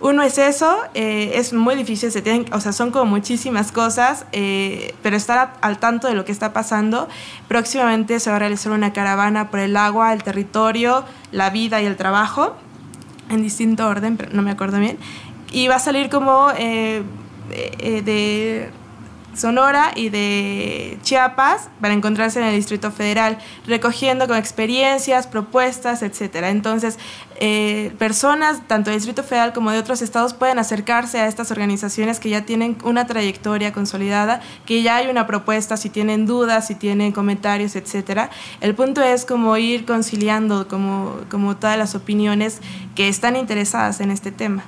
uno 0.00 0.22
es 0.22 0.36
eso, 0.36 0.76
eh, 0.94 1.32
es 1.34 1.54
muy 1.54 1.74
difícil, 1.74 2.12
se 2.12 2.20
tienen, 2.20 2.52
o 2.52 2.60
sea, 2.60 2.72
son 2.72 2.90
como 2.90 3.06
muchísimas 3.06 3.72
cosas, 3.72 4.26
eh, 4.32 4.94
pero 5.02 5.16
estar 5.16 5.54
al 5.62 5.78
tanto 5.78 6.06
de 6.06 6.14
lo 6.14 6.24
que 6.26 6.32
está 6.32 6.52
pasando. 6.52 7.08
Próximamente 7.48 8.20
se 8.20 8.28
va 8.28 8.36
a 8.36 8.38
realizar 8.38 8.72
una 8.72 8.92
caravana 8.92 9.50
por 9.50 9.60
el 9.60 9.76
agua, 9.76 10.12
el 10.12 10.22
territorio, 10.22 11.04
la 11.32 11.48
vida 11.48 11.80
y 11.80 11.86
el 11.86 11.96
trabajo, 11.96 12.54
en 13.30 13.42
distinto 13.42 13.88
orden, 13.88 14.18
pero 14.18 14.32
no 14.34 14.42
me 14.42 14.50
acuerdo 14.50 14.78
bien. 14.78 14.98
Y 15.50 15.68
va 15.68 15.76
a 15.76 15.80
salir 15.80 16.10
como 16.10 16.50
eh, 16.58 17.02
de 17.48 18.70
Sonora 19.36 19.92
y 19.94 20.08
de 20.08 20.98
Chiapas 21.02 21.68
para 21.80 21.94
encontrarse 21.94 22.40
en 22.40 22.46
el 22.46 22.56
Distrito 22.56 22.90
Federal, 22.90 23.38
recogiendo 23.66 24.26
con 24.26 24.36
experiencias, 24.36 25.26
propuestas, 25.26 26.02
etcétera. 26.02 26.50
Entonces, 26.50 26.98
eh, 27.40 27.92
personas 27.98 28.66
tanto 28.66 28.90
del 28.90 28.98
Distrito 28.98 29.22
Federal 29.22 29.52
como 29.52 29.70
de 29.70 29.78
otros 29.78 30.02
estados 30.02 30.34
pueden 30.34 30.58
acercarse 30.58 31.20
a 31.20 31.26
estas 31.26 31.50
organizaciones 31.50 32.20
que 32.20 32.30
ya 32.30 32.44
tienen 32.44 32.76
una 32.84 33.06
trayectoria 33.06 33.72
consolidada, 33.72 34.40
que 34.64 34.82
ya 34.82 34.96
hay 34.96 35.08
una 35.08 35.26
propuesta, 35.26 35.76
si 35.76 35.90
tienen 35.90 36.26
dudas, 36.26 36.66
si 36.66 36.74
tienen 36.74 37.12
comentarios, 37.12 37.76
etcétera. 37.76 38.30
El 38.60 38.74
punto 38.74 39.02
es 39.02 39.24
como 39.24 39.56
ir 39.56 39.84
conciliando 39.84 40.68
como, 40.68 41.20
como 41.30 41.56
todas 41.56 41.78
las 41.78 41.94
opiniones 41.94 42.60
que 42.94 43.08
están 43.08 43.36
interesadas 43.36 44.00
en 44.00 44.10
este 44.10 44.32
tema 44.32 44.64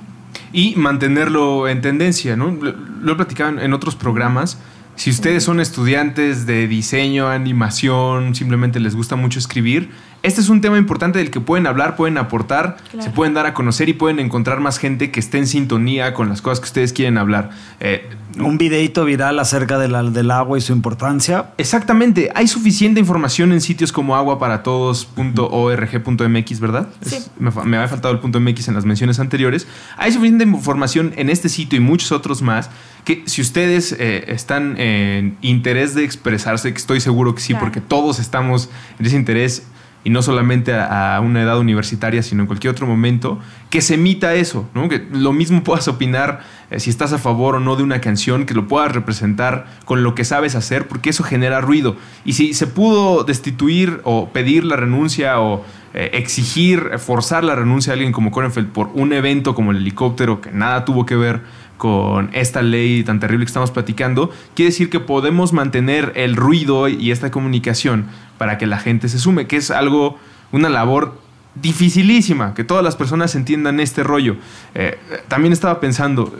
y 0.51 0.75
mantenerlo 0.75 1.67
en 1.67 1.81
tendencia, 1.81 2.35
¿no? 2.35 2.51
Lo 2.51 3.11
he 3.11 3.15
platicado 3.15 3.59
en 3.59 3.73
otros 3.73 3.95
programas. 3.95 4.57
Si 4.99 5.09
ustedes 5.11 5.45
son 5.45 5.61
estudiantes 5.61 6.45
de 6.45 6.67
diseño, 6.67 7.29
animación, 7.29 8.35
simplemente 8.35 8.81
les 8.81 8.97
gusta 8.97 9.15
mucho 9.15 9.39
escribir, 9.39 9.91
este 10.23 10.41
es 10.41 10.49
un 10.49 10.59
tema 10.59 10.77
importante 10.77 11.19
del 11.19 11.31
que 11.31 11.39
pueden 11.39 11.67
hablar, 11.67 11.95
pueden 11.95 12.17
aportar, 12.17 12.75
se 12.99 13.09
pueden 13.09 13.33
dar 13.33 13.45
a 13.45 13.53
conocer 13.53 13.87
y 13.87 13.93
pueden 13.93 14.19
encontrar 14.19 14.59
más 14.59 14.77
gente 14.77 15.11
que 15.11 15.21
esté 15.21 15.37
en 15.37 15.47
sintonía 15.47 16.13
con 16.13 16.27
las 16.27 16.41
cosas 16.41 16.59
que 16.59 16.65
ustedes 16.65 16.91
quieren 16.91 17.17
hablar. 17.17 17.51
Eh, 17.79 18.09
un 18.37 18.57
videito 18.57 19.05
viral 19.05 19.39
acerca 19.39 19.79
del 19.79 19.95
agua 20.31 20.57
y 20.57 20.61
su 20.61 20.73
importancia. 20.73 21.51
Exactamente. 21.57 22.29
Hay 22.35 22.49
suficiente 22.49 22.99
información 22.99 23.53
en 23.53 23.61
sitios 23.61 23.93
como 23.93 24.17
aguaparatodos.org.mx, 24.17 26.59
¿verdad? 26.59 26.89
Sí. 27.01 27.19
me, 27.39 27.77
había 27.77 27.87
faltado 27.87 28.13
el 28.13 28.19
punto 28.19 28.41
.mx 28.41 28.67
en 28.67 28.75
las 28.75 28.83
menciones 28.83 29.21
anteriores. 29.21 29.65
Hay 29.97 30.11
suficiente 30.11 30.43
información 30.43 31.13
en 31.15 31.29
este 31.29 31.47
sitio 31.47 31.77
y 31.77 31.79
muchos 31.79 32.11
otros 32.11 32.41
más 32.41 32.69
que 33.09 33.23
si 33.25 33.41
ustedes 33.41 33.95
eh, 33.97 34.25
están 34.27 34.79
en 34.79 35.35
interés 35.41 35.95
de 35.95 36.03
expresarse, 36.03 36.71
que 36.71 36.77
estoy 36.77 37.01
seguro 37.01 37.33
que 37.33 37.41
sí, 37.41 37.55
porque 37.55 37.81
todos 37.81 38.19
estamos 38.19 38.69
en 38.99 39.05
ese 39.07 39.15
interés, 39.15 39.65
y 40.03 40.11
no 40.11 40.21
solamente 40.21 40.75
a, 40.75 41.19
una 41.19 41.41
edad 41.41 41.57
universitaria, 41.57 42.21
sino 42.21 42.43
en 42.43 42.47
cualquier 42.47 42.69
otro 42.69 42.85
momento, 42.85 43.39
que 43.71 43.81
se 43.81 43.95
emita 43.95 44.35
eso, 44.35 44.69
¿no? 44.75 44.89
que 44.89 45.07
lo 45.11 45.33
mismo 45.33 45.63
puedas 45.63 45.87
opinar 45.87 46.41
eh, 46.69 46.79
si 46.79 46.91
estás 46.91 47.11
a 47.11 47.17
favor 47.17 47.55
o 47.55 47.59
no 47.59 47.75
de 47.75 47.81
una 47.81 47.99
canción, 47.99 48.45
que 48.45 48.53
lo 48.53 48.67
puedas 48.67 48.91
representar 48.91 49.65
con 49.85 50.03
lo 50.03 50.13
que 50.13 50.23
sabes 50.23 50.53
hacer, 50.53 50.87
porque 50.87 51.09
eso 51.09 51.23
genera 51.23 51.61
ruido. 51.61 51.97
Y 52.25 52.33
si 52.33 52.53
se 52.53 52.67
pudo 52.67 53.23
destituir 53.23 54.01
o 54.03 54.29
pedir 54.29 54.65
la 54.65 54.75
renuncia 54.75 55.41
o 55.41 55.65
eh, 55.95 56.11
exigir, 56.13 56.91
forzar 56.99 57.43
la 57.43 57.55
renuncia 57.55 57.91
a 57.91 57.95
alguien 57.95 58.11
como 58.11 58.29
Korenfeld 58.29 58.67
por 58.67 58.91
un 58.93 59.13
evento 59.13 59.55
como 59.55 59.71
el 59.71 59.77
helicóptero, 59.77 60.41
que 60.41 60.51
nada 60.51 60.85
tuvo 60.85 61.07
que 61.07 61.15
ver 61.15 61.41
con 61.79 62.29
esta 62.33 62.61
ley 62.61 63.03
tan 63.03 63.21
terrible 63.21 63.45
que 63.45 63.49
estamos 63.49 63.71
platicando, 63.71 64.29
quiere 64.53 64.69
decir 64.69 64.89
que 64.89 64.99
podemos 64.99 65.53
mantener 65.53 66.11
el 66.15 66.35
ruido 66.35 66.89
y 66.89 67.09
esta 67.09 67.31
comunicación 67.31 68.05
para 68.37 68.57
que 68.57 68.67
la 68.67 68.79
gente 68.79 69.07
se 69.07 69.17
sume, 69.17 69.47
que 69.47 69.55
es 69.55 69.71
algo, 69.71 70.19
una 70.51 70.67
labor 70.67 71.17
dificilísima, 71.55 72.53
que 72.53 72.65
todas 72.65 72.83
las 72.83 72.97
personas 72.97 73.33
entiendan 73.33 73.79
este 73.79 74.03
rollo. 74.03 74.35
Eh, 74.75 74.99
también 75.29 75.53
estaba 75.53 75.79
pensando, 75.79 76.37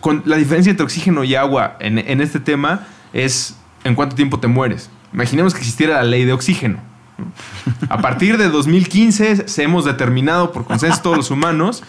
con 0.00 0.22
la 0.26 0.36
diferencia 0.36 0.70
entre 0.70 0.84
oxígeno 0.84 1.24
y 1.24 1.34
agua 1.34 1.78
en, 1.80 1.98
en 1.98 2.20
este 2.20 2.38
tema 2.38 2.86
es 3.14 3.56
en 3.82 3.94
cuánto 3.94 4.14
tiempo 4.14 4.40
te 4.40 4.46
mueres. 4.46 4.90
Imaginemos 5.14 5.54
que 5.54 5.60
existiera 5.60 5.94
la 5.94 6.04
ley 6.04 6.26
de 6.26 6.34
oxígeno. 6.34 6.93
A 7.88 7.98
partir 7.98 8.38
de 8.38 8.48
2015 8.48 9.48
se 9.48 9.62
hemos 9.62 9.84
determinado 9.84 10.52
por 10.52 10.64
consenso 10.64 11.00
todos 11.00 11.16
los 11.16 11.30
humanos 11.30 11.82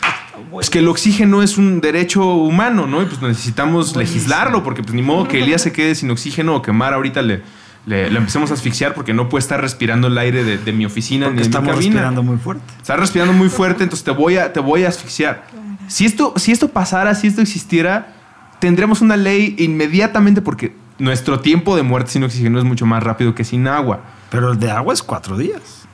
es 0.61 0.69
que 0.69 0.79
el 0.79 0.87
oxígeno 0.87 1.41
es 1.41 1.57
un 1.57 1.81
derecho 1.81 2.25
humano, 2.25 2.87
¿no? 2.87 3.01
Y 3.01 3.05
pues 3.05 3.21
necesitamos 3.21 3.95
legislarlo, 3.95 4.63
porque 4.63 4.83
pues 4.83 4.93
ni 4.93 5.01
modo 5.01 5.27
que 5.27 5.41
Elías 5.41 5.61
se 5.61 5.71
quede 5.71 5.95
sin 5.95 6.11
oxígeno 6.11 6.55
o 6.55 6.61
que 6.61 6.71
Mar 6.71 6.93
ahorita 6.93 7.21
le, 7.21 7.41
le, 7.85 8.07
empecemos 8.07 8.51
a 8.51 8.53
asfixiar 8.53 8.93
porque 8.93 9.13
no 9.13 9.29
puede 9.29 9.41
estar 9.41 9.59
respirando 9.61 10.07
el 10.07 10.17
aire 10.17 10.43
de, 10.43 10.73
mi 10.73 10.85
oficina 10.85 11.29
ni 11.29 11.37
de 11.37 11.41
estamos 11.41 11.69
mi 11.69 11.73
cabina. 11.73 11.93
respirando 11.93 12.23
muy 12.23 12.37
fuerte. 12.37 12.63
Está 12.77 12.95
respirando 12.95 13.33
muy 13.33 13.49
fuerte, 13.49 13.83
entonces 13.83 14.03
te 14.03 14.11
voy 14.11 14.37
a, 14.37 14.53
te 14.53 14.59
voy 14.59 14.83
a 14.83 14.89
asfixiar. 14.89 15.47
Si 15.87 16.05
esto, 16.05 16.33
si 16.37 16.51
esto 16.51 16.69
pasara, 16.69 17.13
si 17.15 17.27
esto 17.27 17.41
existiera, 17.41 18.13
tendríamos 18.59 19.01
una 19.01 19.17
ley 19.17 19.55
inmediatamente 19.59 20.41
porque 20.41 20.75
nuestro 20.97 21.39
tiempo 21.39 21.75
de 21.75 21.83
muerte 21.83 22.11
sin 22.11 22.23
oxígeno 22.23 22.57
es 22.57 22.65
mucho 22.65 22.85
más 22.85 23.03
rápido 23.03 23.35
que 23.35 23.43
sin 23.43 23.67
agua. 23.67 24.01
Pero 24.29 24.51
el 24.51 24.59
de 24.59 24.71
agua 24.71 24.93
es 24.93 25.03
cuatro 25.03 25.37
días. 25.37 25.87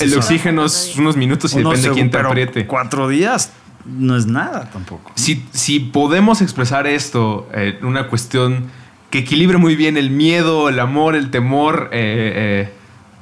el 0.00 0.16
oxígeno 0.16 0.64
es 0.64 0.94
unos 0.96 1.16
minutos 1.16 1.52
y 1.54 1.58
depende 1.58 1.88
de 1.88 1.94
quién 1.94 2.10
te 2.10 2.18
apriete. 2.18 2.66
Cuatro 2.66 3.08
días 3.08 3.52
no 3.84 4.16
es 4.16 4.26
nada 4.26 4.70
tampoco. 4.70 5.12
Si, 5.14 5.46
si 5.52 5.80
podemos 5.80 6.42
expresar 6.42 6.86
esto 6.86 7.48
en 7.52 7.84
una 7.84 8.08
cuestión 8.08 8.66
que 9.10 9.20
equilibre 9.20 9.58
muy 9.58 9.76
bien 9.76 9.96
el 9.96 10.10
miedo, 10.10 10.68
el 10.68 10.78
amor, 10.80 11.14
el 11.14 11.30
temor, 11.30 11.88
eh, 11.92 12.68
eh, 12.68 12.72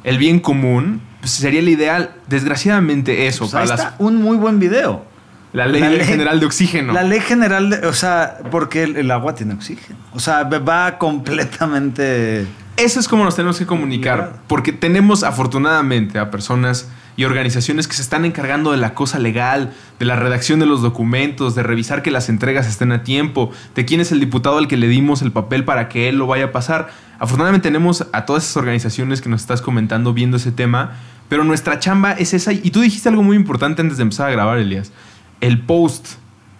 el 0.05 0.19
bien 0.19 0.41
común, 0.41 1.01
pues 1.21 1.33
sería 1.33 1.61
el 1.61 1.69
ideal. 1.69 2.15
Desgraciadamente 2.27 3.27
eso. 3.27 3.41
Pues 3.41 3.53
para 3.53 3.65
está 3.65 3.95
un 3.99 4.17
muy 4.17 4.37
buen 4.37 4.59
video. 4.59 5.05
La 5.53 5.67
ley, 5.67 6.05
general 6.05 6.39
de 6.39 6.47
oxígeno. 6.47 6.93
La 6.93 7.03
ley 7.03 7.21
general, 7.21 7.71
de, 7.71 7.87
o 7.87 7.95
sea, 7.95 8.39
porque 8.51 8.83
el, 8.83 9.11
agua 9.11 9.35
tiene 9.35 9.55
oxígeno. 9.55 9.99
O 10.12 10.21
sea, 10.21 10.43
va 10.43 10.99
completamente... 10.99 12.47
Eso 12.77 13.01
es 13.01 13.09
como 13.09 13.25
nos 13.25 13.37
tenemos 13.37 13.59
que 13.59 13.65
comunicar, 13.65 14.43
porque 14.49 14.71
tenemos 14.71 15.23
afortunadamente 15.25 16.19
a 16.19 16.31
personas 16.31 16.89
y 17.17 17.25
organizaciones 17.25 17.89
que 17.89 17.95
se 17.95 18.03
están 18.03 18.27
encargando 18.27 18.72
de 18.72 18.77
la 18.77 18.93
cosa 18.93 19.18
legal, 19.18 19.72
de 19.99 20.05
la 20.05 20.16
redacción 20.16 20.61
de 20.61 20.66
los 20.66 20.83
documentos, 20.83 21.55
de 21.55 21.62
revisar 21.62 22.03
que 22.03 22.11
las 22.11 22.29
entregas 22.29 22.68
estén 22.68 22.93
a 22.93 23.03
tiempo, 23.03 23.51
de 23.74 23.87
quién 23.87 24.01
es 24.01 24.12
el 24.12 24.20
diputado 24.20 24.59
al 24.59 24.68
que 24.68 24.77
le 24.77 24.89
dimos 24.89 25.22
el 25.22 25.33
papel 25.33 25.64
para 25.64 25.89
que 25.89 26.11
él 26.11 26.18
lo 26.18 26.27
vaya 26.27 26.47
a 26.47 26.53
pasar. 26.53 26.91
Afortunadamente 27.18 27.66
tenemos 27.66 28.07
a 28.12 28.27
todas 28.27 28.45
esas 28.45 28.59
organizaciones 28.59 29.22
que 29.22 29.31
nos 29.31 29.41
estás 29.41 29.62
comentando 29.62 30.12
viendo 30.12 30.37
ese 30.37 30.53
tema, 30.53 30.97
Pero 31.29 31.43
nuestra 31.43 31.81
chamba 31.81 32.12
es 32.12 32.35
esa. 32.35 32.53
Y 32.53 32.70
tú 32.70 32.81
dijiste 32.81 33.09
algo 33.09 33.22
muy 33.22 33.37
importante 33.37 33.83
antes 33.83 33.97
de 33.97 34.05
empezar 34.05 34.29
a 34.29 34.31
grabar, 34.31 34.59
Elias. 34.59 34.93
El 35.41 35.61
post, 35.61 36.07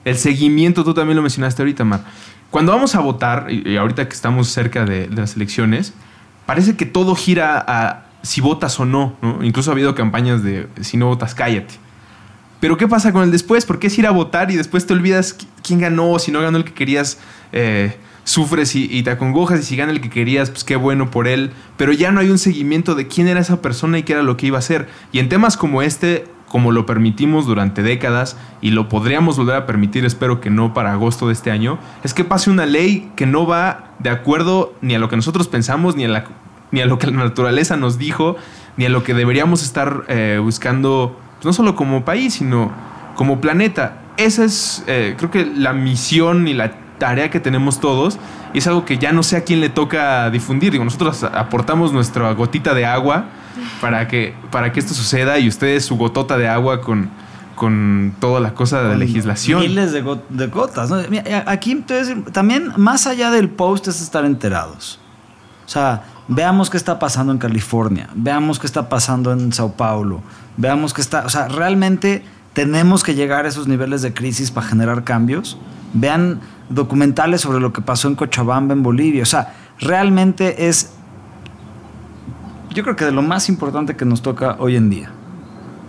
el 0.05 0.17
seguimiento, 0.17 0.83
tú 0.83 0.93
también 0.93 1.15
lo 1.15 1.23
mencionaste 1.23 1.63
ahorita, 1.63 1.85
Mar. 1.85 2.01
Cuando 2.57 2.73
vamos 2.73 2.95
a 2.95 3.01
votar, 3.01 3.49
y 3.51 3.77
ahorita 3.77 4.09
que 4.09 4.15
estamos 4.15 4.49
cerca 4.49 4.87
de, 4.87 5.09
de 5.09 5.17
las 5.17 5.37
elecciones, 5.37 5.93
parece 6.47 6.75
que 6.75 6.87
todo 6.87 7.15
gira 7.15 7.63
a 7.69 8.07
si 8.23 8.41
votas 8.41 8.81
o 8.81 8.87
no, 8.87 9.15
¿no? 9.21 9.45
Incluso 9.45 9.71
ha 9.71 9.75
habido 9.75 9.95
campañas 9.95 10.43
de 10.43 10.67
si 10.81 10.97
no 10.97 11.09
votas, 11.09 11.35
cállate. 11.35 11.75
Pero 12.59 12.79
¿qué 12.79 12.89
pasa 12.89 13.13
con 13.13 13.25
el 13.25 13.31
después? 13.31 13.67
¿Por 13.67 13.79
qué 13.79 13.89
es 13.89 13.99
ir 13.99 14.07
a 14.07 14.11
votar 14.11 14.51
y 14.51 14.57
después 14.57 14.87
te 14.87 14.95
olvidas 14.95 15.37
quién 15.63 15.81
ganó? 15.81 16.19
Si 16.19 16.33
no 16.33 16.41
ganó 16.41 16.57
el 16.57 16.65
que 16.65 16.73
querías, 16.73 17.19
eh, 17.53 17.95
sufres 18.25 18.75
y, 18.75 19.03
te 19.03 19.11
acongojas. 19.11 19.61
Y 19.61 19.63
si 19.63 19.77
gana 19.77 19.93
el 19.93 20.01
que 20.01 20.09
querías, 20.09 20.49
pues 20.49 20.65
qué 20.65 20.77
bueno 20.77 21.11
por 21.11 21.29
él. 21.29 21.51
Pero 21.77 21.93
ya 21.93 22.11
no 22.11 22.21
hay 22.21 22.31
un 22.31 22.39
seguimiento 22.39 22.95
de 22.95 23.07
quién 23.07 23.29
era 23.29 23.41
esa 23.41 23.61
persona 23.61 23.99
y 23.99 24.03
qué 24.03 24.15
era 24.15 24.23
lo 24.23 24.39
que 24.39 24.47
iba 24.47 24.57
a 24.57 24.61
hacer. 24.61 24.89
Y 25.13 25.19
en 25.19 25.29
temas 25.29 25.59
como 25.59 25.83
este, 25.83 26.25
como 26.57 26.73
lo 26.73 26.87
permitimos 26.87 27.45
durante 27.45 27.83
décadas 27.83 28.39
y 28.63 28.71
lo 28.71 28.89
podríamos 28.89 29.37
volver 29.37 29.57
a 29.57 29.67
permitir, 29.67 30.07
espero 30.07 30.41
que 30.41 30.49
no 30.49 30.73
para 30.73 30.95
agosto 30.95 31.27
de 31.27 31.35
este 31.35 31.51
año, 31.51 31.79
es 32.03 32.15
que 32.15 32.25
pase 32.25 32.49
una 32.49 32.65
ley 32.65 33.13
que 33.15 33.27
no 33.27 33.47
va 33.47 33.91
de 33.99 34.09
acuerdo 34.09 34.73
ni 34.81 34.95
a 34.95 34.99
lo 34.99 35.11
que 35.11 35.17
nosotros 35.17 35.49
pensamos, 35.49 35.97
ni 35.97 36.07
a, 36.07 36.09
la, 36.09 36.25
ni 36.71 36.81
a 36.81 36.87
lo 36.87 36.99
que 36.99 37.09
la 37.09 37.19
naturaleza 37.19 37.77
nos 37.77 37.99
dijo, 37.99 38.37
ni 38.79 38.87
a 38.87 38.89
lo 38.89 39.05
que 39.05 39.13
deberíamos 39.13 39.63
estar 39.63 40.05
eh, 40.09 40.41
buscando 40.43 41.21
no 41.45 41.53
solo 41.53 41.77
como 41.77 42.07
país, 42.07 42.33
sino 42.33 42.73
como 43.17 43.39
planeta. 43.39 43.99
Esa 44.17 44.45
es, 44.45 44.83
eh, 44.87 45.15
creo 45.19 45.31
que 45.31 45.45
la 45.45 45.75
misión 45.75 46.49
y 46.49 46.55
la 46.55 46.73
tarea 46.99 47.31
que 47.31 47.41
tenemos 47.41 47.81
todos 47.81 48.19
y 48.55 48.59
es 48.59 48.67
algo 48.67 48.85
que 48.85 48.99
ya 48.99 49.13
no 49.13 49.23
sé 49.23 49.37
a 49.37 49.45
quién 49.45 49.61
le 49.61 49.69
toca 49.69 50.31
difundir. 50.31 50.73
Digo, 50.73 50.85
nosotros 50.85 51.25
aportamos 51.25 51.93
nuestra 51.93 52.33
gotita 52.33 52.75
de 52.75 52.87
agua 52.87 53.27
para 53.81 54.09
que, 54.09 54.35
para 54.51 54.73
que 54.73 54.81
esto 54.81 54.95
suceda 54.95 55.39
y 55.39 55.49
ustedes 55.49 55.85
su 55.85 55.97
gotota 55.97 56.37
de 56.37 56.49
agua 56.49 56.81
con, 56.81 57.11
con 57.55 58.15
toda 58.21 58.41
la 58.41 58.55
cosa 58.55 58.83
de 58.83 58.97
legislación. 58.97 59.61
Miles 59.61 59.93
de, 59.93 60.03
gotas. 60.03 60.91
Aquí 61.47 61.73
entonces, 61.73 62.17
también 62.33 62.73
más 62.77 63.07
allá 63.07 63.31
del 63.31 63.49
post 63.49 63.89
es 63.89 64.01
estar 64.01 64.25
enterados. 64.25 65.01
O 65.67 65.69
sea, 65.69 66.05
veamos 66.29 66.71
qué 66.71 66.77
está 66.77 66.99
pasando 66.99 67.33
en 67.33 67.39
California, 67.39 68.09
veamos 68.15 68.61
qué 68.61 68.67
está 68.67 68.89
pasando 68.89 69.33
en 69.33 69.53
Sao 69.53 69.73
Paulo, 69.73 70.23
veamos 70.57 70.95
qué 70.95 71.01
está, 71.01 71.25
o 71.27 71.29
sea, 71.29 71.49
realmente 71.49 72.25
tenemos 72.53 73.03
que 73.03 73.15
llegar 73.15 73.47
a 73.47 73.49
esos 73.49 73.67
niveles 73.67 74.03
de 74.03 74.15
crisis 74.15 74.51
para 74.51 74.67
generar 74.67 75.03
cambios. 75.03 75.59
Vean 75.99 76.41
documentales 76.69 77.41
sobre 77.41 77.61
lo 77.61 77.73
que 77.73 77.81
pasó 77.81 78.09
en 78.09 78.15
Cochabamba, 78.15 78.75
en 78.75 78.83
Bolivia. 78.83 79.23
O 79.23 79.27
sea, 79.27 79.55
realmente 79.79 80.69
es, 80.69 80.93
yo 82.71 82.83
creo 82.83 82.97
que 82.97 83.05
de 83.05 83.13
lo 83.13 83.23
más 83.23 83.49
importante 83.49 83.97
que 83.97 84.05
nos 84.05 84.23
toca 84.23 84.57
hoy 84.59 84.77
en 84.77 84.91
día. 84.91 85.11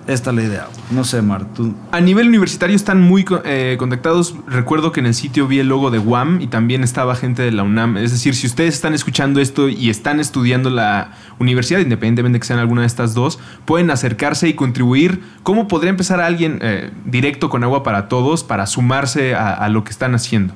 Esta 0.07 0.29
es 0.29 0.35
la 0.37 0.43
idea. 0.43 0.67
No 0.89 1.03
sé, 1.03 1.21
Mar, 1.21 1.45
tú. 1.53 1.75
A 1.91 1.99
nivel 1.99 2.29
universitario 2.29 2.75
están 2.75 3.01
muy 3.01 3.25
eh, 3.43 3.75
contactados. 3.77 4.35
Recuerdo 4.47 4.93
que 4.93 5.01
en 5.01 5.05
el 5.05 5.13
sitio 5.13 5.47
vi 5.47 5.59
el 5.59 5.67
logo 5.67 5.91
de 5.91 5.99
UAM 5.99 6.39
y 6.39 6.47
también 6.47 6.83
estaba 6.83 7.13
gente 7.15 7.41
de 7.41 7.51
la 7.51 7.63
UNAM. 7.63 7.97
Es 7.97 8.11
decir, 8.11 8.33
si 8.33 8.47
ustedes 8.47 8.73
están 8.73 8.93
escuchando 8.93 9.41
esto 9.41 9.67
y 9.67 9.89
están 9.89 10.21
estudiando 10.21 10.69
la 10.69 11.11
universidad, 11.39 11.81
independientemente 11.81 12.37
de 12.37 12.39
que 12.39 12.47
sean 12.47 12.59
alguna 12.59 12.81
de 12.81 12.87
estas 12.87 13.13
dos, 13.13 13.37
pueden 13.65 13.91
acercarse 13.91 14.47
y 14.47 14.53
contribuir. 14.53 15.21
¿Cómo 15.43 15.67
podría 15.67 15.89
empezar 15.89 16.21
alguien 16.21 16.59
eh, 16.61 16.89
directo 17.05 17.49
con 17.49 17.65
agua 17.65 17.83
para 17.83 18.07
todos 18.07 18.45
para 18.45 18.65
sumarse 18.65 19.35
a 19.35 19.67
lo 19.67 19.83
que 19.83 19.91
están 19.91 20.15
haciendo? 20.15 20.53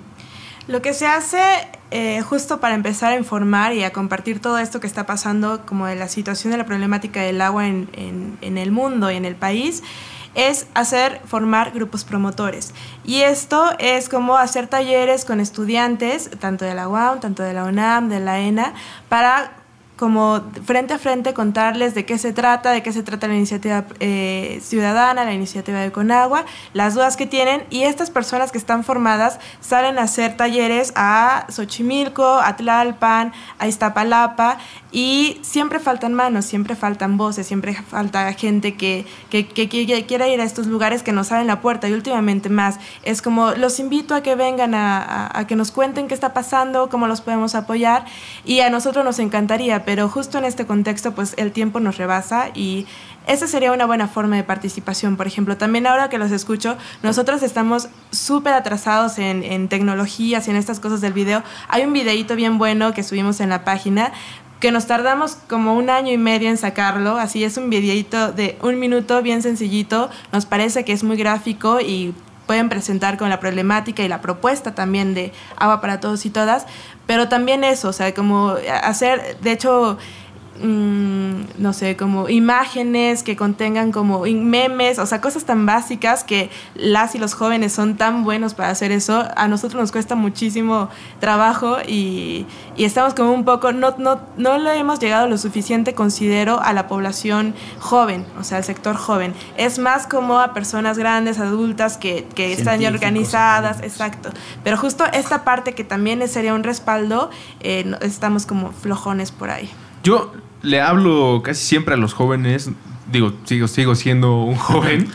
Lo 0.68 0.82
que 0.82 0.94
se 0.94 1.08
hace 1.08 1.40
eh, 1.92 2.22
justo 2.22 2.62
para 2.62 2.74
empezar 2.74 3.12
a 3.12 3.18
informar 3.18 3.74
y 3.74 3.84
a 3.84 3.92
compartir 3.92 4.40
todo 4.40 4.58
esto 4.58 4.80
que 4.80 4.88
está 4.88 5.06
pasando, 5.06 5.66
como 5.66 5.88
de 5.88 5.96
la 5.96 6.08
situación 6.08 6.52
de 6.52 6.58
la 6.58 6.66
problemática 6.66 7.22
del 7.22 7.42
agua 7.42 7.68
en, 7.68 7.90
en, 8.42 8.58
el 8.58 8.72
mundo 8.72 9.12
y 9.12 9.18
en 9.18 9.26
el 9.26 9.36
país, 9.36 9.84
es 10.34 10.68
hacer 10.74 11.20
formar 11.26 11.72
grupos 11.72 12.06
promotores. 12.06 12.74
Y 13.04 13.24
esto 13.24 13.72
es 13.78 14.08
como 14.08 14.38
hacer 14.38 14.68
talleres 14.68 15.26
con 15.26 15.42
estudiantes, 15.42 16.30
tanto 16.40 16.64
de 16.64 16.74
la 16.76 16.88
UAM, 16.88 17.20
tanto 17.20 17.44
de 17.44 17.52
la 17.52 17.66
UNAM, 17.66 18.08
de 18.08 18.22
la 18.22 18.40
ENA, 18.40 18.74
para 19.10 19.61
como 20.02 20.42
frente 20.66 20.96
a 20.96 20.98
frente 20.98 21.36
contarles 21.36 21.94
de 21.94 22.06
qué 22.06 22.18
se 22.18 22.34
trata, 22.34 22.72
de 22.72 22.82
qué 22.82 22.92
se 22.92 23.04
trata 23.04 23.28
la 23.28 23.36
iniciativa 23.36 23.86
eh, 24.00 24.60
ciudadana, 24.64 25.26
la 25.26 25.34
iniciativa 25.34 25.78
de 25.78 25.92
Conagua, 25.92 26.44
las 26.74 26.96
dudas 26.96 27.18
que 27.18 27.28
tienen 27.28 27.64
y 27.70 27.84
estas 27.84 28.10
personas 28.10 28.52
que 28.52 28.58
están 28.58 28.84
formadas 28.84 29.40
salen 29.60 30.00
a 30.00 30.02
hacer 30.02 30.36
talleres 30.36 30.92
a 30.96 31.46
Xochimilco, 31.50 32.26
a 32.26 32.56
Tlalpan, 32.56 33.32
a 33.60 33.68
Iztapalapa 33.68 34.58
y 34.92 35.40
siempre 35.42 35.80
faltan 35.80 36.14
manos, 36.14 36.46
siempre 36.46 36.76
faltan 36.76 37.18
voces, 37.18 37.48
siempre 37.48 37.74
falta 37.74 38.32
gente 38.34 38.76
que, 38.76 39.06
que, 39.30 39.48
que, 39.48 39.70
quiera 40.06 40.28
ir 40.28 40.42
a 40.42 40.44
estos 40.44 40.68
lugares 40.68 41.02
que 41.02 41.14
nos 41.14 41.32
abren 41.32 41.48
la 41.48 41.62
puerta 41.62 41.88
y 41.88 41.94
últimamente 41.94 42.50
más. 42.50 42.78
Es 43.04 43.22
como 43.22 43.52
los 43.52 43.80
invito 43.80 44.16
a 44.16 44.22
que 44.22 44.36
vengan 44.36 44.76
a, 44.76 45.30
a 45.34 45.48
que 45.48 45.56
nos 45.56 45.72
cuenten 45.72 46.08
qué 46.08 46.14
está 46.14 46.34
pasando, 46.34 46.90
cómo 46.90 47.08
los 47.08 47.22
podemos 47.22 47.56
apoyar 47.56 48.06
y 48.44 48.60
a 48.60 48.70
nosotros 48.70 49.06
nos 49.06 49.20
encantaría, 49.20 49.86
pero 49.86 50.10
justo 50.10 50.38
en 50.38 50.46
este 50.46 50.66
contexto 50.66 51.14
pues 51.14 51.36
el 51.38 51.52
tiempo 51.52 51.80
nos 51.80 51.98
rebasa 51.98 52.50
y 52.54 52.86
esa 53.28 53.48
sería 53.48 53.72
una 53.72 53.86
buena 53.86 54.08
forma 54.08 54.36
de 54.36 54.44
participación. 54.44 55.16
Por 55.16 55.28
ejemplo, 55.28 55.56
también 55.56 55.86
ahora 55.86 56.10
que 56.10 56.18
los 56.18 56.32
escucho, 56.32 56.76
nosotros 57.04 57.44
estamos 57.44 57.88
súper 58.10 58.54
atrasados 58.54 59.20
en, 59.20 59.44
en 59.44 59.70
tecnologías 59.70 60.48
y 60.48 60.52
en 60.52 60.58
estas 60.58 60.80
cosas 60.80 61.02
del 61.02 61.14
video. 61.14 61.44
Hay 61.70 61.84
un 61.84 61.94
videíto 61.94 62.36
bien 62.36 62.58
bueno 62.58 62.94
que 62.94 63.04
subimos 63.04 63.40
en 63.40 63.50
la 63.50 63.64
página 63.64 64.12
que 64.62 64.72
nos 64.72 64.86
tardamos 64.86 65.36
como 65.50 65.74
un 65.74 65.90
año 65.90 66.14
y 66.14 66.18
medio 66.18 66.48
en 66.48 66.56
sacarlo. 66.56 67.18
Así 67.18 67.44
es 67.44 67.58
un 67.58 67.70
videíto 67.70 68.32
de 68.32 68.58
un 68.62 68.80
minuto 68.80 69.22
bien 69.22 69.42
sencillito. 69.42 70.10
Nos 70.32 70.46
parece 70.46 70.86
que 70.86 70.94
es 70.94 71.04
muy 71.04 71.18
gráfico 71.18 71.82
y 71.82 72.14
pueden 72.46 72.70
presentar 72.70 73.18
con 73.18 73.30
la 73.30 73.40
problemática 73.40 74.04
y 74.04 74.08
la 74.08 74.22
propuesta 74.22 74.76
también 74.76 75.14
de 75.14 75.34
agua 75.58 75.82
para 75.82 76.00
todos 76.00 76.26
y 76.26 76.30
todas, 76.30 76.66
pero 77.08 77.28
también 77.28 77.64
eso, 77.64 77.90
o 77.90 77.94
sea, 77.94 78.14
como 78.14 78.56
hacer, 78.84 79.38
de 79.42 79.52
hecho, 79.52 79.98
Mm, 80.60 81.44
no 81.60 81.72
sé, 81.72 81.96
como 81.96 82.28
imágenes 82.28 83.24
que 83.24 83.38
contengan 83.38 83.92
como 83.92 84.24
memes, 84.26 85.00
o 85.00 85.06
sea, 85.06 85.22
cosas 85.22 85.46
tan 85.46 85.66
básicas 85.66 86.26
que 86.26 86.50
las 86.76 87.16
y 87.16 87.20
los 87.20 87.34
jóvenes 87.34 87.72
son 87.72 87.96
tan 87.96 88.24
buenos 88.24 88.54
para 88.54 88.70
hacer 88.70 88.92
eso. 88.92 89.24
A 89.38 89.48
nosotros 89.48 89.82
nos 89.82 89.92
cuesta 89.94 90.16
muchísimo 90.16 90.90
trabajo 91.20 91.78
y, 91.88 92.46
y 92.76 92.84
estamos 92.84 93.14
como 93.14 93.32
un 93.32 93.46
poco, 93.46 93.72
no, 93.72 93.96
no, 93.98 94.20
no 94.38 94.58
le 94.58 94.78
hemos 94.78 95.00
llegado 95.00 95.28
lo 95.28 95.38
suficiente, 95.38 95.96
considero, 95.96 96.62
a 96.62 96.74
la 96.74 96.88
población 96.88 97.56
joven, 97.80 98.26
o 98.38 98.44
sea, 98.44 98.58
al 98.58 98.66
sector 98.66 98.98
joven. 98.98 99.34
Es 99.58 99.80
más 99.80 100.06
como 100.06 100.40
a 100.40 100.54
personas 100.54 100.98
grandes, 100.98 101.40
adultas, 101.40 101.98
que, 101.98 102.28
que 102.36 102.52
están 102.52 102.82
ya 102.82 102.90
organizadas, 102.90 103.82
exacto. 103.82 104.30
Pero 104.66 104.76
justo 104.78 105.06
esta 105.14 105.44
parte 105.46 105.74
que 105.74 105.86
también 105.86 106.28
sería 106.28 106.54
un 106.54 106.64
respaldo, 106.64 107.30
eh, 107.62 107.96
estamos 108.02 108.46
como 108.46 108.72
flojones 108.74 109.32
por 109.32 109.50
ahí. 109.50 109.72
Yo 110.04 110.34
le 110.62 110.82
hablo 110.82 111.42
casi 111.44 111.64
siempre 111.66 111.94
a 111.94 111.98
los 111.98 112.14
jóvenes. 112.14 112.70
Digo, 113.12 113.34
sigo, 113.46 113.68
sigo 113.68 113.96
siendo 113.96 114.44
un 114.44 114.56
joven. 114.58 115.08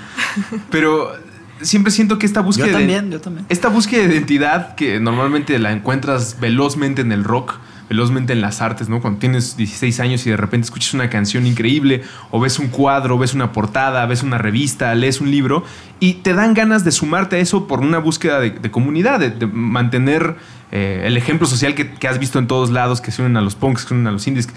pero 0.70 1.12
siempre 1.60 1.90
siento 1.92 2.18
que 2.18 2.26
esta 2.26 2.40
búsqueda. 2.40 2.68
Yo 2.68 2.72
también, 2.78 3.10
yo 3.10 3.20
también. 3.20 3.46
Esta 3.48 3.68
búsqueda 3.68 4.06
de 4.06 4.14
identidad 4.14 4.74
que 4.74 5.00
normalmente 5.00 5.58
la 5.58 5.72
encuentras 5.72 6.38
velozmente 6.40 7.02
en 7.02 7.12
el 7.12 7.24
rock, 7.24 7.54
velozmente 7.88 8.32
en 8.32 8.40
las 8.40 8.60
artes, 8.62 8.88
¿no? 8.88 9.00
Cuando 9.00 9.20
tienes 9.20 9.56
16 9.56 10.00
años 10.00 10.26
y 10.26 10.30
de 10.30 10.36
repente 10.36 10.64
escuchas 10.64 10.94
una 10.94 11.08
canción 11.10 11.46
increíble, 11.46 12.02
o 12.30 12.40
ves 12.40 12.58
un 12.58 12.68
cuadro, 12.68 13.18
ves 13.18 13.34
una 13.34 13.52
portada, 13.52 14.04
ves 14.06 14.22
una 14.22 14.38
revista, 14.38 14.94
lees 14.94 15.20
un 15.20 15.30
libro, 15.30 15.64
y 16.00 16.14
te 16.14 16.34
dan 16.34 16.54
ganas 16.54 16.84
de 16.84 16.92
sumarte 16.92 17.36
a 17.36 17.38
eso 17.38 17.66
por 17.66 17.80
una 17.80 17.98
búsqueda 17.98 18.40
de, 18.40 18.70
comunidad, 18.70 19.20
de, 19.20 19.46
mantener 19.46 20.36
eh, 20.72 21.04
el 21.06 21.16
ejemplo 21.16 21.46
social 21.46 21.74
que, 21.74 22.08
has 22.08 22.18
visto 22.18 22.38
en 22.38 22.46
todos 22.46 22.70
lados, 22.70 23.00
que 23.00 23.10
se 23.10 23.22
unen 23.22 23.36
a 23.36 23.40
los 23.40 23.54
punks, 23.54 23.82
que 23.82 23.88
se 23.88 23.94
unen 23.94 24.08
a 24.08 24.12
los 24.12 24.26
indies 24.26 24.48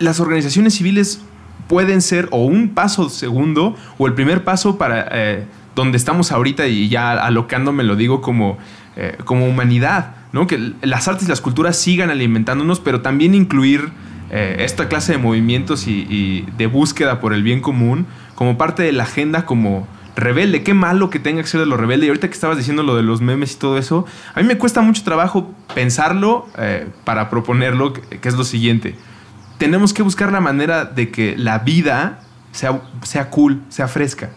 las 0.00 0.18
organizaciones 0.18 0.74
civiles 0.74 1.20
pueden 1.68 2.02
ser 2.02 2.26
o 2.32 2.44
un 2.44 2.70
paso 2.70 3.08
segundo 3.08 3.76
o 3.98 4.08
el 4.08 4.14
primer 4.14 4.42
paso 4.42 4.76
para 4.76 5.06
eh, 5.12 5.44
donde 5.76 5.98
estamos 5.98 6.32
ahorita 6.32 6.66
y 6.66 6.88
ya 6.88 7.12
alocándome 7.12 7.84
lo 7.84 7.94
digo 7.94 8.20
como, 8.20 8.58
eh, 8.96 9.16
como 9.24 9.46
humanidad, 9.46 10.14
¿no? 10.32 10.46
que 10.46 10.72
las 10.82 11.08
artes 11.08 11.26
y 11.26 11.28
las 11.28 11.40
culturas 11.40 11.76
sigan 11.76 12.10
alimentándonos, 12.10 12.80
pero 12.80 13.00
también 13.00 13.34
incluir 13.34 13.90
eh, 14.30 14.56
esta 14.60 14.88
clase 14.88 15.12
de 15.12 15.18
movimientos 15.18 15.86
y, 15.86 16.46
de 16.56 16.66
búsqueda 16.66 17.20
por 17.20 17.32
el 17.32 17.42
bien 17.42 17.60
común 17.60 18.06
como 18.34 18.56
parte 18.56 18.82
de 18.82 18.92
la 18.92 19.04
agenda 19.04 19.44
como 19.44 19.86
rebelde. 20.16 20.62
Qué 20.62 20.74
malo 20.74 21.10
que 21.10 21.18
tenga 21.18 21.42
que 21.42 21.48
ser 21.48 21.60
de 21.60 21.66
lo 21.66 21.76
rebelde. 21.76 22.06
Y 22.06 22.08
ahorita 22.08 22.28
que 22.28 22.34
estabas 22.34 22.56
diciendo 22.56 22.82
lo 22.82 22.96
de 22.96 23.02
los 23.02 23.20
memes 23.20 23.52
y 23.52 23.56
todo 23.56 23.78
eso, 23.78 24.06
a 24.34 24.40
mí 24.40 24.46
me 24.46 24.56
cuesta 24.56 24.80
mucho 24.80 25.02
trabajo 25.02 25.52
pensarlo 25.74 26.46
para 27.04 27.28
proponerlo, 27.28 27.92
que 27.92 28.28
es 28.28 28.34
lo 28.34 28.44
siguiente 28.44 28.94
tenemos 29.60 29.92
que 29.92 30.02
buscar 30.02 30.32
la 30.32 30.40
manera 30.40 30.86
de 30.86 31.10
que 31.10 31.36
la 31.36 31.58
vida 31.58 32.20
sea, 32.50 32.80
sea 33.02 33.28
cool, 33.28 33.60
sea 33.68 33.88
fresca. 33.88 34.30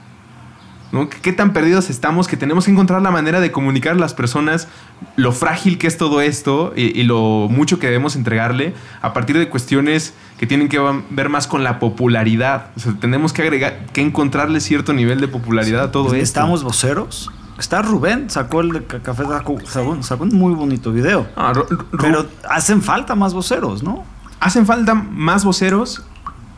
¿No? 0.93 1.09
¿Qué 1.09 1.33
tan 1.33 1.51
perdidos 1.53 1.89
estamos 1.89 2.27
que 2.27 2.37
tenemos 2.37 2.65
que 2.65 2.71
encontrar 2.71 3.01
la 3.01 3.11
manera 3.11 3.41
de 3.41 3.51
comunicar 3.51 3.93
a 3.93 3.99
las 3.99 4.13
personas 4.13 4.67
lo 5.15 5.31
frágil 5.31 5.77
que 5.79 5.87
es 5.87 5.97
todo 5.97 6.21
esto 6.21 6.71
y, 6.75 7.03
lo 7.03 7.47
mucho 7.49 7.79
que 7.79 7.87
debemos 7.87 8.15
entregarle 8.15 8.73
a 9.01 9.11
partir 9.11 9.37
de 9.37 9.49
cuestiones 9.49 10.13
que 10.37 10.45
tienen 10.45 10.69
que 10.69 10.79
ver 11.09 11.29
más 11.29 11.47
con 11.47 11.63
la 11.63 11.79
popularidad. 11.79 12.67
O 12.77 12.79
sea, 12.79 12.93
tenemos 12.93 13.33
que 13.33 13.41
agregar, 13.41 13.87
que 13.91 14.01
encontrarle 14.01 14.59
cierto 14.61 14.93
nivel 14.93 15.19
de 15.19 15.27
popularidad 15.27 15.83
a 15.83 15.91
todo 15.91 16.05
esto. 16.05 16.17
Estamos 16.17 16.63
voceros. 16.63 17.31
Está 17.57 17.81
Rubén, 17.81 18.29
sacó 18.29 18.61
el 18.61 18.71
de 18.71 18.85
Café 18.85 19.23
sacó, 19.23 19.59
sacó 20.01 20.23
un 20.23 20.29
muy 20.29 20.53
bonito 20.53 20.91
video. 20.91 21.27
Ah, 21.35 21.53
Pero 21.99 22.27
hacen 22.49 22.81
falta 22.81 23.15
más 23.15 23.33
voceros, 23.33 23.83
¿no? 23.83 24.03
Hacen 24.39 24.65
falta 24.65 24.93
más 24.93 25.43
voceros 25.43 26.03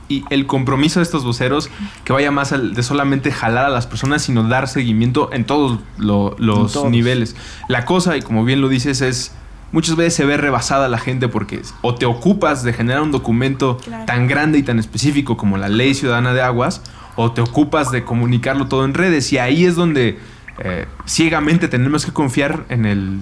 y 0.08 0.24
el 0.30 0.46
compromiso 0.46 1.00
de 1.00 1.04
estos 1.04 1.24
voceros 1.24 1.70
que 2.04 2.14
vaya 2.14 2.32
más 2.32 2.52
de 2.52 2.84
solamente 2.84 3.32
jalar 3.32 3.66
a 3.66 3.70
las 3.70 3.88
personas, 3.88 4.22
sino 4.22 4.44
dar 4.48 4.68
seguimiento 4.68 5.30
en 5.34 5.46
todos 5.46 5.80
los 5.98 6.86
niveles. 6.90 7.36
La 7.68 7.86
cosa, 7.86 8.18
y 8.18 8.22
como 8.22 8.46
bien 8.46 8.62
lo 8.62 8.70
dices, 8.70 9.02
es 9.02 9.34
muchas 9.72 9.96
veces 9.96 10.14
se 10.14 10.26
ve 10.26 10.38
rebasada 10.38 10.88
la 10.88 10.98
gente 10.98 11.28
porque 11.28 11.62
o 11.82 11.96
te 11.96 12.06
ocupas 12.06 12.64
de 12.64 12.72
generar 12.72 13.02
un 13.02 13.12
documento 13.12 13.78
tan 14.06 14.28
grande 14.28 14.58
y 14.58 14.64
tan 14.64 14.80
específico 14.80 15.38
como 15.38 15.58
la 15.58 15.68
Ley 15.68 15.94
Ciudadana 15.94 16.34
de 16.34 16.42
Aguas, 16.42 16.82
o 17.16 17.32
te 17.32 17.42
ocupas 17.42 17.92
de 17.92 18.04
comunicarlo 18.04 18.68
todo 18.68 18.86
en 18.86 18.94
redes. 18.94 19.32
Y 19.34 19.38
ahí 19.38 19.66
es 19.66 19.76
donde 19.76 20.20
eh, 20.60 20.86
ciegamente 21.06 21.68
tenemos 21.68 22.06
que 22.06 22.14
confiar 22.14 22.66
en 22.70 22.86
el 22.86 23.20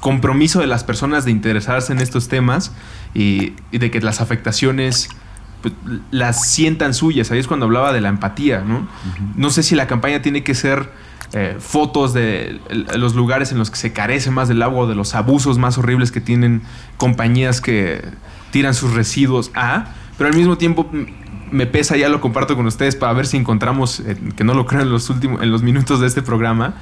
compromiso 0.00 0.60
de 0.60 0.66
las 0.66 0.82
personas 0.82 1.24
de 1.24 1.30
interesarse 1.30 1.92
en 1.92 2.00
estos 2.00 2.28
temas 2.28 2.72
y, 3.14 3.54
de 3.70 3.90
que 3.90 4.00
las 4.00 4.20
afectaciones 4.20 5.08
pues, 5.62 5.74
las 6.10 6.48
sientan 6.50 6.92
suyas. 6.92 7.30
Ahí 7.30 7.38
es 7.38 7.46
cuando 7.46 7.66
hablaba 7.66 7.92
de 7.92 8.00
la 8.00 8.08
empatía, 8.08 8.60
¿no? 8.60 8.86
No 9.36 9.50
sé 9.50 9.62
si 9.62 9.74
la 9.74 9.86
campaña 9.86 10.20
tiene 10.20 10.42
que 10.42 10.54
ser 10.54 10.90
eh, 11.32 11.56
fotos 11.58 12.12
de 12.12 12.60
los 12.96 13.14
lugares 13.14 13.52
en 13.52 13.58
los 13.58 13.70
que 13.70 13.76
se 13.76 13.92
carece 13.92 14.30
más 14.30 14.48
del 14.48 14.60
agua 14.62 14.80
o 14.80 14.86
de 14.86 14.94
los 14.94 15.14
abusos 15.14 15.58
más 15.58 15.78
horribles 15.78 16.12
que 16.12 16.20
tienen 16.20 16.62
compañías 16.98 17.60
que 17.60 18.04
tiran 18.50 18.74
sus 18.74 18.92
residuos 18.92 19.50
a, 19.54 19.86
pero 20.18 20.28
al 20.28 20.36
mismo 20.36 20.58
tiempo 20.58 20.90
me 21.50 21.66
pesa, 21.66 21.96
ya 21.96 22.10
lo 22.10 22.20
comparto 22.20 22.54
con 22.54 22.66
ustedes 22.66 22.96
para 22.96 23.12
ver 23.14 23.26
si 23.26 23.38
encontramos, 23.38 24.00
eh, 24.00 24.16
que 24.36 24.44
no 24.44 24.52
lo 24.52 24.66
creo 24.66 24.82
en 24.82 24.90
los 24.90 25.08
últimos, 25.08 25.42
en 25.42 25.50
los 25.50 25.62
minutos 25.62 26.00
de 26.00 26.06
este 26.06 26.20
programa, 26.20 26.74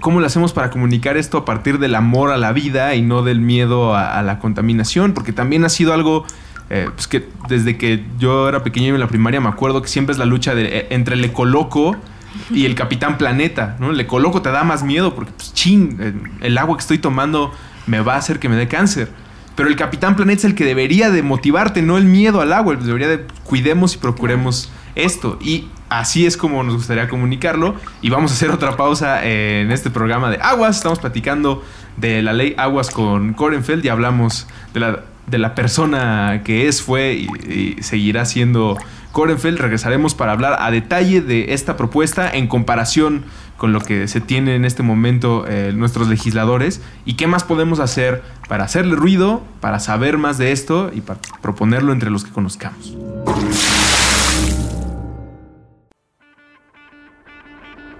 cómo 0.00 0.20
lo 0.20 0.26
hacemos 0.26 0.52
para 0.52 0.70
comunicar 0.70 1.16
esto 1.16 1.38
a 1.38 1.44
partir 1.44 1.78
del 1.78 1.94
amor 1.94 2.32
a 2.32 2.36
la 2.36 2.52
vida 2.52 2.94
y 2.94 3.02
no 3.02 3.22
del 3.22 3.40
miedo 3.40 3.94
a, 3.94 4.20
la 4.22 4.38
contaminación, 4.38 5.14
porque 5.14 5.32
también 5.32 5.64
ha 5.64 5.68
sido 5.68 5.94
algo 5.94 6.24
eh, 6.70 6.88
pues 6.94 7.08
que 7.08 7.28
desde 7.48 7.76
que 7.76 8.04
yo 8.18 8.48
era 8.48 8.62
pequeño 8.62 8.94
en 8.94 9.00
la 9.00 9.08
primaria 9.08 9.40
me 9.40 9.48
acuerdo 9.48 9.82
que 9.82 9.88
siempre 9.88 10.12
es 10.12 10.18
la 10.18 10.24
lucha 10.24 10.54
de, 10.54 10.78
eh, 10.78 10.86
entre 10.90 11.16
el 11.16 11.24
ecoloco 11.24 11.96
y 12.50 12.64
el 12.64 12.76
capitán 12.76 13.18
planeta, 13.18 13.76
¿no? 13.80 13.90
El 13.90 13.98
ecoloco 13.98 14.40
te 14.40 14.50
da 14.50 14.62
más 14.62 14.84
miedo 14.84 15.14
porque, 15.16 15.32
pues, 15.32 15.52
chin, 15.52 16.30
el 16.40 16.56
agua 16.58 16.76
que 16.76 16.82
estoy 16.82 16.98
tomando 16.98 17.52
me 17.86 18.00
va 18.00 18.14
a 18.14 18.18
hacer 18.18 18.38
que 18.38 18.48
me 18.48 18.54
dé 18.54 18.68
cáncer. 18.68 19.10
Pero 19.56 19.68
el 19.68 19.76
Capitán 19.76 20.16
Planeta 20.16 20.38
es 20.38 20.44
el 20.44 20.54
que 20.54 20.64
debería 20.64 21.10
de 21.10 21.22
motivarte, 21.22 21.82
no 21.82 21.98
el 21.98 22.04
miedo 22.04 22.40
al 22.40 22.52
agua. 22.52 22.76
Debería 22.76 23.08
de 23.08 23.26
cuidemos 23.44 23.94
y 23.94 23.98
procuremos 23.98 24.70
esto. 24.94 25.38
Y 25.42 25.68
así 25.88 26.24
es 26.24 26.36
como 26.36 26.62
nos 26.62 26.76
gustaría 26.76 27.08
comunicarlo. 27.08 27.74
Y 28.00 28.10
vamos 28.10 28.30
a 28.30 28.34
hacer 28.34 28.50
otra 28.50 28.76
pausa 28.76 29.22
en 29.22 29.70
este 29.70 29.90
programa 29.90 30.30
de 30.30 30.38
Aguas. 30.40 30.76
Estamos 30.76 31.00
platicando 31.00 31.62
de 31.96 32.22
la 32.22 32.32
ley 32.32 32.54
Aguas 32.56 32.90
con 32.90 33.34
Korenfeld 33.34 33.84
y 33.84 33.88
hablamos 33.88 34.46
de 34.72 34.80
la, 34.80 35.00
de 35.30 35.38
la 35.38 35.54
persona 35.54 36.42
que 36.44 36.68
es, 36.68 36.82
fue 36.82 37.26
y, 37.48 37.76
seguirá 37.82 38.24
siendo 38.24 38.76
Korenfeld. 39.12 39.58
Regresaremos 39.58 40.14
para 40.14 40.32
hablar 40.32 40.56
a 40.60 40.70
detalle 40.70 41.20
de 41.20 41.52
esta 41.54 41.76
propuesta 41.76 42.30
en 42.30 42.46
comparación 42.46 43.24
con 43.56 43.72
lo 43.72 43.80
que 43.80 44.08
se 44.08 44.20
tiene 44.20 44.54
en 44.54 44.64
este 44.64 44.82
momento 44.82 45.44
eh, 45.46 45.72
nuestros 45.74 46.08
legisladores 46.08 46.80
y 47.04 47.14
qué 47.14 47.26
más 47.26 47.44
podemos 47.44 47.78
hacer 47.78 48.22
para 48.48 48.64
hacerle 48.64 48.96
ruido, 48.96 49.42
para 49.60 49.80
saber 49.80 50.16
más 50.16 50.38
de 50.38 50.52
esto 50.52 50.90
y 50.94 51.02
para 51.02 51.20
proponerlo 51.42 51.92
entre 51.92 52.10
los 52.10 52.24
que 52.24 52.30
conozcamos. 52.30 52.96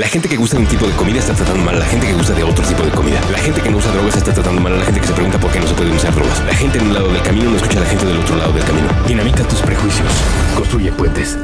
La 0.00 0.08
gente 0.08 0.30
que 0.30 0.36
gusta 0.38 0.56
de 0.56 0.62
un 0.62 0.66
tipo 0.66 0.86
de 0.86 0.94
comida 0.94 1.18
está 1.18 1.34
tratando 1.34 1.62
mal 1.62 1.74
a 1.74 1.80
la 1.80 1.84
gente 1.84 2.06
que 2.06 2.14
gusta 2.14 2.32
de 2.32 2.42
otro 2.42 2.64
tipo 2.64 2.82
de 2.82 2.90
comida. 2.90 3.20
La 3.30 3.36
gente 3.36 3.60
que 3.60 3.68
no 3.68 3.76
usa 3.76 3.92
drogas 3.92 4.16
está 4.16 4.32
tratando 4.32 4.58
mal 4.58 4.72
a 4.72 4.76
la 4.76 4.84
gente 4.86 4.98
que 4.98 5.06
se 5.06 5.12
pregunta 5.12 5.38
por 5.38 5.52
qué 5.52 5.60
no 5.60 5.66
se 5.66 5.74
pueden 5.74 5.92
usar 5.92 6.14
drogas. 6.14 6.42
La 6.46 6.54
gente 6.54 6.78
en 6.78 6.86
un 6.86 6.94
lado 6.94 7.12
del 7.12 7.20
camino 7.20 7.50
no 7.50 7.56
escucha 7.56 7.76
a 7.76 7.82
la 7.82 7.86
gente 7.86 8.06
del 8.06 8.16
otro 8.16 8.34
lado 8.36 8.50
del 8.50 8.64
camino. 8.64 8.88
Dinamita 9.06 9.44
tus 9.46 9.60
prejuicios. 9.60 10.08
Construye 10.56 10.90
puentes. 10.92 11.36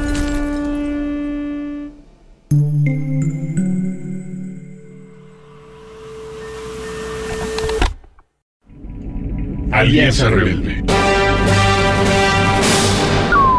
Alianza 9.71 10.29
Rebelde. 10.29 10.83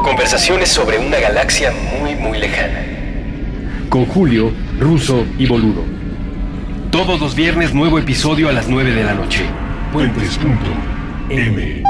Conversaciones 0.03 0.69
sobre 0.69 0.99
una 0.99 1.21
galaxia 1.21 1.73
muy, 2.01 2.17
muy 2.17 2.39
lejana. 2.39 2.98
Con 3.89 4.05
Julio 4.05 4.53
Ruso 4.79 5.25
y 5.39 5.47
Boludo. 5.47 5.83
Todos 6.91 7.21
los 7.21 7.35
viernes 7.35 7.73
nuevo 7.73 7.99
episodio 7.99 8.51
a 8.51 8.53
las 8.53 8.69
9 8.69 8.93
de 8.93 9.05
la 9.05 9.15
noche. 9.15 9.47
Puentes.m. 9.93 11.83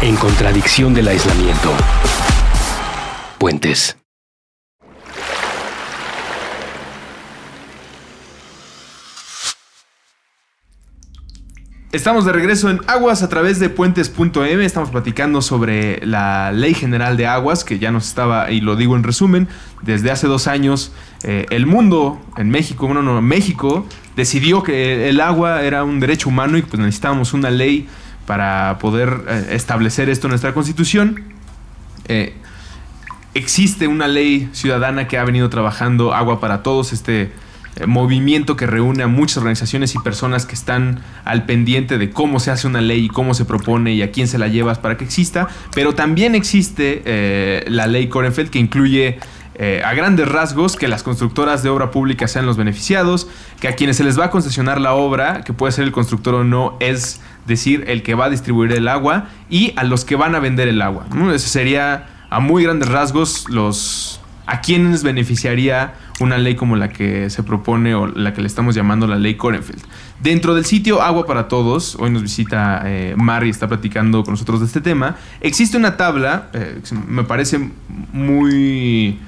En 0.00 0.16
contradicción 0.16 0.94
del 0.94 1.08
aislamiento. 1.08 1.70
Puentes. 3.38 3.99
Estamos 11.92 12.24
de 12.24 12.30
regreso 12.30 12.70
en 12.70 12.78
Aguas 12.86 13.24
a 13.24 13.28
través 13.28 13.58
de 13.58 13.68
puentes.m. 13.68 14.64
Estamos 14.64 14.90
platicando 14.90 15.42
sobre 15.42 16.06
la 16.06 16.52
Ley 16.52 16.72
General 16.72 17.16
de 17.16 17.26
Aguas, 17.26 17.64
que 17.64 17.80
ya 17.80 17.90
nos 17.90 18.06
estaba, 18.06 18.52
y 18.52 18.60
lo 18.60 18.76
digo 18.76 18.94
en 18.94 19.02
resumen, 19.02 19.48
desde 19.82 20.12
hace 20.12 20.28
dos 20.28 20.46
años 20.46 20.92
eh, 21.24 21.46
el 21.50 21.66
mundo 21.66 22.20
en 22.36 22.48
México, 22.48 22.86
bueno, 22.86 23.02
no, 23.02 23.20
México, 23.20 23.88
decidió 24.14 24.62
que 24.62 25.08
el 25.08 25.20
agua 25.20 25.62
era 25.62 25.82
un 25.82 25.98
derecho 25.98 26.28
humano 26.28 26.56
y 26.58 26.62
pues 26.62 26.78
necesitábamos 26.78 27.32
una 27.32 27.50
ley 27.50 27.88
para 28.24 28.78
poder 28.78 29.24
eh, 29.26 29.46
establecer 29.50 30.08
esto 30.08 30.28
en 30.28 30.30
nuestra 30.30 30.54
constitución. 30.54 31.24
Eh, 32.06 32.34
existe 33.34 33.88
una 33.88 34.06
ley 34.06 34.48
ciudadana 34.52 35.08
que 35.08 35.18
ha 35.18 35.24
venido 35.24 35.50
trabajando 35.50 36.14
Agua 36.14 36.38
para 36.38 36.62
Todos, 36.62 36.92
este 36.92 37.32
movimiento 37.86 38.56
que 38.56 38.66
reúne 38.66 39.02
a 39.02 39.06
muchas 39.06 39.38
organizaciones 39.38 39.94
y 39.94 39.98
personas 39.98 40.46
que 40.46 40.54
están 40.54 41.00
al 41.24 41.44
pendiente 41.44 41.98
de 41.98 42.10
cómo 42.10 42.40
se 42.40 42.50
hace 42.50 42.66
una 42.66 42.80
ley 42.80 43.06
y 43.06 43.08
cómo 43.08 43.34
se 43.34 43.44
propone 43.44 43.92
y 43.92 44.02
a 44.02 44.10
quién 44.10 44.28
se 44.28 44.38
la 44.38 44.48
llevas 44.48 44.78
para 44.78 44.96
que 44.96 45.04
exista. 45.04 45.48
Pero 45.74 45.94
también 45.94 46.34
existe 46.34 47.02
eh, 47.04 47.64
la 47.68 47.86
ley 47.86 48.08
Korenfeld 48.08 48.50
que 48.50 48.58
incluye 48.58 49.18
eh, 49.62 49.82
a 49.84 49.92
grandes 49.92 50.26
rasgos 50.26 50.76
que 50.76 50.88
las 50.88 51.02
constructoras 51.02 51.62
de 51.62 51.68
obra 51.68 51.90
pública 51.90 52.26
sean 52.28 52.46
los 52.46 52.56
beneficiados, 52.56 53.28
que 53.60 53.68
a 53.68 53.74
quienes 53.74 53.98
se 53.98 54.04
les 54.04 54.18
va 54.18 54.26
a 54.26 54.30
concesionar 54.30 54.80
la 54.80 54.94
obra, 54.94 55.42
que 55.42 55.52
puede 55.52 55.72
ser 55.72 55.84
el 55.84 55.92
constructor 55.92 56.34
o 56.34 56.44
no, 56.44 56.78
es 56.80 57.20
decir, 57.46 57.84
el 57.86 58.02
que 58.02 58.14
va 58.14 58.26
a 58.26 58.30
distribuir 58.30 58.72
el 58.72 58.88
agua 58.88 59.26
y 59.50 59.74
a 59.76 59.84
los 59.84 60.06
que 60.06 60.16
van 60.16 60.34
a 60.34 60.38
vender 60.38 60.68
el 60.68 60.80
agua. 60.80 61.06
Ese 61.34 61.48
sería 61.48 62.06
a 62.30 62.40
muy 62.40 62.62
grandes 62.62 62.88
rasgos 62.88 63.50
los 63.50 64.20
a 64.46 64.62
quienes 64.62 65.02
beneficiaría 65.02 65.92
una 66.20 66.38
ley 66.38 66.54
como 66.54 66.76
la 66.76 66.90
que 66.90 67.30
se 67.30 67.42
propone 67.42 67.94
o 67.94 68.06
la 68.06 68.32
que 68.32 68.40
le 68.40 68.46
estamos 68.46 68.74
llamando 68.74 69.06
la 69.06 69.16
ley 69.16 69.34
Korenfeld. 69.34 69.82
Dentro 70.22 70.54
del 70.54 70.64
sitio 70.64 71.02
Agua 71.02 71.26
para 71.26 71.48
Todos, 71.48 71.96
hoy 71.96 72.10
nos 72.10 72.22
visita 72.22 72.82
eh, 72.84 73.14
Mari, 73.16 73.48
está 73.48 73.68
platicando 73.68 74.22
con 74.22 74.34
nosotros 74.34 74.60
de 74.60 74.66
este 74.66 74.80
tema, 74.80 75.16
existe 75.40 75.76
una 75.76 75.96
tabla, 75.96 76.50
eh, 76.52 76.80
me 77.06 77.24
parece 77.24 77.70
muy, 78.12 79.18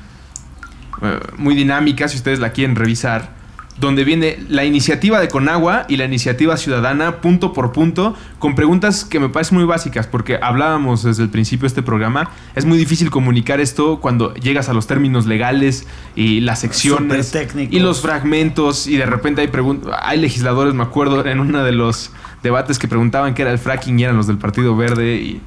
eh, 1.03 1.21
muy 1.39 1.55
dinámica, 1.55 2.09
si 2.09 2.17
ustedes 2.17 2.39
la 2.39 2.53
quieren 2.53 2.77
revisar, 2.77 3.42
donde 3.79 4.05
viene 4.05 4.39
la 4.49 4.65
iniciativa 4.65 5.21
de 5.21 5.29
Conagua 5.29 5.87
y 5.89 5.97
la 5.97 6.05
iniciativa 6.05 6.57
ciudadana 6.57 7.21
punto 7.21 7.53
por 7.53 7.73
punto, 7.73 8.15
con 8.39 8.55
preguntas 8.55 9.05
que 9.05 9.19
me 9.19 9.29
parecen 9.29 9.59
muy 9.59 9.67
básicas, 9.67 10.07
porque 10.07 10.39
hablábamos 10.41 11.03
desde 11.03 11.23
el 11.23 11.31
principio 11.31 11.63
de 11.63 11.69
este 11.69 11.83
programa, 11.83 12.31
es 12.55 12.65
muy 12.65 12.79
difícil 12.79 13.11
comunicar 13.11 13.61
esto 13.61 14.01
cuando 14.01 14.35
llegas 14.35 14.69
a 14.69 14.73
los 14.73 14.87
términos 14.87 15.27
legales 15.27 15.87
y 16.15 16.41
las 16.41 16.61
secciones 16.61 17.35
y 17.71 17.79
los 17.79 18.01
fragmentos 18.01 18.87
y 18.87 18.97
de 18.97 19.07
repente 19.07 19.41
hay 19.41 19.49
preguntas, 19.49 19.95
hay 20.03 20.21
legisladores, 20.21 20.75
me 20.75 20.83
acuerdo, 20.83 21.25
en 21.27 21.41
uno 21.41 21.65
de 21.65 21.73
los 21.73 22.13
debates 22.43 22.79
que 22.79 22.89
preguntaban 22.89 23.35
qué 23.35 23.43
era 23.43 23.53
el 23.53 23.59
fracking 23.59 23.99
y 23.99 24.05
eran 24.05 24.17
los 24.17 24.27
del 24.27 24.39
Partido 24.39 24.77
Verde 24.77 25.41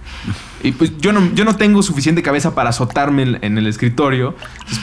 y, 0.64 0.72
pues 0.72 0.98
yo 0.98 1.12
no, 1.12 1.32
yo 1.34 1.46
no 1.46 1.58
tengo 1.58 1.84
suficiente 1.84 2.24
cabeza 2.24 2.56
para 2.56 2.70
azotarme 2.70 3.38
en, 3.42 3.58
el 3.58 3.68
escritorio, 3.68 4.36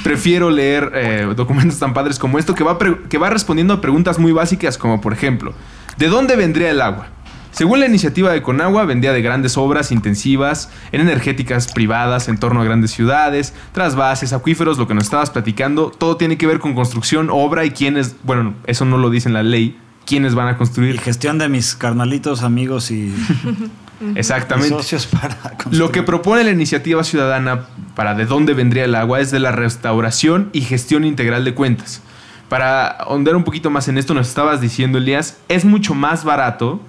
prefiero 0.04 0.50
leer 0.50 0.92
eh, 0.94 1.32
documentos 1.34 1.78
tan 1.78 1.92
padres 1.92 2.18
como 2.18 2.38
esto 2.38 2.54
que 2.54 2.62
va, 2.62 2.78
que 3.08 3.18
va 3.18 3.30
respondiendo 3.30 3.74
a 3.74 3.80
preguntas 3.80 4.18
muy 4.18 4.32
básicas 4.32 4.78
como 4.78 5.00
por 5.00 5.12
ejemplo, 5.12 5.54
¿de 5.96 6.08
dónde 6.08 6.36
vendría 6.36 6.70
el 6.70 6.80
agua? 6.80 7.08
Según 7.52 7.80
la 7.80 7.86
iniciativa 7.86 8.32
de 8.32 8.40
Conagua, 8.40 8.86
vendría 8.86 9.12
de 9.12 9.20
grandes 9.20 9.58
obras 9.58 9.92
intensivas 9.92 10.70
en 10.90 11.02
energéticas 11.02 11.70
privadas 11.70 12.28
en 12.28 12.38
torno 12.38 12.62
a 12.62 12.64
grandes 12.64 12.92
ciudades, 12.92 13.52
trasvases, 13.72 14.32
acuíferos, 14.32 14.78
lo 14.78 14.88
que 14.88 14.94
nos 14.94 15.04
estabas 15.04 15.28
platicando, 15.28 15.90
todo 15.90 16.16
tiene 16.16 16.38
que 16.38 16.46
ver 16.46 16.60
con 16.60 16.74
construcción, 16.74 17.28
obra 17.30 17.66
y 17.66 17.72
quiénes, 17.72 18.16
bueno, 18.22 18.54
eso 18.66 18.86
no 18.86 18.96
lo 18.96 19.10
dice 19.10 19.28
en 19.28 19.34
la 19.34 19.42
ley, 19.42 19.78
quiénes 20.06 20.34
van 20.34 20.48
a 20.48 20.52
Y 20.52 20.54
construir. 20.56 21.00
gestión 21.00 21.38
de 21.38 21.48
mis 21.48 21.74
carnalitos, 21.74 22.42
amigos 22.42 22.90
y, 22.90 23.06
y 23.06 23.14
Exactamente. 24.16 24.70
socios 24.70 25.06
para 25.06 25.36
construir. 25.38 25.78
Lo 25.78 25.92
que 25.92 26.02
propone 26.02 26.44
la 26.44 26.50
iniciativa 26.50 27.04
ciudadana 27.04 27.66
para 27.94 28.14
de 28.14 28.26
dónde 28.26 28.54
vendría 28.54 28.84
el 28.84 28.94
agua 28.94 29.20
es 29.20 29.30
de 29.30 29.38
la 29.38 29.52
restauración 29.52 30.50
y 30.52 30.62
gestión 30.62 31.04
integral 31.04 31.44
de 31.44 31.54
cuentas. 31.54 32.00
Para 32.48 32.86
ahondar 32.88 33.34
un 33.36 33.44
poquito 33.44 33.70
más 33.70 33.88
en 33.88 33.96
esto, 33.96 34.12
nos 34.12 34.28
estabas 34.28 34.60
diciendo, 34.60 34.98
Elías, 34.98 35.38
es 35.48 35.64
mucho 35.64 35.94
más 35.94 36.24
barato 36.24 36.80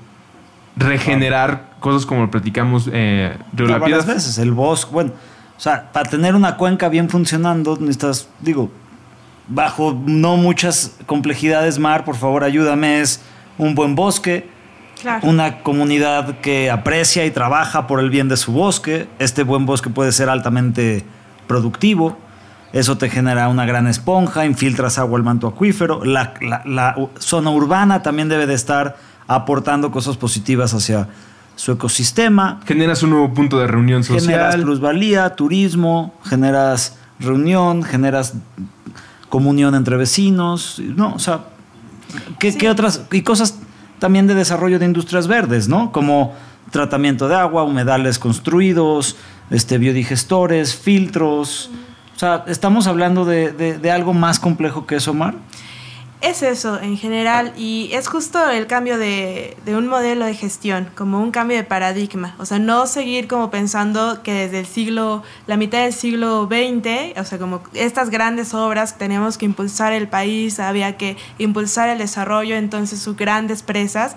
regenerar 0.75 1.71
cosas 1.79 2.05
como 2.05 2.21
lo 2.21 2.31
platicamos 2.31 2.89
eh, 2.91 3.37
Ya 3.55 3.65
La 3.65 3.77
varias 3.77 4.05
veces. 4.05 4.37
El 4.39 4.51
bosque, 4.51 4.91
bueno, 4.91 5.11
o 5.55 5.59
sea, 5.59 5.91
para 5.91 6.09
tener 6.09 6.35
una 6.35 6.57
cuenca 6.57 6.89
bien 6.89 7.09
funcionando, 7.09 7.77
necesitas, 7.79 8.27
digo, 8.41 8.71
bajo 9.47 9.99
no 10.05 10.37
muchas 10.37 10.95
complejidades, 11.05 11.79
Mar, 11.79 12.05
por 12.05 12.15
favor, 12.15 12.43
ayúdame, 12.43 13.01
es 13.01 13.21
un 13.57 13.75
buen 13.75 13.95
bosque, 13.95 14.47
Claro. 15.01 15.27
una 15.27 15.59
comunidad 15.63 16.39
que 16.39 16.71
aprecia 16.71 17.25
y 17.25 17.31
trabaja 17.31 17.87
por 17.87 17.99
el 17.99 18.09
bien 18.09 18.29
de 18.29 18.37
su 18.37 18.53
bosque. 18.53 19.07
Este 19.19 19.43
buen 19.43 19.65
bosque 19.65 19.89
puede 19.89 20.13
ser 20.13 20.29
altamente 20.29 21.03
productivo. 21.45 22.17
Eso 22.71 22.97
te 22.97 23.09
genera 23.09 23.49
una 23.49 23.65
gran 23.65 23.87
esponja, 23.87 24.45
infiltras 24.45 24.97
agua 24.97 25.17
al 25.17 25.23
manto 25.23 25.45
acuífero. 25.47 26.05
La, 26.05 26.33
la- 26.41 26.61
la 26.65 26.93
u- 26.97 27.09
zona 27.19 27.49
urbana 27.51 28.01
también 28.01 28.29
debe 28.29 28.47
de 28.47 28.53
estar 28.53 28.95
aportando 29.27 29.91
cosas 29.91 30.15
positivas 30.15 30.73
hacia 30.73 31.09
su 31.55 31.73
ecosistema. 31.73 32.61
Generas 32.65 33.03
un 33.03 33.09
nuevo 33.11 33.33
punto 33.33 33.59
de 33.59 33.67
reunión 33.67 34.03
Generas 34.05 34.23
social. 34.53 34.61
plusvalía, 34.63 35.35
turismo, 35.35 36.13
generas 36.23 36.97
reunión, 37.19 37.83
generas 37.83 38.33
comunión 39.33 39.73
entre 39.73 39.97
vecinos, 39.97 40.79
¿no? 40.95 41.15
O 41.15 41.17
sea, 41.19 41.45
¿qué, 42.37 42.51
Sí. 42.51 42.59
qué 42.59 42.69
otras? 42.69 43.01
Y 43.11 43.23
cosas 43.23 43.57
también 43.97 44.27
de 44.27 44.35
desarrollo 44.35 44.77
de 44.77 44.85
industrias 44.85 45.25
verdes, 45.27 45.67
¿no? 45.67 45.91
Como 45.91 46.35
tratamiento 46.69 47.27
de 47.27 47.33
agua, 47.35 47.63
humedales 47.63 48.19
construidos, 48.19 49.15
este, 49.49 49.79
biodigestores, 49.79 50.75
filtros. 50.75 51.71
O 52.15 52.19
sea, 52.19 52.43
estamos 52.47 52.85
hablando 52.85 53.25
de, 53.25 53.51
de- 53.53 53.79
de 53.79 53.89
algo 53.91 54.13
más 54.13 54.39
complejo 54.39 54.85
que 54.85 54.97
eso, 54.97 55.15
Mar. 55.15 55.33
Es 56.23 56.41
eso 56.41 56.79
en 56.79 56.95
general 56.95 57.51
y 57.57 57.89
es 57.91 58.07
justo 58.07 58.49
el 58.49 58.65
cambio 58.65 58.97
de, 58.97 59.57
un 59.67 59.87
modelo 59.87 60.23
de 60.23 60.33
gestión, 60.33 60.89
como 60.95 61.19
un 61.21 61.31
cambio 61.31 61.57
de 61.57 61.65
paradigma. 61.65 62.33
O 62.39 62.45
sea, 62.45 62.59
no 62.59 62.87
seguir 62.87 63.27
como 63.27 63.51
pensando 63.51 64.23
que 64.23 64.31
desde 64.31 64.61
el 64.61 64.65
siglo, 64.65 65.21
la 65.47 65.57
mitad 65.57 65.83
del 65.83 65.91
siglo 65.91 66.45
XX, 66.45 67.19
o 67.19 67.25
sea, 67.25 67.37
como 67.39 67.61
estas 67.73 68.09
grandes 68.09 68.53
obras, 68.53 68.97
teníamos 68.97 69.37
que 69.37 69.43
impulsar 69.43 69.91
el 69.91 70.07
país, 70.07 70.61
había 70.61 70.95
que 70.95 71.17
impulsar 71.39 71.89
el 71.89 71.97
desarrollo, 71.97 72.55
entonces 72.55 72.99
sus 72.99 73.17
grandes 73.17 73.61
presas 73.61 74.15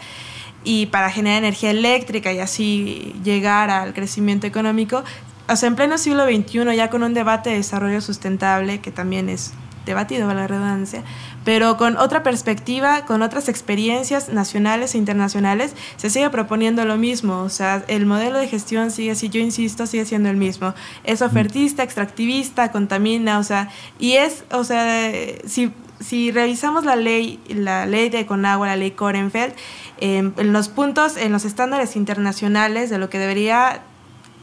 y 0.63 0.87
para 0.87 1.11
generar 1.11 1.39
energía 1.39 1.73
eléctrica 1.73 2.33
y 2.33 2.39
así 2.39 3.17
llegar 3.25 3.69
al 3.69 3.95
crecimiento 3.95 4.47
económico. 4.47 5.03
O 5.49 5.57
sea, 5.57 5.67
en 5.67 5.75
pleno 5.75 5.99
siglo 5.99 6.25
XXI, 6.25 6.77
ya 6.77 6.89
con 6.89 7.03
un 7.03 7.15
debate 7.15 7.51
de 7.51 7.57
desarrollo 7.57 8.01
sustentable, 8.01 8.81
que 8.81 8.93
también 8.93 9.29
es 9.29 9.55
debatido, 9.87 10.33
la 10.35 10.47
redundancia, 10.47 11.03
pero 11.45 11.79
con 11.79 11.97
otra 11.97 12.23
perspectiva, 12.23 13.07
con 13.07 13.23
otras 13.23 13.49
experiencias 13.49 14.29
nacionales 14.29 14.95
e 14.95 14.99
internacionales, 14.99 15.75
se 15.97 16.11
sigue 16.11 16.29
proponiendo 16.29 16.85
lo 16.85 16.97
mismo. 16.97 17.41
O 17.41 17.49
sea, 17.49 17.85
el 17.89 18.05
modelo 18.05 18.39
de 18.39 18.49
gestión 18.49 18.91
sigue 18.91 19.13
así, 19.13 19.31
yo 19.31 19.41
insisto, 19.41 19.87
sigue 19.87 20.05
siendo 20.05 20.29
el 20.29 20.37
mismo. 20.37 20.75
Es 21.05 21.23
ofertista, 21.23 21.83
extractivista, 21.83 22.73
contamina, 22.73 23.39
o 23.39 23.45
sea, 23.45 23.71
y 23.99 24.15
es, 24.15 24.45
o 24.51 24.65
sea, 24.65 25.13
si, 25.47 25.73
si 26.01 26.33
revisamos 26.33 26.85
la 26.85 26.97
ley, 26.97 27.41
la 27.49 27.87
ley 27.87 28.11
de 28.11 28.27
Conagua, 28.27 28.67
la 28.67 28.77
ley 28.77 28.91
Korenfeld, 28.91 29.55
eh, 29.99 30.31
en 30.37 30.53
los 30.53 30.69
puntos, 30.69 31.17
en 31.17 31.33
los 31.33 31.45
estándares 31.45 31.97
internacionales 31.97 32.91
de 32.91 32.99
lo 32.99 33.09
que 33.09 33.19
debería 33.19 33.83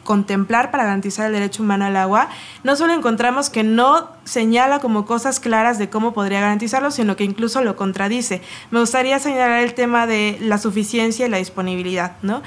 contemplar 0.04 0.70
para 0.72 0.84
garantizar 0.84 1.28
el 1.28 1.34
derecho 1.34 1.64
humano 1.64 1.86
al 1.86 1.96
agua, 1.98 2.30
no 2.64 2.76
solo 2.76 2.94
encontramos 2.94 3.50
que 3.50 3.64
no 3.64 4.10
señala 4.26 4.80
como 4.80 5.06
cosas 5.06 5.40
claras 5.40 5.78
de 5.78 5.90
cómo 5.90 6.14
podría 6.14 6.42
garantizarlo, 6.42 6.92
sino 6.92 7.16
que 7.16 7.24
incluso 7.24 7.62
lo 7.62 7.76
contradice. 7.76 8.42
Me 8.72 8.80
gustaría 8.80 9.20
señalar 9.20 9.62
el 9.64 9.74
tema 9.74 10.06
de 10.08 10.38
la 10.42 10.58
suficiencia 10.58 11.26
y 11.26 11.30
la 11.30 11.38
disponibilidad, 11.38 12.14
¿no? 12.22 12.42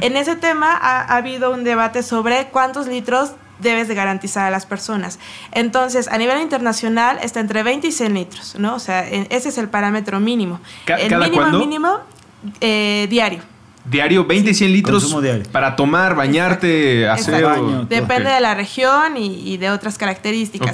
En 0.00 0.16
ese 0.16 0.36
tema 0.36 0.72
ha, 0.72 1.00
ha 1.02 1.16
habido 1.16 1.50
un 1.52 1.64
debate 1.64 2.02
sobre 2.02 2.46
cuántos 2.48 2.86
litros 2.86 3.32
debes 3.58 3.86
de 3.86 3.94
garantizar 3.94 4.44
a 4.46 4.50
las 4.50 4.66
personas. 4.66 5.20
Entonces, 5.52 6.08
a 6.08 6.18
nivel 6.18 6.40
internacional 6.40 7.18
está 7.22 7.38
entre 7.38 7.62
20 7.62 7.86
y 7.86 7.92
100 7.92 8.14
litros, 8.14 8.56
¿no? 8.58 8.74
O 8.74 8.78
sea, 8.80 9.08
en- 9.08 9.26
ese 9.30 9.50
es 9.50 9.58
el 9.58 9.68
parámetro 9.68 10.18
mínimo. 10.18 10.60
El 10.88 11.08
¿cada 11.08 11.24
mínimo 11.26 11.36
cuándo? 11.42 11.58
mínimo 11.60 11.98
eh, 12.60 13.06
diario. 13.08 13.42
Diario 13.84 14.24
20 14.24 14.50
y 14.50 14.54
100 14.54 14.72
litros 14.72 15.16
para 15.50 15.74
tomar, 15.76 16.14
bañarte, 16.14 17.04
Exacto. 17.04 17.46
Baño. 17.48 17.84
Depende 17.84 18.30
de 18.30 18.40
la 18.40 18.54
región 18.54 19.16
y, 19.16 19.52
y 19.52 19.56
de 19.56 19.70
otras 19.70 19.98
características. 19.98 20.72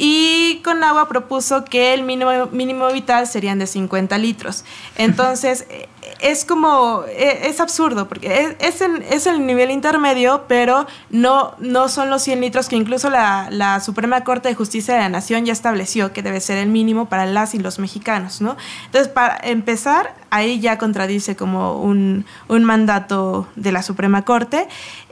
Y 0.00 0.60
Conagua 0.62 1.08
propuso 1.08 1.64
que 1.64 1.92
el 1.92 2.04
mínimo, 2.04 2.30
mínimo 2.52 2.86
vital 2.92 3.26
serían 3.26 3.58
de 3.58 3.66
50 3.66 4.16
litros. 4.18 4.64
Entonces, 4.96 5.66
eh, 5.70 5.88
es 6.20 6.44
como, 6.44 7.02
eh, 7.08 7.40
es 7.48 7.58
absurdo, 7.58 8.08
porque 8.08 8.54
es, 8.60 8.74
es, 8.74 8.80
en- 8.80 9.02
es 9.10 9.26
el 9.26 9.44
nivel 9.44 9.72
intermedio, 9.72 10.44
pero 10.46 10.86
no, 11.10 11.54
no 11.58 11.88
son 11.88 12.10
los 12.10 12.22
100 12.22 12.40
litros 12.40 12.68
que 12.68 12.76
incluso 12.76 13.10
la, 13.10 13.48
la 13.50 13.80
Suprema 13.80 14.22
Corte 14.22 14.48
de 14.48 14.54
Justicia 14.54 14.94
de 14.94 15.00
la 15.00 15.08
Nación 15.08 15.44
ya 15.46 15.52
estableció 15.52 16.12
que 16.12 16.22
debe 16.22 16.40
ser 16.40 16.58
el 16.58 16.68
mínimo 16.68 17.08
para 17.08 17.26
las 17.26 17.54
y 17.54 17.58
los 17.58 17.80
mexicanos, 17.80 18.40
¿no? 18.40 18.56
Entonces, 18.86 19.08
para 19.08 19.36
empezar, 19.42 20.14
ahí 20.30 20.60
ya 20.60 20.78
contradice 20.78 21.36
como 21.36 21.80
un, 21.80 22.24
un 22.48 22.64
mandato 22.64 23.48
de 23.56 23.72
la 23.72 23.82
Suprema 23.82 24.22
Corte. 24.24 24.68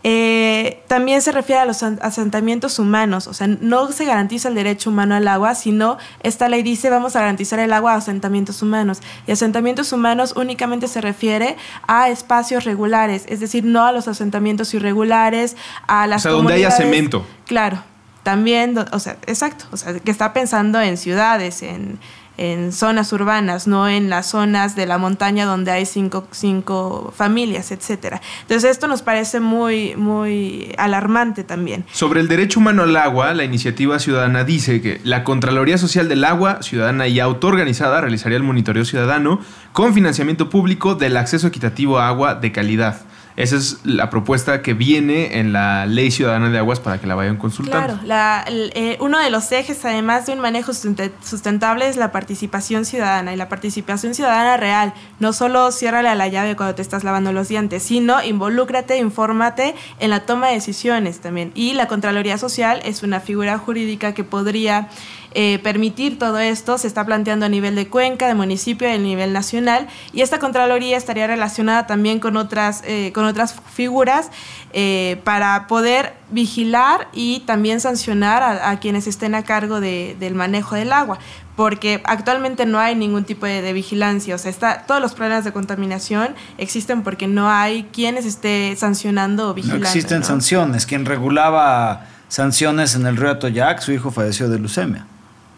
Eh, 0.09 0.83
también 0.87 1.21
se 1.21 1.33
refiere 1.33 1.61
a 1.61 1.65
los 1.65 1.83
asentamientos 1.83 2.79
humanos, 2.79 3.27
o 3.27 3.35
sea, 3.35 3.49
no 3.49 3.91
se 3.91 4.05
garantiza 4.05 4.49
el 4.49 4.55
derecho 4.55 4.91
humano 4.91 5.17
al 5.17 5.27
agua, 5.27 5.57
sino 5.57 5.99
esta 6.23 6.49
ley 6.49 6.63
dice 6.63 6.91
vamos 6.91 7.17
a 7.17 7.21
garantizar 7.21 7.59
el 7.59 7.73
agua 7.73 7.95
a 7.95 7.97
asentamientos 7.97 8.63
humanos. 8.63 9.01
Y 9.27 9.33
asentamientos 9.33 9.93
humanos 9.93 10.35
únicamente 10.37 10.87
se 10.87 11.01
refiere 11.01 11.57
a 11.89 12.09
espacios 12.09 12.65
regulares, 12.65 13.25
es 13.27 13.41
decir, 13.41 13.65
no 13.65 13.85
a 13.85 13.91
los 13.91 14.07
asentamientos 14.07 14.73
irregulares, 14.75 15.57
a 15.89 16.07
las 16.07 16.23
sea, 16.23 16.33
donde 16.33 16.55
haya 16.55 16.71
cemento. 16.71 17.27
Claro, 17.45 17.83
también, 18.23 18.77
o 18.93 18.99
sea, 19.01 19.17
exacto, 19.27 19.65
o 19.73 19.77
sea, 19.77 19.99
que 19.99 20.11
está 20.11 20.33
pensando 20.33 20.81
en 20.81 20.99
ciudades, 20.99 21.63
en, 21.63 21.99
en 22.39 22.73
zonas 22.73 23.13
urbanas, 23.13 23.67
no 23.67 23.89
en 23.89 24.11
las 24.11 24.31
zonas 24.31 24.77
de 24.77 24.87
la 24.87 24.99
montaña 24.99 25.47
donde 25.47 25.71
hay 25.71 25.87
cinco, 25.87 26.27
cinco 26.31 27.13
familias, 27.17 27.71
etcétera. 27.73 28.21
Entonces 28.43 28.71
esto 28.71 28.89
nos 28.89 29.03
parece 29.03 29.41
muy, 29.41 29.97
muy 29.97 30.75
alarmante 30.79 31.45
también. 31.45 31.85
Sobre 31.93 32.21
el 32.21 32.29
derecho 32.29 32.61
humano 32.61 32.83
al 32.83 32.97
agua, 32.97 33.33
la 33.35 33.45
iniciativa 33.45 33.99
ciudadana 33.99 34.45
dice 34.45 34.81
que 34.81 35.01
la 35.05 35.25
Contraloría 35.25 35.79
Social 35.79 36.09
del 36.09 36.25
Agua, 36.25 36.63
ciudadana 36.63 37.09
y 37.09 37.21
autoorganizada, 37.21 38.01
realizaría 38.01 38.37
el 38.37 38.43
monitoreo 38.43 38.85
ciudadano 38.85 39.41
con 39.73 39.95
financiamiento 39.95 40.51
público 40.51 40.95
del 40.95 41.17
acceso 41.17 41.47
equitativo 41.47 41.99
a 41.99 42.09
agua 42.09 42.35
de 42.35 42.53
calidad. 42.53 43.01
Esa 43.37 43.57
es 43.57 43.81
la 43.85 44.09
propuesta 44.09 44.63
que 44.63 44.73
viene 44.73 45.39
en 45.39 45.53
la 45.53 45.85
Ley 45.85 46.11
Ciudadana 46.11 46.49
de 46.49 46.57
Aguas 46.57 46.81
para 46.81 46.99
que 46.99 47.07
la 47.07 47.15
vayan 47.15 47.37
consultando. 47.37 47.99
Claro, 48.03 48.47
eh, 48.49 48.97
uno 49.01 49.19
de 49.19 49.29
los 49.29 49.53
ejes, 49.53 49.85
además 49.85 50.25
de 50.25 50.33
un 50.33 50.41
manejo 50.41 50.73
sustenta- 50.73 51.11
sustentable, 51.23 51.87
es 51.87 51.97
la 51.97 52.13
participación 52.13 52.87
ciudadana 52.87 53.35
y 53.35 53.37
la 53.37 53.51
participación 53.51 54.15
ciudadana 54.15 54.57
real. 54.57 54.95
No 55.21 55.35
solo 55.35 55.71
ciérrale 55.71 56.09
a 56.09 56.15
la 56.15 56.29
llave 56.29 56.57
cuando 56.57 56.75
te 56.75 56.83
estás 56.83 57.05
lavando 57.05 57.31
los 57.33 57.49
dientes, 57.49 57.83
sino 57.83 58.23
involúcrate, 58.23 58.97
infórmate 58.97 59.75
en 60.01 60.11
la 60.11 60.21
toma 60.21 60.49
de 60.49 60.55
decisiones 60.55 61.21
también. 61.21 61.53
Y 61.55 61.75
la 61.75 61.89
Contraloría 61.89 62.39
Social 62.39 62.81
es 62.87 63.03
una 63.03 63.21
figura 63.21 63.59
jurídica 63.59 64.15
que 64.15 64.25
podría 64.25 64.89
eh, 65.35 65.59
permitir 65.63 66.19
todo 66.19 66.39
esto. 66.39 66.79
Se 66.79 66.87
está 66.87 67.05
planteando 67.05 67.47
a 67.47 67.49
nivel 67.49 67.75
de 67.75 67.89
cuenca, 67.89 68.27
de 68.27 68.35
municipio 68.35 68.89
y 68.89 68.93
a 68.93 68.99
nivel 68.99 69.33
nacional. 69.33 69.87
Y 70.13 70.23
esta 70.23 70.39
Contraloría 70.39 70.97
estaría 70.97 71.27
relacionada 71.27 71.87
también 71.87 72.21
con 72.21 72.37
otras, 72.37 72.83
eh, 72.87 73.13
con 73.13 73.25
otras 73.25 73.55
figuras 73.73 74.31
eh, 74.73 75.21
para 75.25 75.67
poder 75.67 76.15
vigilar 76.31 77.09
y 77.13 77.41
también 77.41 77.81
sancionar 77.81 78.43
a, 78.43 78.79
quienes 78.81 79.07
estén 79.07 79.35
a 79.35 79.43
cargo 79.43 79.81
del 79.81 80.35
manejo 80.35 80.75
del 80.75 80.93
agua 80.93 81.19
porque 81.55 82.03
actualmente 82.05 82.67
no 82.67 82.79
hay 82.79 82.95
ningún 82.95 83.25
tipo 83.25 83.47
de, 83.47 83.73
vigilancia, 83.73 84.35
o 84.35 84.39
sea, 84.39 84.51
está, 84.51 84.83
todos 84.87 85.01
los 85.01 85.15
problemas 85.15 85.43
de 85.43 85.53
contaminación 85.53 86.35
existen 86.59 87.03
porque 87.03 87.27
no 87.29 87.49
hay 87.51 87.85
quienes 87.85 88.27
esté 88.27 88.77
sancionando 88.77 89.49
o 89.49 89.55
vigilando. 89.55 89.85
No 89.85 89.87
existen 89.87 90.23
sanciones. 90.23 90.85
Quien 90.85 91.07
regulaba 91.07 92.05
sanciones 92.29 92.95
en 92.95 93.07
el 93.07 93.17
río 93.17 93.31
Atoyac, 93.31 93.81
su 93.81 93.93
hijo 93.93 94.11
falleció 94.11 94.51
de 94.51 94.59
leucemia 94.59 95.07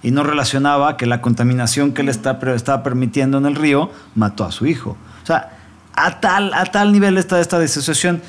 y 0.03 0.11
no 0.11 0.23
relacionaba 0.23 0.97
que 0.97 1.07
la 1.07 1.21
contaminación 1.21 1.93
que 1.93 2.03
él 2.03 2.09
está, 2.09 2.39
estaba 2.55 2.83
permitiendo 2.83 3.39
en 3.39 3.47
el 3.47 3.55
río 3.57 3.91
mató 4.15 4.45
a 4.45 4.53
su 4.53 4.67
hijo. 4.67 4.97
O 5.23 5.27
sea, 5.27 5.59
a 5.95 6.21
tal, 6.21 6.55
a 6.55 6.65
tal 6.67 6.93
nivel 6.93 7.19
está 7.19 7.41
esta 7.41 7.59
disociación. 7.59 8.23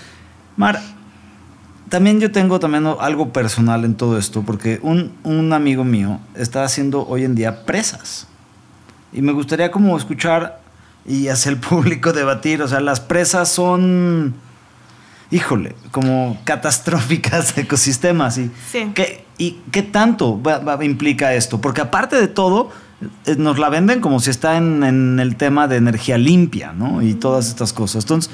Mar, 0.58 0.82
también 1.90 2.20
yo 2.20 2.32
tengo 2.32 2.60
también 2.60 2.88
algo 3.00 3.32
personal 3.32 3.86
en 3.86 3.96
todo 3.96 4.18
esto, 4.18 4.44
porque 4.44 4.80
un, 4.82 5.14
un, 5.24 5.54
amigo 5.54 5.84
mío 5.84 6.20
está 6.36 6.64
haciendo 6.64 7.08
hoy 7.08 7.24
en 7.24 7.36
día 7.36 7.66
presas. 7.66 8.28
Y 9.12 9.22
me 9.22 9.32
gustaría 9.32 9.72
como 9.72 9.98
escuchar 9.98 10.60
y 11.06 11.28
hacer 11.28 11.54
el 11.54 11.60
público 11.60 12.14
debatir. 12.14 12.62
O 12.62 12.68
sea, 12.68 12.80
las 12.80 13.00
presas 13.00 13.50
son, 13.50 14.36
híjole, 15.32 15.76
como 15.92 16.40
catastróficas 16.44 17.58
ecosistemas. 17.58 18.38
Y, 18.38 18.52
sí. 18.72 18.92
¿qué, 18.94 19.26
¿Y 19.38 19.60
qué 19.72 19.84
tanto 19.84 20.42
implica 20.82 21.34
esto? 21.34 21.62
Porque 21.62 21.82
aparte 21.82 22.16
de 22.20 22.28
todo, 22.28 22.72
eh, 23.26 23.36
nos 23.38 23.60
la 23.60 23.70
venden 23.70 24.02
como 24.02 24.20
si 24.20 24.30
está 24.30 24.58
en, 24.58 24.84
en 24.84 25.20
el 25.20 25.36
tema 25.36 25.68
de 25.68 25.78
energía 25.78 26.18
limpia, 26.18 26.74
¿no? 26.74 27.02
Y 27.02 27.14
todas 27.14 27.48
estas 27.48 27.74
cosas. 27.74 28.04
Entonces, 28.04 28.32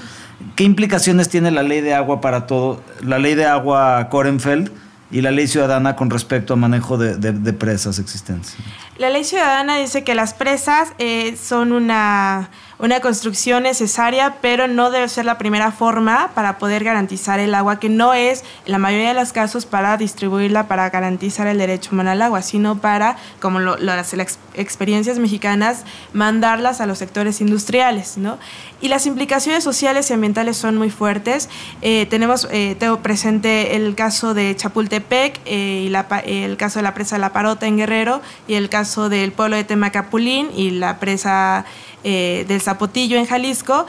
¿Qué 0.56 0.64
implicaciones 0.64 1.30
tiene 1.30 1.52
la 1.52 1.64
ley 1.64 1.82
de 1.82 1.94
agua 1.94 2.22
para 2.22 2.48
todo, 2.48 2.82
la 3.02 3.20
ley 3.20 3.36
de 3.36 3.46
agua 3.46 4.08
Korenfeld 4.10 4.72
y 5.12 5.22
la 5.22 5.32
ley 5.32 5.48
ciudadana 5.48 5.96
con 5.96 6.10
respecto 6.10 6.54
a 6.54 6.56
manejo 6.56 6.98
de, 6.98 7.54
presas 7.54 8.00
existentes? 8.00 8.56
La 8.98 9.10
ley 9.10 9.24
ciudadana 9.24 9.78
dice 9.78 10.04
que 10.04 10.16
las 10.16 10.34
presas 10.34 10.94
eh, 10.98 11.36
son 11.36 11.72
una 11.74 12.50
una 12.78 13.00
construcción 13.00 13.64
necesaria, 13.64 14.38
pero 14.42 14.68
no 14.68 14.92
debe 14.92 15.08
ser 15.08 15.26
la 15.26 15.38
primera 15.38 15.72
forma 15.72 16.32
para 16.36 16.58
poder 16.58 16.84
garantizar 16.84 17.40
el 17.40 17.56
agua, 17.56 17.80
que 17.80 17.90
no 17.90 18.14
es, 18.14 18.44
en 18.66 18.74
la 18.74 18.78
mayoría 18.78 19.10
de 19.10 19.14
los 19.14 19.32
casos, 19.32 19.66
para 19.66 19.98
distribuirla, 19.98 20.68
para 20.68 20.90
garantizar 20.90 21.48
el 21.48 21.58
derecho 21.58 21.92
humano 21.94 22.12
al 22.12 22.22
agua, 22.22 22.42
sino 22.42 22.80
para, 22.82 23.18
como 23.40 23.60
lo, 23.60 23.78
las 23.78 24.14
experiencias 24.54 25.20
mexicanas, 25.20 25.84
mandarlas 26.14 26.82
a 26.82 26.86
los 26.86 26.98
sectores 26.98 27.42
industriales. 27.42 28.18
¿no? 28.18 28.38
Y 28.82 28.90
las 28.90 29.06
implicaciones 29.06 29.64
sociales 29.64 30.10
y 30.10 30.14
ambientales 30.14 30.58
son 30.58 30.78
muy 30.78 30.90
fuertes. 30.90 31.50
Eh, 31.82 32.08
tenemos, 32.10 32.48
eh, 32.52 32.76
tengo 32.78 33.00
presente 33.00 33.76
el 33.76 33.96
caso 33.96 34.34
de 34.34 34.56
Chapultepec, 34.56 35.40
eh, 35.46 35.90
y 35.90 36.42
el 36.44 36.58
caso 36.58 36.80
de 36.80 36.84
la 36.84 36.94
presa 36.94 37.18
La 37.18 37.32
Parota 37.32 37.68
en 37.68 37.78
Guerrero, 37.78 38.22
y 38.48 38.56
el 38.56 38.70
caso 38.70 39.10
del 39.10 39.32
pueblo 39.32 39.56
de 39.56 39.64
Temacapulín 39.64 40.50
y 40.56 40.72
la 40.72 41.00
presa 41.00 41.66
eh, 42.08 42.46
del 42.48 42.62
Zapotillo 42.62 43.18
en 43.18 43.26
Jalisco. 43.26 43.88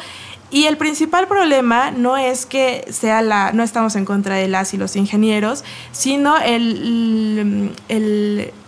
Y 0.50 0.64
el 0.64 0.78
principal 0.78 1.28
problema 1.28 1.90
no 1.90 2.16
es 2.16 2.46
que 2.46 2.86
sea 2.90 3.20
la, 3.20 3.52
no 3.52 3.62
estamos 3.62 3.94
en 3.94 4.06
contra 4.06 4.36
de 4.36 4.48
las 4.48 4.72
y 4.72 4.78
los 4.78 4.96
ingenieros, 4.96 5.64
sino 5.92 6.38
el, 6.38 7.72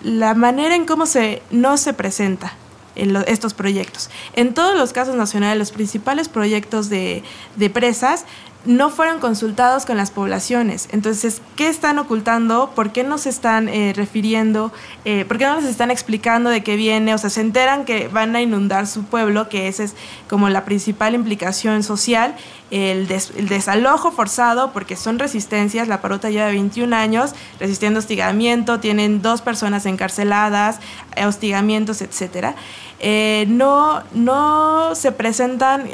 la 0.02 0.34
manera 0.34 0.74
en 0.74 0.84
cómo 0.84 1.06
se, 1.06 1.40
no 1.50 1.78
se 1.78 1.94
presenta 1.94 2.52
en 2.94 3.16
estos 3.26 3.54
proyectos. 3.54 4.10
En 4.34 4.52
todos 4.52 4.76
los 4.76 4.92
casos 4.92 5.14
nacionales, 5.14 5.56
los 5.56 5.70
principales 5.72 6.28
proyectos 6.28 6.90
de, 6.90 7.22
de 7.56 7.70
presas 7.70 8.26
no 8.64 8.90
fueron 8.90 9.20
consultados 9.20 9.86
con 9.86 9.96
las 9.96 10.10
poblaciones. 10.10 10.88
Entonces, 10.90 11.40
¿qué 11.56 11.68
están 11.68 11.98
ocultando? 11.98 12.72
¿Por 12.74 12.92
qué 12.92 13.04
no 13.04 13.16
se 13.16 13.30
están 13.30 13.68
eh, 13.68 13.92
refiriendo? 13.94 14.72
Eh, 15.04 15.24
¿Por 15.24 15.38
qué 15.38 15.46
no 15.46 15.56
les 15.56 15.64
están 15.64 15.90
explicando 15.90 16.50
de 16.50 16.62
qué 16.62 16.76
viene? 16.76 17.14
O 17.14 17.18
sea, 17.18 17.30
se 17.30 17.40
enteran 17.40 17.84
que 17.84 18.08
van 18.08 18.34
a 18.34 18.42
inundar 18.42 18.86
su 18.86 19.04
pueblo, 19.04 19.48
que 19.48 19.68
esa 19.68 19.84
es 19.84 19.94
como 20.28 20.48
la 20.48 20.64
principal 20.64 21.14
implicación 21.14 21.82
social, 21.82 22.34
el, 22.70 23.06
desalojo 23.06 24.10
forzado, 24.10 24.72
porque 24.72 24.96
son 24.96 25.18
resistencias. 25.18 25.88
La 25.88 26.02
parota 26.02 26.28
lleva 26.28 26.48
21 26.48 26.94
años 26.94 27.34
resistiendo 27.60 28.00
hostigamiento, 28.00 28.80
tienen 28.80 29.22
dos 29.22 29.40
personas 29.40 29.86
encarceladas, 29.86 30.80
eh, 31.16 31.24
hostigamientos, 31.26 32.02
etcétera. 32.02 32.56
No, 33.00 34.02
no 34.12 34.94
se 34.94 35.12
presentan 35.12 35.88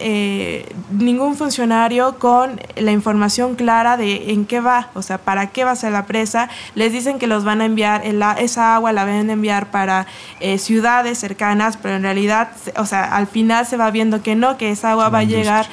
ningún 0.90 1.36
funcionario 1.36 2.18
con 2.18 2.61
la 2.76 2.92
información 2.92 3.55
clara 3.55 3.96
de 3.96 4.32
en 4.32 4.46
qué 4.46 4.61
va, 4.61 4.88
o 4.94 5.02
sea, 5.02 5.18
para 5.18 5.48
qué 5.48 5.64
va 5.64 5.72
a 5.72 5.76
ser 5.76 5.92
la 5.92 6.07
presa. 6.07 6.48
Les 6.74 6.92
dicen 6.92 7.18
que 7.18 7.26
los 7.26 7.44
van 7.44 7.61
a 7.61 7.66
enviar, 7.66 8.02
esa 8.38 8.74
agua 8.74 8.92
la 8.92 9.05
van 9.05 9.28
a 9.30 9.32
enviar 9.32 9.70
para 9.70 10.07
eh, 10.40 10.59
ciudades 10.59 11.18
cercanas, 11.18 11.76
pero 11.76 11.96
en 11.96 12.02
realidad, 12.02 12.50
o 12.76 12.86
sea, 12.86 13.05
al 13.05 13.26
final 13.26 13.66
se 13.66 13.76
va 13.76 13.90
viendo 13.90 14.22
que 14.22 14.34
no, 14.34 14.57
que 14.57 14.70
esa 14.70 14.92
agua 14.92 15.09
va 15.09 15.20
a 15.20 15.24
llegar 15.24 15.66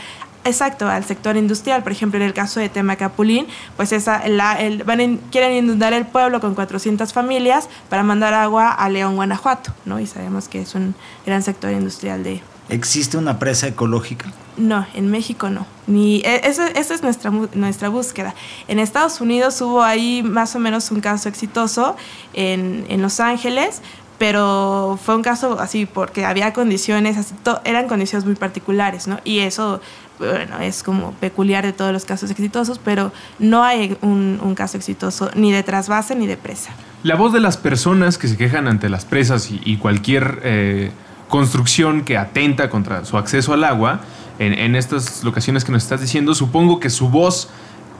Exacto, 0.43 0.87
al 0.87 1.03
sector 1.05 1.37
industrial. 1.37 1.83
Por 1.83 1.91
ejemplo, 1.91 2.19
en 2.19 2.25
el 2.25 2.33
caso 2.33 2.59
de 2.59 2.69
Temacapulín, 2.69 3.47
pues 3.77 3.91
esa, 3.91 4.27
la, 4.27 4.59
el, 4.59 4.83
van 4.83 5.17
quieren 5.31 5.53
inundar 5.53 5.93
el 5.93 6.05
pueblo 6.05 6.39
con 6.41 6.55
400 6.55 7.13
familias 7.13 7.69
para 7.89 8.03
mandar 8.03 8.33
agua 8.33 8.71
a 8.71 8.89
León, 8.89 9.15
Guanajuato, 9.15 9.73
¿no? 9.85 9.99
Y 9.99 10.07
sabemos 10.07 10.47
que 10.47 10.61
es 10.61 10.73
un 10.73 10.95
gran 11.25 11.43
sector 11.43 11.71
industrial 11.71 12.23
de, 12.23 12.41
¿Existe 12.71 13.17
una 13.17 13.37
presa 13.37 13.67
ecológica? 13.67 14.31
No, 14.55 14.87
en 14.93 15.11
México 15.11 15.49
no. 15.49 15.65
Ni, 15.87 16.21
e, 16.21 16.41
esa 16.47 16.69
es 16.69 17.03
nuestra, 17.03 17.29
nuestra 17.29 17.89
búsqueda. 17.89 18.33
En 18.69 18.79
Estados 18.79 19.19
Unidos 19.19 19.59
hubo 19.61 19.83
ahí 19.83 20.23
más 20.23 20.55
o 20.55 20.59
menos 20.59 20.89
un 20.89 21.01
caso 21.01 21.27
exitoso 21.27 21.97
en, 22.33 22.85
en 22.87 23.01
Los 23.01 23.19
Ángeles, 23.19 23.81
pero 24.17 24.97
fue 25.03 25.15
un 25.15 25.21
caso 25.21 25.59
así 25.59 25.85
porque 25.85 26.23
había 26.25 26.53
condiciones, 26.53 27.17
así, 27.17 27.33
eran 27.65 27.89
condiciones 27.89 28.25
muy 28.25 28.35
particulares, 28.35 29.05
¿no? 29.05 29.19
Y 29.25 29.39
eso, 29.39 29.81
bueno, 30.29 30.59
es 30.59 30.83
como 30.83 31.11
peculiar 31.13 31.65
de 31.65 31.73
todos 31.73 31.91
los 31.91 32.05
casos 32.05 32.31
exitosos, 32.31 32.79
pero 32.79 33.11
no 33.39 33.63
hay 33.63 33.97
un, 34.01 34.53
caso 34.55 34.77
exitoso 34.77 35.31
ni 35.35 35.51
de 35.51 35.63
trasvase 35.63 36.15
ni 36.15 36.27
de 36.27 36.37
presa. 36.37 36.71
La 37.03 37.15
voz 37.15 37.33
de 37.33 37.39
las 37.39 37.57
personas 37.57 38.17
que 38.17 38.27
se 38.27 38.37
quejan 38.37 38.67
ante 38.67 38.89
las 38.89 39.05
presas 39.05 39.49
y, 39.49 39.77
cualquier... 39.77 40.39
Eh, 40.43 40.91
construcción 41.31 42.03
que 42.03 42.17
atenta 42.17 42.69
contra 42.69 43.05
su 43.05 43.17
acceso 43.17 43.53
al 43.53 43.63
agua, 43.63 44.01
en, 44.37 44.75
estas 44.75 45.23
locaciones 45.23 45.63
que 45.63 45.71
nos 45.71 45.83
estás 45.83 46.01
diciendo, 46.01 46.35
supongo 46.35 46.79
que 46.79 46.89
su 46.89 47.09
voz 47.09 47.49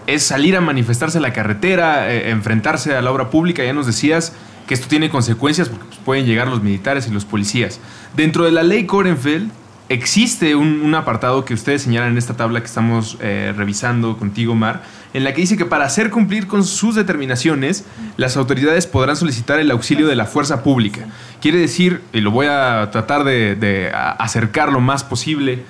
es 0.06 0.24
salir 0.24 0.58
a 0.58 0.62
manifestarse 0.62 1.18
en 1.18 1.22
la 1.22 1.34
carretera, 1.34 2.12
eh, 2.12 2.32
enfrentarse 2.32 2.96
a 2.96 3.02
la 3.02 3.12
obra 3.12 3.30
pública. 3.30 3.64
Ya 3.64 3.74
nos 3.74 3.86
decías 3.86 4.34
que 4.68 4.74
esto 4.74 4.88
tiene 4.88 5.10
consecuencias 5.10 5.70
porque 5.70 5.86
pues, 5.86 6.00
pueden 6.00 6.26
llegar 6.26 6.48
los 6.48 6.62
militares 6.62 7.08
y 7.08 7.12
los 7.12 7.26
policías. 7.26 7.80
Dentro 8.16 8.44
de 8.44 8.52
la 8.52 8.64
ley 8.64 8.86
Korenfeld 8.86 9.52
existe 9.94 10.56
un, 10.56 10.94
apartado 10.96 11.46
que 11.46 11.54
ustedes 11.54 11.82
señalan 11.84 12.12
en 12.12 12.18
esta 12.18 12.36
tabla 12.36 12.60
que 12.62 12.66
estamos 12.66 13.18
eh, 13.20 13.54
revisando 13.56 14.18
contigo, 14.18 14.56
Mar, 14.56 14.84
en 15.14 15.24
la 15.24 15.34
que 15.34 15.42
dice 15.42 15.58
que 15.58 15.66
para 15.66 15.86
hacer 15.86 16.10
cumplir 16.10 16.48
con 16.48 16.64
sus 16.64 16.96
determinaciones, 16.96 17.86
las 18.18 18.38
autoridades 18.38 18.88
podrán 18.88 19.16
solicitar 19.16 19.60
el 19.60 19.70
auxilio 19.72 20.08
de 20.08 20.16
la 20.16 20.26
fuerza 20.26 20.64
pública. 20.64 21.08
Quiere 21.42 21.60
decir, 21.60 22.02
y 22.14 22.22
lo 22.22 22.32
voy 22.32 22.48
a 22.48 22.90
tratar 22.92 23.24
de, 23.24 23.92
acercar 23.94 24.72
lo 24.72 24.80
más 24.80 25.04
posible 25.04 25.64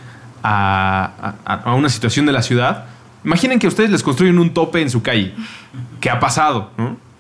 a, 0.43 1.36
una 1.76 1.89
situación 1.89 2.26
de 2.26 2.32
la 2.32 2.43
ciudad, 2.43 2.86
imaginen 3.24 3.59
que 3.59 3.67
ustedes 3.67 3.89
les 3.89 4.03
construyen 4.03 4.38
un 4.38 4.53
tope 4.53 4.82
en 4.82 4.89
su 4.89 5.01
calle. 5.01 5.34
¿Qué 5.99 6.09
ha 6.09 6.19
pasado? 6.19 6.72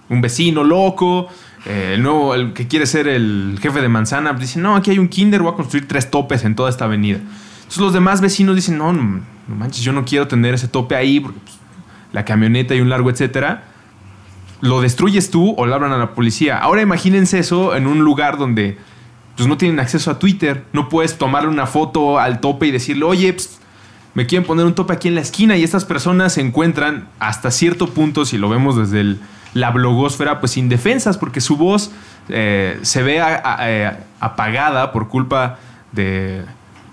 Un 0.09 0.21
vecino 0.21 0.63
loco, 0.63 1.29
eh, 1.65 1.93
el 1.95 2.03
nuevo, 2.03 2.33
el 2.33 2.53
que 2.53 2.67
quiere 2.67 2.85
ser 2.85 3.07
el 3.07 3.59
jefe 3.61 3.81
de 3.81 3.89
manzana, 3.89 4.33
dice, 4.33 4.59
no, 4.59 4.75
aquí 4.75 4.91
hay 4.91 4.99
un 4.99 5.07
kinder, 5.07 5.41
voy 5.41 5.53
a 5.53 5.55
construir 5.55 5.87
tres 5.87 6.09
topes 6.09 6.43
en 6.43 6.55
toda 6.55 6.69
esta 6.69 6.85
avenida. 6.85 7.19
Entonces 7.19 7.77
los 7.77 7.93
demás 7.93 8.19
vecinos 8.21 8.55
dicen, 8.55 8.77
no, 8.77 8.91
no, 8.93 9.21
manches, 9.47 9.83
yo 9.83 9.93
no 9.93 10.03
quiero 10.03 10.27
tener 10.27 10.53
ese 10.53 10.67
tope 10.67 10.95
ahí 10.95 11.19
porque 11.19 11.39
pues, 11.43 11.55
la 12.13 12.25
camioneta 12.25 12.75
y 12.75 12.81
un 12.81 12.89
largo, 12.89 13.09
etcétera, 13.09 13.63
lo 14.61 14.81
destruyes 14.81 15.31
tú 15.31 15.53
o 15.57 15.65
lo 15.65 15.73
hablan 15.75 15.91
a 15.91 15.97
la 15.97 16.13
policía. 16.13 16.57
Ahora 16.57 16.81
imagínense 16.81 17.39
eso 17.39 17.75
en 17.75 17.87
un 17.87 17.99
lugar 17.99 18.37
donde 18.37 18.77
pues 19.35 19.47
no 19.47 19.57
tienen 19.57 19.79
acceso 19.79 20.11
a 20.11 20.19
Twitter, 20.19 20.65
no 20.73 20.89
puedes 20.89 21.17
tomarle 21.17 21.49
una 21.49 21.65
foto 21.65 22.19
al 22.19 22.41
tope 22.41 22.67
y 22.67 22.71
decirle, 22.71 23.05
oye, 23.05 23.35
me 24.13 24.25
quieren 24.25 24.45
poner 24.45 24.65
un 24.65 24.75
tope 24.75 24.93
aquí 24.93 25.07
en 25.07 25.15
la 25.15 25.21
esquina 25.21 25.57
y 25.57 25.63
estas 25.63 25.85
personas 25.85 26.33
se 26.33 26.41
encuentran 26.41 27.07
hasta 27.19 27.49
cierto 27.49 27.87
punto, 27.87 28.25
si 28.25 28.37
lo 28.37 28.49
vemos 28.49 28.75
desde 28.75 28.99
la 29.53 29.71
blogosfera, 29.71 30.39
pues 30.39 30.57
indefensas 30.57 31.17
porque 31.17 31.41
su 31.41 31.57
voz 31.57 31.91
eh, 32.29 32.79
se 32.83 33.03
ve 33.03 33.21
eh, 33.61 33.91
apagada 34.19 34.91
por 34.91 35.07
culpa 35.09 35.57
de 35.91 36.43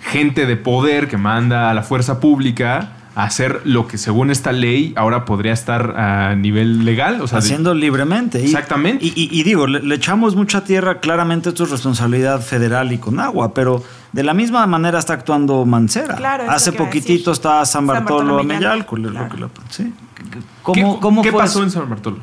gente 0.01 0.47
de 0.47 0.57
poder 0.57 1.09
que 1.09 1.17
manda 1.17 1.71
a 1.71 1.75
la 1.75 1.83
fuerza 1.83 2.21
pública 2.21 2.91
hacer 3.15 3.63
lo 3.65 3.89
que 3.89 3.99
según 3.99 4.31
esta 4.31 4.53
ley 4.53 4.93
ahora 4.97 5.25
podría 5.25 5.53
estar 5.53 5.95
a 5.99 6.37
nivel 6.37 6.85
legal. 6.85 7.21
O 7.21 7.27
sea, 7.27 7.41
de- 7.41 7.45
haciendo 7.47 7.75
libremente. 7.75 8.43
Exactamente. 8.45 9.05
Y, 9.05 9.09
y- 9.17 9.29
y 9.33 9.43
digo, 9.43 9.67
le, 9.67 9.81
le 9.81 9.95
echamos 9.97 10.37
mucha 10.37 10.63
tierra, 10.63 11.01
claramente 11.01 11.49
esto 11.49 11.65
es 11.65 11.71
responsabilidad 11.71 12.41
federal 12.43 12.93
y 12.93 12.99
con 12.99 13.19
agua, 13.19 13.55
pero 13.55 13.83
de 14.13 14.23
la 14.23 14.35
misma 14.35 14.65
manera 14.69 15.01
está 15.01 15.15
actuando 15.15 15.65
Mancera. 15.67 16.15
Claro, 16.15 16.49
Hace 16.49 16.71
a 16.71 16.75
poquitito 16.75 17.33
está 17.33 17.65
San 17.67 17.67
San 17.67 17.87
Bartolo 17.89 18.19
Bartolo 18.37 18.39
Ameyalco. 18.41 18.95
Ameyalco, 18.97 19.19
lo- 19.21 19.29
que 19.29 19.37
lo- 19.37 19.51
sí. 19.69 19.93
¿Qué, 20.15 20.25
¿Cómo, 20.63 21.01
cómo 21.01 21.23
qué 21.23 21.33
fue 21.33 21.41
pasó 21.41 21.59
eso? 21.59 21.65
en 21.65 21.71
San 21.73 21.91
Bartolo? 21.91 22.19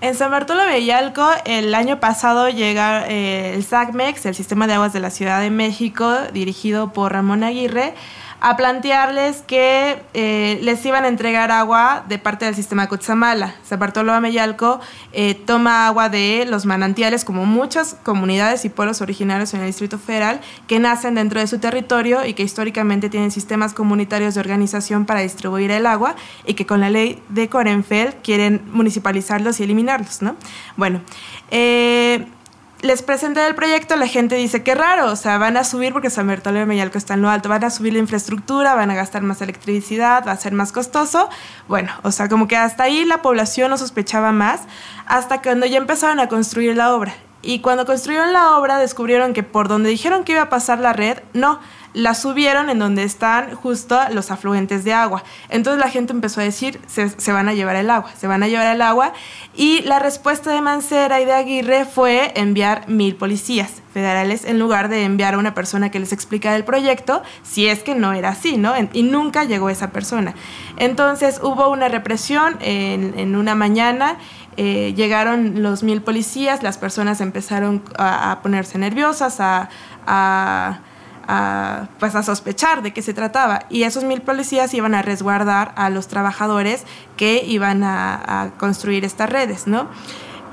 En 0.00 0.14
San 0.14 0.30
Bartolo 0.30 0.64
Bellalco, 0.64 1.28
el 1.44 1.74
año 1.74 1.98
pasado 1.98 2.48
llega 2.48 3.08
eh, 3.08 3.54
el 3.56 3.64
SACMEX, 3.64 4.26
el 4.26 4.34
Sistema 4.36 4.68
de 4.68 4.74
Aguas 4.74 4.92
de 4.92 5.00
la 5.00 5.10
Ciudad 5.10 5.40
de 5.40 5.50
México, 5.50 6.14
dirigido 6.32 6.92
por 6.92 7.12
Ramón 7.12 7.42
Aguirre, 7.42 7.94
a 8.40 8.56
plantearles 8.56 9.42
que 9.42 10.02
eh, 10.14 10.58
les 10.62 10.84
iban 10.86 11.04
a 11.04 11.08
entregar 11.08 11.50
agua 11.50 12.04
de 12.08 12.18
parte 12.18 12.44
del 12.44 12.54
sistema 12.54 12.88
Cutzamala. 12.88 13.54
San 13.64 13.78
Bartolo 13.78 14.12
Ameyalco 14.12 14.80
eh, 15.12 15.34
toma 15.34 15.86
agua 15.86 16.08
de 16.08 16.46
los 16.48 16.64
manantiales, 16.64 17.24
como 17.24 17.46
muchas 17.46 17.96
comunidades 18.02 18.64
y 18.64 18.68
pueblos 18.68 19.00
originarios 19.00 19.54
en 19.54 19.60
el 19.60 19.66
Distrito 19.66 19.98
Federal, 19.98 20.40
que 20.66 20.78
nacen 20.78 21.14
dentro 21.14 21.40
de 21.40 21.46
su 21.46 21.58
territorio 21.58 22.24
y 22.24 22.34
que 22.34 22.42
históricamente 22.42 23.10
tienen 23.10 23.30
sistemas 23.30 23.74
comunitarios 23.74 24.34
de 24.34 24.40
organización 24.40 25.04
para 25.04 25.20
distribuir 25.20 25.70
el 25.70 25.86
agua 25.86 26.14
y 26.46 26.54
que 26.54 26.66
con 26.66 26.80
la 26.80 26.90
ley 26.90 27.20
de 27.28 27.48
Corenfeld 27.48 28.14
quieren 28.22 28.62
municipalizarlos 28.72 29.60
y 29.60 29.64
eliminarlos, 29.64 30.22
¿no? 30.22 30.36
Bueno, 30.76 31.00
eh, 31.50 32.26
les 32.80 33.02
presenté 33.02 33.44
el 33.46 33.54
proyecto, 33.54 33.96
la 33.96 34.06
gente 34.06 34.36
dice, 34.36 34.62
qué 34.62 34.74
raro, 34.74 35.10
o 35.10 35.16
sea, 35.16 35.36
van 35.38 35.56
a 35.56 35.64
subir 35.64 35.92
porque 35.92 36.10
San 36.10 36.28
Bartolomé 36.28 36.60
de 36.60 36.66
Mellalco 36.66 36.98
está 36.98 37.14
en 37.14 37.22
lo 37.22 37.30
alto, 37.30 37.48
van 37.48 37.64
a 37.64 37.70
subir 37.70 37.92
la 37.92 37.98
infraestructura, 37.98 38.74
van 38.74 38.90
a 38.90 38.94
gastar 38.94 39.22
más 39.22 39.42
electricidad, 39.42 40.24
va 40.26 40.32
a 40.32 40.36
ser 40.36 40.52
más 40.52 40.70
costoso. 40.70 41.28
Bueno, 41.66 41.92
o 42.02 42.12
sea, 42.12 42.28
como 42.28 42.46
que 42.46 42.56
hasta 42.56 42.84
ahí 42.84 43.04
la 43.04 43.20
población 43.20 43.70
no 43.70 43.78
sospechaba 43.78 44.30
más, 44.30 44.62
hasta 45.06 45.42
cuando 45.42 45.66
ya 45.66 45.78
empezaron 45.78 46.20
a 46.20 46.28
construir 46.28 46.76
la 46.76 46.94
obra. 46.94 47.14
Y 47.42 47.60
cuando 47.60 47.86
construyeron 47.86 48.32
la 48.32 48.58
obra 48.58 48.78
descubrieron 48.78 49.32
que 49.32 49.42
por 49.42 49.68
donde 49.68 49.90
dijeron 49.90 50.24
que 50.24 50.32
iba 50.32 50.42
a 50.42 50.48
pasar 50.48 50.78
la 50.80 50.92
red, 50.92 51.18
no, 51.32 51.60
la 51.94 52.14
subieron 52.14 52.70
en 52.70 52.78
donde 52.78 53.02
están 53.02 53.54
justo 53.54 53.98
los 54.12 54.30
afluentes 54.30 54.84
de 54.84 54.92
agua. 54.92 55.24
Entonces 55.48 55.80
la 55.82 55.90
gente 55.90 56.12
empezó 56.12 56.40
a 56.40 56.44
decir, 56.44 56.80
se, 56.86 57.08
se 57.08 57.32
van 57.32 57.48
a 57.48 57.54
llevar 57.54 57.76
el 57.76 57.90
agua, 57.90 58.10
se 58.16 58.26
van 58.26 58.42
a 58.42 58.48
llevar 58.48 58.66
el 58.74 58.82
agua. 58.82 59.12
Y 59.56 59.80
la 59.82 59.98
respuesta 59.98 60.52
de 60.52 60.60
Mancera 60.60 61.20
y 61.20 61.24
de 61.24 61.32
Aguirre 61.32 61.84
fue 61.86 62.32
enviar 62.36 62.88
mil 62.88 63.16
policías 63.16 63.82
federales 63.92 64.44
en 64.44 64.58
lugar 64.58 64.88
de 64.88 65.04
enviar 65.04 65.34
a 65.34 65.38
una 65.38 65.54
persona 65.54 65.90
que 65.90 65.98
les 65.98 66.12
explicara 66.12 66.54
el 66.56 66.64
proyecto, 66.64 67.22
si 67.42 67.66
es 67.66 67.82
que 67.82 67.94
no 67.94 68.12
era 68.12 68.28
así, 68.28 68.56
¿no? 68.58 68.74
Y 68.92 69.02
nunca 69.02 69.44
llegó 69.44 69.70
esa 69.70 69.90
persona. 69.90 70.34
Entonces 70.76 71.40
hubo 71.42 71.68
una 71.70 71.88
represión 71.88 72.56
en, 72.60 73.34
una 73.34 73.54
mañana. 73.54 74.18
eh, 74.56 74.92
llegaron 74.96 75.62
los 75.62 75.82
mil 75.84 76.02
policías, 76.02 76.62
las 76.62 76.78
personas 76.78 77.20
empezaron 77.20 77.82
a, 77.96 78.40
ponerse 78.42 78.76
nerviosas, 78.78 79.38
a- 79.40 79.68
a, 81.28 81.88
pues 82.00 82.14
a 82.14 82.22
sospechar 82.22 82.82
de 82.82 82.92
qué 82.92 83.02
se 83.02 83.14
trataba. 83.14 83.66
Y 83.68 83.84
esos 83.84 84.02
mil 84.02 84.22
policías 84.22 84.74
iban 84.74 84.94
a 84.94 85.02
resguardar 85.02 85.72
a 85.76 85.90
los 85.90 86.08
trabajadores 86.08 86.84
que 87.16 87.44
iban 87.46 87.84
a, 87.84 88.42
a 88.42 88.50
construir 88.52 89.04
estas 89.04 89.30
redes, 89.30 89.66
¿no? 89.66 89.88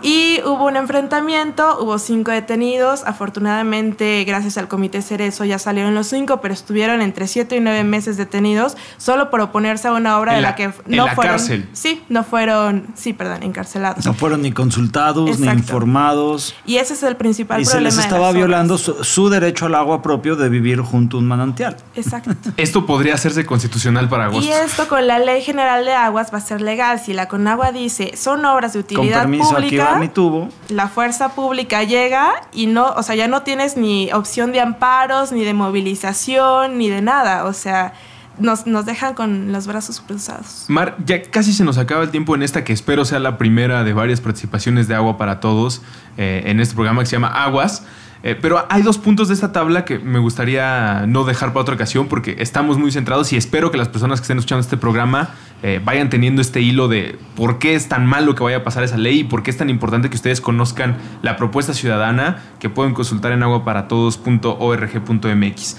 Y 0.05 0.39
hubo 0.45 0.65
un 0.65 0.75
enfrentamiento, 0.75 1.79
hubo 1.81 1.97
cinco 1.99 2.31
detenidos. 2.31 3.03
Afortunadamente, 3.05 4.23
gracias 4.25 4.57
al 4.57 4.67
Comité 4.67 5.01
Cerezo, 5.01 5.45
ya 5.45 5.59
salieron 5.59 5.95
los 5.95 6.07
cinco, 6.07 6.41
pero 6.41 6.53
estuvieron 6.53 7.01
entre 7.01 7.27
siete 7.27 7.55
y 7.55 7.59
nueve 7.59 7.83
meses 7.83 8.17
detenidos 8.17 8.77
solo 8.97 9.29
por 9.29 9.41
oponerse 9.41 9.87
a 9.87 9.93
una 9.93 10.17
obra 10.19 10.33
En 10.33 10.37
de 10.37 10.41
la, 10.43 10.49
la- 10.49 10.55
que 10.55 10.63
en 10.63 10.73
no 10.87 11.05
la 11.07 11.15
fueron. 11.15 11.33
cárcel. 11.33 11.69
Sí, 11.73 12.03
no 12.09 12.23
fueron, 12.23 12.87
sí, 12.95 13.13
perdón, 13.13 13.43
encarcelados. 13.43 14.05
No 14.05 14.13
fueron 14.13 14.41
ni 14.41 14.51
consultados, 14.51 15.39
ni 15.39 15.47
informados. 15.47 16.55
Y 16.65 16.77
ese 16.77 16.93
es 16.93 17.03
el 17.03 17.15
principal 17.15 17.61
Y 17.61 17.65
se 17.65 17.71
problema. 17.71 17.87
les 17.89 17.95
de 17.97 18.01
estaba 18.03 18.27
las 18.27 18.35
violando 18.35 18.77
su, 18.77 19.03
su 19.03 19.29
derecho 19.29 19.65
al 19.65 19.75
agua 19.75 20.01
propio 20.01 20.35
de 20.35 20.49
vivir 20.49 20.79
junto 20.81 21.17
a 21.17 21.19
un 21.19 21.27
manantial. 21.27 21.77
Exacto. 21.95 22.31
Esto 22.57 22.85
podría 22.85 23.15
hacerse 23.15 23.45
constitucional 23.45 24.07
para 24.09 24.25
agosto. 24.25 24.45
Y 24.45 24.51
esto 24.51 24.87
con 24.87 25.07
la 25.07 25.19
Ley 25.19 25.41
General 25.41 25.83
de 25.85 25.93
Aguas 25.93 26.31
va 26.33 26.37
a 26.37 26.41
ser 26.41 26.61
legal. 26.61 26.99
Si 26.99 27.13
la 27.13 27.27
Conagua 27.27 27.71
dice 27.71 28.15
son 28.15 28.45
obras 28.45 28.73
de 28.73 28.83
Con 28.83 28.97
utilidad 28.99 29.21
aquí 29.21 29.27
va 29.37 29.94
mi 29.99 30.07
tubo. 30.07 30.49
la 30.69 30.87
fuerza 30.87 31.29
pública 31.29 31.83
llega 31.83 32.33
y 32.51 32.67
no, 32.67 32.91
o 32.93 33.03
sea, 33.03 33.15
ya 33.15 33.27
no 33.27 33.43
tienes 33.43 33.77
ni 33.77 34.11
opción 34.11 34.51
de 34.51 34.61
amparos, 34.61 35.31
ni 35.31 35.43
de 35.43 35.53
movilización, 35.53 36.77
ni 36.77 36.89
de 36.89 37.01
nada. 37.01 37.45
O 37.45 37.53
sea, 37.53 37.93
nos, 38.37 38.67
nos 38.67 38.85
dejan 38.85 39.13
con 39.13 39.51
los 39.51 39.67
brazos 39.67 40.01
cruzados. 40.01 40.65
Mar, 40.67 40.97
ya 41.05 41.21
casi 41.23 41.53
se 41.53 41.63
nos 41.63 41.77
acaba 41.77 42.03
el 42.03 42.11
tiempo 42.11 42.35
en 42.35 42.43
esta 42.43 42.63
que 42.63 42.73
espero 42.73 43.05
sea 43.05 43.19
la 43.19 43.37
primera 43.37 43.83
de 43.83 43.93
varias 43.93 44.21
participaciones 44.21 44.87
de 44.87 44.95
Agua 44.95 45.17
para 45.17 45.39
Todos 45.39 45.81
eh, 46.17 46.43
en 46.45 46.59
este 46.59 46.75
programa 46.75 47.01
que 47.01 47.07
se 47.07 47.15
llama 47.15 47.27
Aguas. 47.27 47.83
Eh, 48.25 48.35
pero 48.41 48.65
hay 48.69 48.81
dos 48.81 48.97
puntos 48.97 49.27
de 49.27 49.35
esta 49.35 49.51
tabla 49.51 49.85
que 49.85 49.99
me 49.99 50.17
gustaría 50.17 51.05
no 51.07 51.25
dejar 51.25 51.49
para 51.49 51.61
otra 51.61 51.75
ocasión 51.75 52.07
porque 52.07 52.37
estamos 52.39 52.79
muy 52.79 52.91
centrados 52.91 53.31
y 53.31 53.37
espero 53.37 53.69
que 53.69 53.77
las 53.77 53.87
personas 53.87 54.19
que 54.19 54.23
estén 54.23 54.39
escuchando 54.39 54.61
este 54.61 54.77
programa 54.77 55.29
eh, 55.61 55.79
vayan 55.85 56.09
teniendo 56.09 56.41
este 56.41 56.59
hilo 56.59 56.87
de 56.87 57.19
por 57.35 57.59
qué 57.59 57.75
es 57.75 57.87
tan 57.87 58.07
malo 58.07 58.33
que 58.33 58.43
vaya 58.43 58.57
a 58.57 58.63
pasar 58.63 58.83
esa 58.83 58.97
ley 58.97 59.19
y 59.19 59.25
por 59.25 59.43
qué 59.43 59.51
es 59.51 59.57
tan 59.57 59.69
importante 59.69 60.09
que 60.09 60.15
ustedes 60.15 60.41
conozcan 60.41 60.97
la 61.21 61.37
propuesta 61.37 61.75
ciudadana 61.75 62.41
que 62.59 62.67
pueden 62.67 62.95
consultar 62.95 63.31
en 63.31 63.43
aguaparatodos.org.mx. 63.43 65.77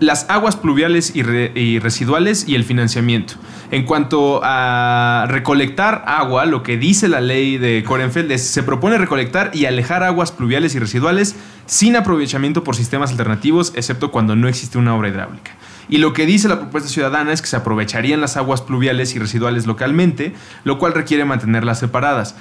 las 0.00 0.28
aguas 0.28 0.56
pluviales 0.56 1.14
y, 1.14 1.22
re- 1.22 1.52
y 1.54 1.78
residuales 1.78 2.48
y 2.48 2.54
el 2.54 2.64
financiamiento. 2.64 3.34
En 3.70 3.84
cuanto 3.84 4.40
a 4.42 5.26
recolectar 5.28 6.04
agua, 6.06 6.46
lo 6.46 6.62
que 6.62 6.76
dice 6.76 7.08
la 7.08 7.20
ley 7.20 7.58
de 7.58 7.82
Corenfeld 7.84 8.30
es 8.32 8.46
se 8.46 8.62
propone 8.62 8.98
recolectar 8.98 9.50
y 9.54 9.66
alejar 9.66 10.02
aguas 10.02 10.32
pluviales 10.32 10.74
y 10.74 10.78
residuales 10.78 11.36
sin 11.66 11.96
aprovechamiento 11.96 12.64
por 12.64 12.76
sistemas 12.76 13.12
alternativos, 13.12 13.72
excepto 13.74 14.10
cuando 14.10 14.36
no 14.36 14.48
existe 14.48 14.78
una 14.78 14.94
obra 14.94 15.08
hidráulica. 15.08 15.52
Y 15.88 15.98
lo 15.98 16.12
que 16.12 16.26
dice 16.26 16.48
la 16.48 16.60
propuesta 16.60 16.88
ciudadana 16.88 17.32
es 17.32 17.42
que 17.42 17.48
se 17.48 17.56
aprovecharían 17.56 18.20
las 18.20 18.36
aguas 18.36 18.62
pluviales 18.62 19.14
y 19.14 19.18
residuales 19.18 19.66
localmente, 19.66 20.34
lo 20.64 20.78
cual 20.78 20.94
requiere 20.94 21.24
mantenerlas 21.24 21.78
separadas. 21.78 22.36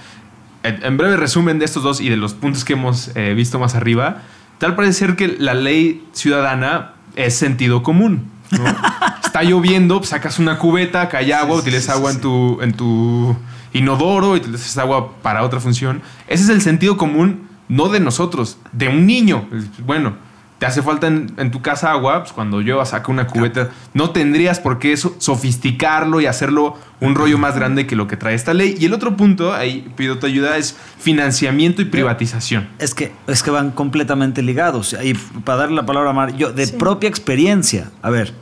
En 0.63 0.83
en 0.83 0.97
breve 0.97 1.17
resumen 1.17 1.59
de 1.59 1.65
estos 1.65 1.83
dos 1.83 1.99
y 1.99 2.09
de 2.09 2.17
los 2.17 2.33
puntos 2.33 2.63
que 2.63 2.73
hemos 2.73 3.11
eh, 3.15 3.33
visto 3.33 3.59
más 3.59 3.75
arriba, 3.75 4.21
tal 4.59 4.75
parece 4.75 4.93
ser 4.93 5.15
que 5.15 5.35
la 5.39 5.53
ley 5.53 6.05
ciudadana 6.13 6.92
es 7.15 7.35
sentido 7.35 7.83
común. 7.83 8.31
¿no? 8.51 8.63
Está 9.23 9.43
lloviendo, 9.43 9.97
pues, 9.97 10.09
sacas 10.09 10.39
una 10.39 10.57
cubeta, 10.57 11.09
cae 11.09 11.33
agua, 11.33 11.57
utilizas 11.57 11.89
agua 11.95 12.11
en 12.11 12.21
tu, 12.21 12.61
en 12.61 12.73
tu 12.73 13.35
inodoro 13.73 14.35
y 14.35 14.39
utilizas 14.39 14.77
agua 14.77 15.11
para 15.21 15.43
otra 15.43 15.59
función. 15.59 16.01
Ese 16.27 16.43
es 16.43 16.49
el 16.49 16.61
sentido 16.61 16.97
común, 16.97 17.47
no 17.67 17.89
de 17.89 17.99
nosotros, 17.99 18.57
de 18.71 18.89
un 18.89 19.05
niño. 19.05 19.47
Bueno, 19.85 20.13
te 20.59 20.65
hace 20.65 20.81
falta 20.81 21.07
en, 21.07 21.33
en 21.37 21.51
tu 21.51 21.61
casa 21.61 21.91
agua, 21.91 22.21
pues 22.21 22.31
cuando 22.31 22.61
llueva 22.61 22.85
saca 22.85 23.11
una 23.11 23.27
cubeta. 23.27 23.69
No 23.93 24.11
tendrías 24.11 24.59
por 24.59 24.79
qué 24.79 24.95
so- 24.95 25.15
sofisticarlo 25.17 26.21
y 26.21 26.25
hacerlo 26.25 26.77
un 27.01 27.15
rollo 27.15 27.37
más 27.37 27.55
grande 27.55 27.85
que 27.85 27.95
lo 27.97 28.07
que 28.07 28.15
trae 28.15 28.33
esta 28.33 28.53
ley. 28.53 28.75
Y 28.79 28.85
el 28.85 28.93
otro 28.93 29.17
punto, 29.17 29.53
ahí 29.53 29.91
pido 29.97 30.19
tu 30.19 30.25
ayuda, 30.25 30.55
es 30.57 30.77
financiamiento 30.99 31.81
y 31.81 31.85
privatización. 31.85 32.69
Es 32.79 32.93
que, 32.95 33.11
es 33.27 33.43
que 33.43 33.51
van 33.51 33.71
completamente 33.71 34.41
ligados. 34.41 34.95
Y 35.03 35.13
para 35.43 35.57
darle 35.59 35.75
la 35.75 35.85
palabra 35.85 36.11
a 36.11 36.13
Mar, 36.13 36.33
yo 36.35 36.53
de 36.53 36.65
Sí. 36.67 36.73
propia 36.77 37.09
experiencia, 37.09 37.89
a 38.01 38.09
ver, 38.09 38.33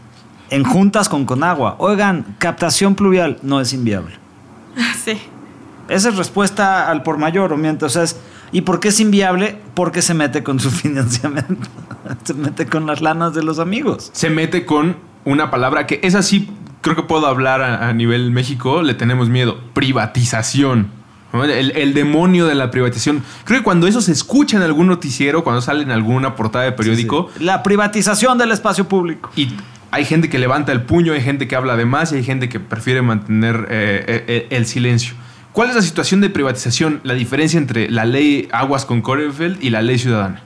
en 0.51 0.64
juntas 0.64 1.09
con 1.09 1.26
Conagua, 1.26 1.76
oigan, 1.80 2.36
captación 2.38 2.93
pluvial 2.95 3.39
no 3.41 3.59
es 3.62 3.74
inviable. 3.74 4.16
Sí. 5.03 5.18
Esa 5.89 6.09
es 6.09 6.16
respuesta 6.16 6.89
al 6.89 7.03
por 7.03 7.18
mayor, 7.18 7.51
o 7.51 7.57
mientras 7.57 7.95
es. 7.95 8.16
¿Y 8.51 8.61
por 8.61 8.79
qué 8.79 8.89
es 8.89 8.99
inviable? 8.99 9.57
Porque 9.73 10.01
se 10.01 10.13
mete 10.13 10.43
con 10.43 10.59
su 10.59 10.71
financiamiento. 10.71 11.69
se 12.23 12.33
mete 12.33 12.65
con 12.65 12.85
las 12.85 13.01
lanas 13.01 13.33
de 13.33 13.43
los 13.43 13.59
amigos. 13.59 14.09
Se 14.13 14.29
mete 14.29 14.65
con 14.65 14.97
una 15.25 15.51
palabra 15.51 15.87
que 15.87 15.99
es 16.03 16.15
así, 16.15 16.49
creo 16.81 16.95
que 16.95 17.03
puedo 17.03 17.27
hablar 17.27 17.61
a, 17.61 17.87
a 17.89 17.93
nivel 17.93 18.31
México, 18.31 18.81
le 18.81 18.93
tenemos 18.93 19.29
miedo, 19.29 19.59
privatización. 19.73 20.89
El, 21.33 21.71
el 21.77 21.93
demonio 21.93 22.45
de 22.45 22.55
la 22.55 22.71
privatización. 22.71 23.23
Creo 23.45 23.61
que 23.61 23.63
cuando 23.63 23.87
eso 23.87 24.01
se 24.01 24.11
escucha 24.11 24.57
en 24.57 24.63
algún 24.63 24.87
noticiero, 24.87 25.45
cuando 25.45 25.61
sale 25.61 25.83
en 25.83 25.91
alguna 25.91 26.35
portada 26.35 26.65
de 26.65 26.73
periódico, 26.73 27.29
La 27.39 27.63
privatización 27.63 28.37
del 28.37 28.51
espacio 28.51 28.89
público. 28.89 29.29
Y 29.37 29.47
hay 29.91 30.05
gente 30.05 30.29
que 30.29 30.39
levanta 30.39 30.73
el 30.73 30.81
puño, 30.81 31.13
hay 31.13 31.21
gente 31.21 31.47
que 31.47 31.55
habla 31.55 31.77
de 31.77 31.85
más 31.85 32.11
y 32.11 32.15
hay 32.15 32.23
gente 32.23 32.49
que 32.49 32.59
prefiere 32.59 33.01
mantener 33.01 33.67
eh, 33.69 34.05
eh, 34.07 34.25
eh, 34.27 34.47
el 34.49 34.65
silencio. 34.65 35.13
¿Cuál 35.53 35.69
es 35.69 35.75
la 35.75 35.81
situación 35.81 36.21
de 36.21 36.29
privatización, 36.29 37.01
la 37.03 37.13
diferencia 37.13 37.57
entre 37.57 37.89
la 37.89 38.05
ley 38.05 38.47
Aguas 38.53 38.85
con 38.85 39.01
Corenfeld 39.01 39.61
y 39.61 39.69
la 39.69 39.81
ley 39.81 39.99
ciudadana? 39.99 40.41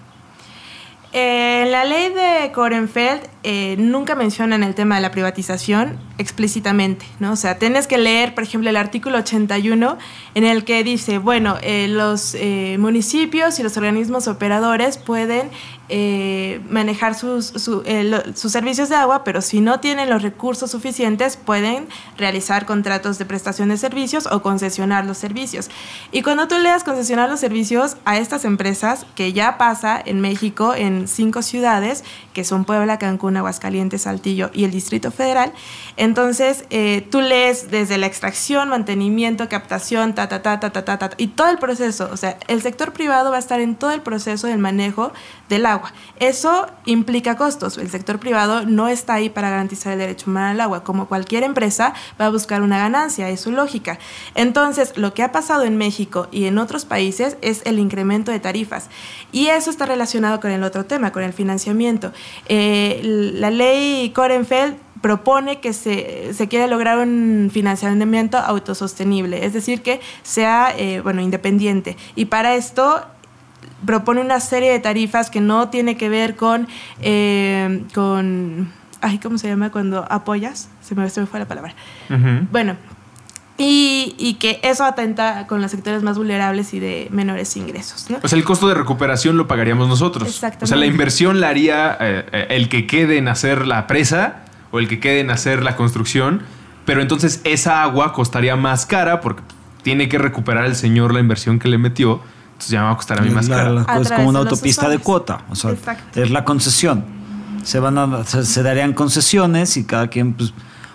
Eh, 1.13 1.65
la 1.69 1.85
ley 1.85 2.09
de 2.09 2.51
Corenfeld 2.51 3.21
eh, 3.43 3.75
nunca 3.77 4.15
mencionan 4.15 4.63
el 4.63 4.75
tema 4.75 4.95
de 4.95 5.01
la 5.01 5.11
privatización 5.11 5.97
explícitamente, 6.17 7.05
¿no? 7.19 7.31
O 7.33 7.35
sea, 7.37 7.57
tienes 7.57 7.87
que 7.87 7.97
leer, 7.97 8.33
por 8.33 8.43
ejemplo, 8.43 8.69
el 8.69 8.75
artículo 8.75 9.19
81 9.19 9.97
en 10.33 10.43
el 10.43 10.65
que 10.65 10.83
dice, 10.83 11.19
bueno, 11.19 11.57
eh, 11.61 11.87
los 11.87 12.35
eh, 12.35 12.77
municipios 12.79 13.59
y 13.59 13.63
los 13.63 13.77
organismos 13.77 14.27
operadores 14.27 14.97
pueden 14.97 15.51
eh, 15.87 16.61
manejar 16.69 17.13
eh, 17.13 18.23
sus 18.35 18.51
servicios 18.51 18.89
de 18.89 18.95
agua, 18.95 19.23
pero 19.23 19.41
si 19.41 19.61
no 19.61 19.79
tienen 19.79 20.09
los 20.09 20.23
recursos 20.23 20.71
suficientes, 20.71 21.37
pueden 21.37 21.87
realizar 22.17 22.65
contratos 22.65 23.17
de 23.19 23.25
prestación 23.25 23.69
de 23.69 23.77
servicios 23.77 24.27
o 24.31 24.41
concesionar 24.41 25.05
los 25.05 25.17
servicios. 25.17 25.69
Y 26.11 26.23
cuando 26.23 26.47
tú 26.47 26.57
leas 26.57 26.83
concesionar 26.83 27.29
los 27.29 27.39
servicios 27.39 27.97
a 28.05 28.17
estas 28.17 28.45
empresas, 28.45 29.05
que 29.15 29.33
ya 29.33 29.57
pasa 29.57 30.01
en 30.03 30.21
México 30.21 30.73
en 30.73 31.07
cinco 31.07 31.41
ciudades, 31.41 32.03
que 32.33 32.43
son 32.43 32.65
Puebla, 32.65 32.97
Cancún, 32.97 33.37
Aguascalientes, 33.37 34.03
Saltillo 34.03 34.49
y 34.53 34.63
el 34.63 34.71
Distrito 34.71 35.11
Federal, 35.11 35.53
entonces 35.97 36.65
eh, 36.71 37.07
tú 37.11 37.21
lees 37.21 37.69
desde 37.69 37.97
la 37.97 38.07
extracción, 38.07 38.69
mantenimiento, 38.69 39.47
captación, 39.49 40.15
ta, 40.15 40.27
ta, 40.27 40.41
ta, 40.41 40.59
ta, 40.59 40.71
ta, 40.71 40.83
ta, 40.83 40.97
ta, 40.97 41.09
y 41.17 41.27
todo 41.27 41.49
el 41.49 41.57
proceso. 41.57 42.09
O 42.11 42.17
sea, 42.17 42.37
el 42.47 42.61
sector 42.61 42.91
privado 42.91 43.29
va 43.29 43.37
a 43.37 43.39
estar 43.39 43.59
en 43.59 43.75
todo 43.75 43.91
el 43.91 44.01
proceso 44.01 44.47
del 44.47 44.57
manejo 44.57 45.13
del 45.49 45.65
agua. 45.65 45.93
Eso 46.19 46.67
implica 46.85 47.35
costos. 47.37 47.77
El 47.77 47.89
sector 47.89 48.19
privado 48.19 48.65
no 48.65 48.87
está 48.87 49.15
ahí 49.15 49.29
para 49.29 49.49
garantizar 49.49 49.93
el 49.93 49.99
derecho 49.99 50.29
humano 50.29 50.51
al 50.51 50.61
agua. 50.61 50.83
Como 50.83 51.07
cualquier 51.07 51.43
empresa 51.43 51.93
va 52.19 52.27
a 52.27 52.29
buscar 52.29 52.61
una 52.61 52.77
ganancia, 52.77 53.29
es 53.29 53.41
su 53.41 53.51
lógica. 53.51 53.99
Entonces, 54.33 54.97
lo 54.97 55.13
que 55.13 55.23
ha 55.23 55.31
pasado 55.31 55.63
en 55.63 55.77
México 55.77 56.27
y 56.31 56.45
en 56.45 56.57
otros 56.57 56.85
países 56.85 57.37
es 57.41 57.61
el 57.65 57.79
incremento 57.79 58.31
de 58.31 58.39
tarifas. 58.39 58.89
Y 59.31 59.47
eso 59.47 59.69
está 59.69 59.85
relacionado 59.85 60.39
con 60.39 60.51
el 60.51 60.63
otro 60.63 60.85
tema, 60.85 61.11
con 61.11 61.23
el 61.23 61.33
financiamiento. 61.33 62.11
Eh, 62.47 63.01
la 63.03 63.51
ley 63.51 64.11
Korenfeld 64.11 64.75
propone 65.01 65.59
que 65.59 65.71
se, 65.73 66.33
se 66.33 66.47
quiere 66.47 66.67
lograr 66.67 66.97
un 66.97 67.51
financiamiento 67.53 68.39
autosostenible, 68.39 69.45
es 69.45 69.53
decir, 69.53 69.83
que 69.83 70.01
sea 70.23 70.73
eh, 70.75 71.01
bueno, 71.01 71.21
independiente. 71.21 71.95
Y 72.15 72.25
para 72.25 72.55
esto 72.55 73.05
propone 73.85 74.21
una 74.21 74.39
serie 74.39 74.71
de 74.71 74.79
tarifas 74.79 75.29
que 75.29 75.41
no 75.41 75.69
tiene 75.69 75.97
que 75.97 76.09
ver 76.09 76.35
con, 76.35 76.67
eh, 77.01 77.83
con 77.93 78.71
ay, 79.01 79.19
¿cómo 79.19 79.37
se 79.37 79.47
llama 79.47 79.71
cuando 79.71 80.05
apoyas? 80.09 80.69
Se 80.81 80.95
me, 80.95 81.09
se 81.09 81.21
me 81.21 81.27
fue 81.27 81.39
la 81.39 81.47
palabra. 81.47 81.73
Bueno, 82.51 82.75
y, 83.57 84.15
y 84.17 84.33
que 84.35 84.59
eso 84.63 84.83
atenta 84.83 85.47
con 85.47 85.61
los 85.61 85.71
sectores 85.71 86.03
más 86.03 86.17
vulnerables 86.17 86.73
y 86.73 86.79
de 86.79 87.07
menores 87.11 87.55
ingresos. 87.55 88.09
¿no? 88.09 88.17
O 88.21 88.27
sea, 88.27 88.37
el 88.37 88.43
costo 88.43 88.67
de 88.67 88.73
recuperación 88.73 89.37
lo 89.37 89.47
pagaríamos 89.47 89.87
nosotros. 89.87 90.27
Exactamente. 90.27 90.65
O 90.65 90.67
sea, 90.67 90.77
la 90.77 90.85
inversión 90.85 91.39
la 91.39 91.49
haría 91.49 91.97
eh, 91.99 92.25
eh, 92.31 92.47
el 92.49 92.67
que 92.67 92.85
quede 92.85 93.17
en 93.17 93.27
hacer 93.27 93.65
la 93.65 93.87
presa 93.87 94.43
o 94.71 94.79
el 94.79 94.89
que 94.89 94.99
quede 94.99 95.21
en 95.21 95.29
hacer 95.29 95.63
la 95.63 95.77
construcción, 95.77 96.41
pero 96.85 97.01
entonces 97.01 97.39
esa 97.45 97.81
agua 97.81 98.11
costaría 98.11 98.57
más 98.57 98.85
cara 98.85 99.21
porque 99.21 99.41
tiene 99.83 100.09
que 100.09 100.17
recuperar 100.17 100.65
el 100.65 100.75
señor 100.75 101.13
la 101.13 101.21
inversión 101.21 101.59
que 101.59 101.69
le 101.69 101.77
metió, 101.77 102.21
entonces 102.55 102.69
ya 102.71 102.79
me 102.79 102.85
va 102.85 102.91
a 102.91 102.95
costar 102.95 103.19
a 103.19 103.21
mí 103.21 103.29
más 103.29 103.47
La- 103.49 103.55
cara. 103.57 103.69
la- 103.71 103.85
A 103.87 103.99
es 103.99 104.11
como 104.11 104.29
una 104.29 104.39
autopista 104.39 104.89
de 104.89 104.97
cuota. 104.99 105.41
O 105.49 105.55
sea, 105.55 105.71
Exacto. 105.71 106.21
es 106.21 106.31
la 106.31 106.43
concesión. 106.45 107.03
Se, 107.63 107.79
van 107.79 107.97
a, 107.97 108.23
se, 108.23 108.45
se 108.45 108.63
darían 108.63 108.93
concesiones 108.93 109.75
y 109.77 109.83
cada 109.85 110.07
quien 110.07 110.33
pues, 110.33 110.53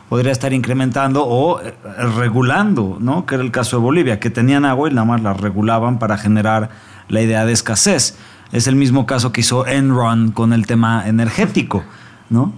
podría 0.09 0.33
estar 0.33 0.53
incrementando 0.53 1.25
o 1.27 1.61
eh, 1.61 1.75
regulando, 2.17 2.97
¿no? 3.01 3.27
Que 3.27 3.35
era 3.37 3.45
el 3.45 3.51
caso 3.51 3.77
de 3.77 3.83
Bolivia, 3.83 4.21
que 4.21 4.31
tenían 4.31 4.65
agua 4.65 4.89
y 4.91 4.95
nada 4.95 5.05
más 5.05 5.21
la 5.23 5.33
regulaban 5.35 5.99
para 5.99 6.17
generar 6.17 6.71
la 7.09 7.21
idea 7.23 7.45
de 7.45 7.53
escasez. 7.53 8.17
Es 8.53 8.67
el 8.67 8.75
mismo 8.77 9.07
caso 9.07 9.33
que 9.33 9.41
hizo 9.43 9.67
Enron 9.67 10.33
con 10.33 10.53
el 10.53 10.67
tema 10.67 11.07
energético, 11.07 11.85
¿no? 12.31 12.53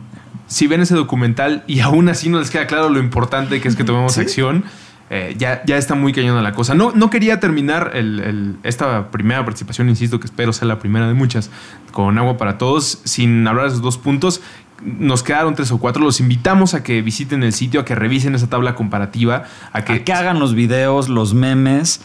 si 0.46 0.66
ven 0.66 0.82
ese 0.82 0.94
documental 0.94 1.64
y 1.66 1.80
aún 1.80 2.10
así 2.10 2.28
no 2.28 2.38
les 2.38 2.50
queda 2.50 2.66
claro 2.66 2.90
lo 2.90 2.98
importante 2.98 3.58
que 3.62 3.68
es 3.68 3.74
que 3.76 3.84
tomemos 3.84 4.18
acción, 4.18 4.64
eh, 5.14 5.34
ya, 5.36 5.62
ya 5.66 5.76
está 5.76 5.94
muy 5.94 6.14
cañona 6.14 6.40
la 6.40 6.52
cosa. 6.52 6.74
No, 6.74 6.90
no 6.92 7.10
quería 7.10 7.38
terminar 7.38 7.90
el- 7.92 8.20
el- 8.20 8.56
esta 8.62 9.10
primera 9.10 9.44
participación, 9.44 9.90
insisto, 9.90 10.18
que 10.18 10.24
espero 10.26 10.54
sea 10.54 10.66
la 10.66 10.78
primera 10.78 11.06
de 11.06 11.12
muchas, 11.12 11.50
con 11.92 12.16
Agua 12.16 12.38
para 12.38 12.56
Todos, 12.56 13.02
sin 13.04 13.46
hablar 13.46 13.64
de 13.66 13.68
esos 13.72 13.82
dos 13.82 13.98
puntos. 13.98 14.40
Nos 14.84 15.22
quedaron 15.22 15.54
tres 15.54 15.70
o 15.70 15.78
cuatro. 15.78 16.02
Los 16.02 16.18
invitamos 16.18 16.72
a 16.72 16.82
que 16.82 17.02
visiten 17.02 17.42
el 17.42 17.52
sitio, 17.52 17.80
a 17.80 17.84
que 17.84 17.94
revisen 17.94 18.34
esa 18.34 18.48
tabla 18.48 18.74
comparativa, 18.74 19.44
a 19.72 19.82
que, 19.84 19.98
Que, 19.98 20.04
que 20.04 20.12
hagan 20.14 20.38
los 20.40 20.54
videos, 20.54 21.10
los 21.10 21.34
memes, 21.34 22.00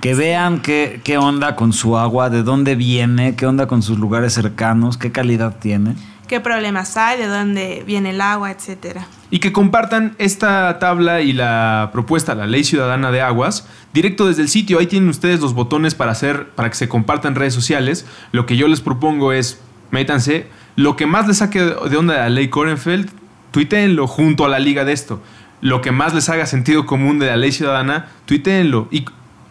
que 0.00 0.14
vean 0.14 0.60
qué, 0.62 1.00
qué 1.02 1.18
onda 1.18 1.56
con 1.56 1.72
su 1.72 1.98
agua, 1.98 2.30
de 2.30 2.42
dónde 2.44 2.76
viene, 2.76 3.34
qué 3.34 3.44
onda 3.46 3.66
con 3.66 3.82
sus 3.82 3.98
lugares 3.98 4.32
cercanos, 4.34 4.96
qué 4.96 5.10
calidad 5.10 5.56
tiene. 5.58 5.94
¿Qué 6.28 6.40
problemas 6.40 6.96
hay? 6.96 7.18
¿De 7.18 7.26
dónde 7.26 7.82
viene 7.86 8.10
el 8.10 8.20
agua? 8.20 8.50
Etcétera. 8.52 9.06
Y 9.32 9.38
que 9.38 9.50
compartan 9.50 10.14
esta 10.18 10.78
tabla 10.78 11.22
y 11.22 11.32
la 11.32 11.88
propuesta, 11.90 12.34
la 12.34 12.46
Ley 12.46 12.64
Ciudadana 12.64 13.10
de 13.10 13.22
Aguas, 13.22 13.66
directo 13.94 14.28
desde 14.28 14.42
el 14.42 14.50
sitio. 14.50 14.78
Ahí 14.78 14.86
tienen 14.86 15.08
ustedes 15.08 15.40
los 15.40 15.54
botones 15.54 15.94
para 15.94 16.12
hacer, 16.12 16.50
para 16.50 16.68
que 16.68 16.76
se 16.76 16.86
compartan 16.86 17.34
redes 17.34 17.54
sociales. 17.54 18.04
Lo 18.32 18.44
que 18.44 18.58
yo 18.58 18.68
les 18.68 18.82
propongo 18.82 19.32
es, 19.32 19.62
métanse, 19.90 20.48
lo 20.76 20.96
que 20.96 21.06
más 21.06 21.26
les 21.26 21.38
saque 21.38 21.60
de 21.60 21.96
onda 21.96 22.12
de 22.12 22.20
la 22.20 22.28
Ley 22.28 22.48
Korenfeld, 22.48 23.08
tuiteenlo 23.52 24.06
junto 24.06 24.44
a 24.44 24.48
la 24.48 24.58
liga 24.58 24.84
de 24.84 24.92
esto. 24.92 25.22
Lo 25.62 25.80
que 25.80 25.92
más 25.92 26.12
les 26.12 26.28
haga 26.28 26.44
sentido 26.44 26.84
común 26.84 27.18
de 27.18 27.28
la 27.28 27.38
Ley 27.38 27.52
Ciudadana, 27.52 28.08
tuiteenlo. 28.26 28.86
Y 28.90 29.06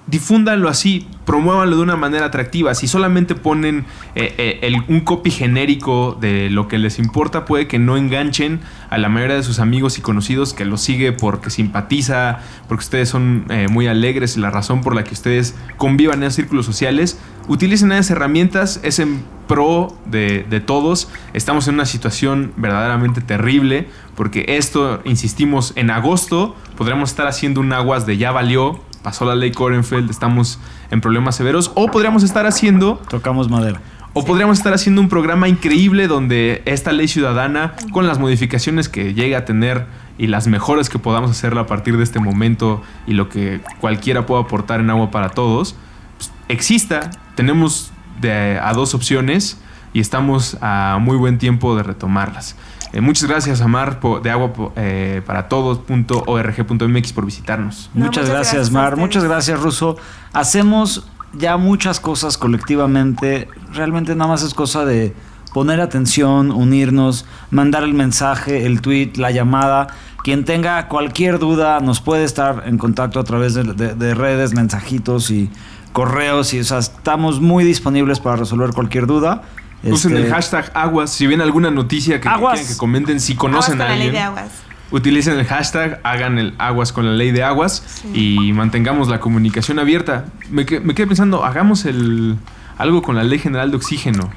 difúndanlo 0.07 0.67
así, 0.67 1.07
promuévanlo 1.25 1.77
de 1.77 1.81
una 1.83 1.95
manera 1.95 2.25
atractiva. 2.25 2.73
Si 2.73 2.87
solamente 2.87 3.35
ponen 3.35 3.85
eh, 4.15 4.59
eh, 4.61 4.81
un 4.87 5.01
copy 5.01 5.31
genérico 5.31 6.17
de 6.19 6.49
lo 6.49 6.67
que 6.67 6.77
les 6.77 6.99
importa, 6.99 7.45
puede 7.45 7.67
que 7.67 7.79
no 7.79 7.97
enganchen 7.97 8.59
a 8.89 8.97
la 8.97 9.09
mayoría 9.09 9.35
de 9.35 9.43
sus 9.43 9.59
amigos 9.59 9.97
y 9.97 10.01
conocidos 10.01 10.53
que 10.53 10.65
los 10.65 10.81
sigue 10.81 11.11
porque 11.11 11.49
simpatiza, 11.49 12.39
porque 12.67 12.83
ustedes 12.83 13.09
son 13.09 13.45
eh, 13.49 13.67
muy 13.69 13.87
alegres 13.87 14.35
y 14.37 14.39
la 14.39 14.49
razón 14.49 14.81
por 14.81 14.95
la 14.95 15.03
que 15.03 15.13
ustedes 15.13 15.55
convivan 15.77 16.23
en 16.23 16.31
círculos 16.31 16.65
sociales. 16.65 17.19
Utilicen 17.47 17.91
esas 17.91 18.11
herramientas, 18.11 18.79
es 18.83 18.99
en 18.99 19.23
pro 19.47 19.95
de, 20.05 20.45
de 20.49 20.59
todos. 20.59 21.09
Estamos 21.33 21.67
en 21.67 21.75
una 21.75 21.85
situación 21.85 22.53
verdaderamente 22.57 23.21
terrible 23.21 23.87
porque 24.15 24.45
esto, 24.47 25.01
insistimos, 25.05 25.73
en 25.75 25.89
agosto 25.89 26.55
podremos 26.77 27.09
estar 27.09 27.27
haciendo 27.27 27.59
un 27.59 27.73
aguas 27.73 28.05
de 28.05 28.17
ya 28.17 28.31
valió, 28.31 28.79
pasó 29.03 29.25
la 29.25 29.35
ley 29.35 29.51
Korenfeld, 29.51 30.09
estamos 30.09 30.59
en 30.89 31.01
problemas 31.01 31.35
severos, 31.35 31.71
o 31.75 31.87
podríamos 31.87 32.23
estar 32.23 32.45
haciendo 32.45 33.01
Tocamos 33.09 33.49
madera. 33.49 33.81
o 34.13 34.25
podríamos 34.25 34.57
estar 34.57 34.73
haciendo 34.73 35.01
un 35.01 35.09
programa 35.09 35.47
increíble 35.47 36.07
donde 36.07 36.61
esta 36.65 36.91
ley 36.91 37.07
ciudadana, 37.07 37.73
con 37.91 38.07
las 38.07 38.19
modificaciones 38.19 38.89
que 38.89 39.13
llegue 39.13 39.35
a 39.35 39.45
tener 39.45 39.85
y 40.17 40.27
las 40.27 40.47
mejores 40.47 40.89
que 40.89 40.99
podamos 40.99 41.31
hacerla 41.31 41.61
a 41.61 41.65
partir 41.65 41.97
de 41.97 42.03
este 42.03 42.19
momento 42.19 42.81
y 43.07 43.13
lo 43.13 43.29
que 43.29 43.61
cualquiera 43.79 44.25
pueda 44.25 44.41
aportar 44.41 44.79
en 44.79 44.89
agua 44.89 45.11
para 45.11 45.29
todos, 45.29 45.75
pues, 46.17 46.31
exista. 46.47 47.09
Tenemos 47.35 47.91
de, 48.19 48.59
a 48.61 48.73
dos 48.73 48.93
opciones 48.93 49.59
y 49.93 49.99
estamos 49.99 50.57
a 50.61 50.99
muy 51.01 51.17
buen 51.17 51.37
tiempo 51.37 51.75
de 51.75 51.83
retomarlas. 51.83 52.55
Eh, 52.93 52.99
muchas 53.01 53.29
gracias 53.29 53.61
a 53.61 53.67
Mar 53.67 53.99
po- 53.99 54.19
de 54.19 54.29
agua 54.29 54.51
eh, 54.75 55.21
para 55.25 55.47
todos.org.mx 55.47 57.13
por 57.13 57.25
visitarnos. 57.25 57.89
No, 57.93 58.05
muchas, 58.05 58.23
muchas 58.23 58.29
gracias, 58.29 58.71
Mar. 58.71 58.97
Muchas 58.97 59.23
gracias, 59.23 59.59
Ruso. 59.61 59.97
Hacemos 60.33 61.07
ya 61.33 61.57
muchas 61.57 61.99
cosas 61.99 62.37
colectivamente. 62.37 63.47
Realmente 63.73 64.15
nada 64.15 64.29
más 64.29 64.43
es 64.43 64.53
cosa 64.53 64.83
de 64.85 65.13
poner 65.53 65.79
atención, 65.81 66.51
unirnos, 66.51 67.25
mandar 67.49 67.83
el 67.83 67.93
mensaje, 67.93 68.65
el 68.65 68.81
tweet, 68.81 69.13
la 69.15 69.31
llamada. 69.31 69.87
Quien 70.23 70.45
tenga 70.45 70.87
cualquier 70.87 71.39
duda 71.39 71.79
nos 71.79 71.99
puede 72.01 72.23
estar 72.25 72.63
en 72.67 72.77
contacto 72.77 73.19
a 73.19 73.23
través 73.23 73.53
de, 73.53 73.63
de- 73.63 73.95
de 73.95 74.13
redes, 74.13 74.53
mensajitos 74.53 75.31
y 75.31 75.49
correos. 75.93 76.53
Y, 76.53 76.59
o 76.59 76.63
sea, 76.63 76.77
estamos 76.79 77.41
muy 77.41 77.63
disponibles 77.63 78.19
para 78.19 78.35
resolver 78.35 78.71
cualquier 78.71 79.07
duda. 79.07 79.41
Usen 79.83 80.11
Este, 80.15 80.27
el 80.27 80.31
hashtag 80.33 80.71
aguas. 80.75 81.09
Si 81.11 81.25
ven 81.27 81.41
alguna 81.41 81.71
noticia 81.71 82.21
que, 82.21 82.27
Aguas. 82.29 82.53
quieran 82.59 82.71
que 82.73 82.77
comenten, 82.77 83.19
si 83.19 83.35
conocen 83.35 83.81
Aguas 83.81 83.81
a 83.81 83.87
con 83.87 83.89
la 83.89 83.95
ley 83.95 84.07
alguien. 84.07 84.13
de 84.13 84.19
aguas. 84.19 84.51
Utilicen 84.91 85.39
el 85.39 85.45
hashtag, 85.45 85.99
hagan 86.03 86.37
el 86.37 86.53
aguas 86.57 86.91
con 86.91 87.05
la 87.05 87.13
ley 87.13 87.31
de 87.31 87.43
aguas 87.43 88.01
y 88.13 88.51
mantengamos 88.53 89.07
la 89.07 89.19
comunicación 89.21 89.79
abierta. 89.79 90.25
Me, 90.49 90.65
que- 90.65 90.79
me 90.81 90.93
quedé 90.93 91.07
pensando, 91.07 91.45
hagamos 91.45 91.85
el 91.85 92.37
algo 92.77 93.01
con 93.01 93.15
la 93.15 93.23
ley 93.23 93.39
general 93.39 93.71
de 93.71 93.77
oxígeno. 93.77 94.29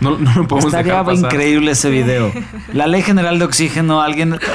No, 0.00 0.18
no 0.18 0.34
lo 0.34 0.48
podemos 0.48 0.66
Estaría 0.72 0.92
dejar 0.92 1.06
pasar. 1.06 1.32
increíble 1.32 1.70
ese 1.70 1.90
video. 1.90 2.32
La 2.74 2.86
ley 2.86 3.02
general 3.02 3.38
de 3.38 3.44
oxígeno, 3.44 4.00
alguien... 4.02 4.38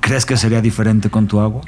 ¿Crees 0.00 0.24
que 0.26 0.36
sería 0.36 0.60
diferente 0.60 1.10
con 1.10 1.26
tu 1.26 1.40
agua? 1.40 1.62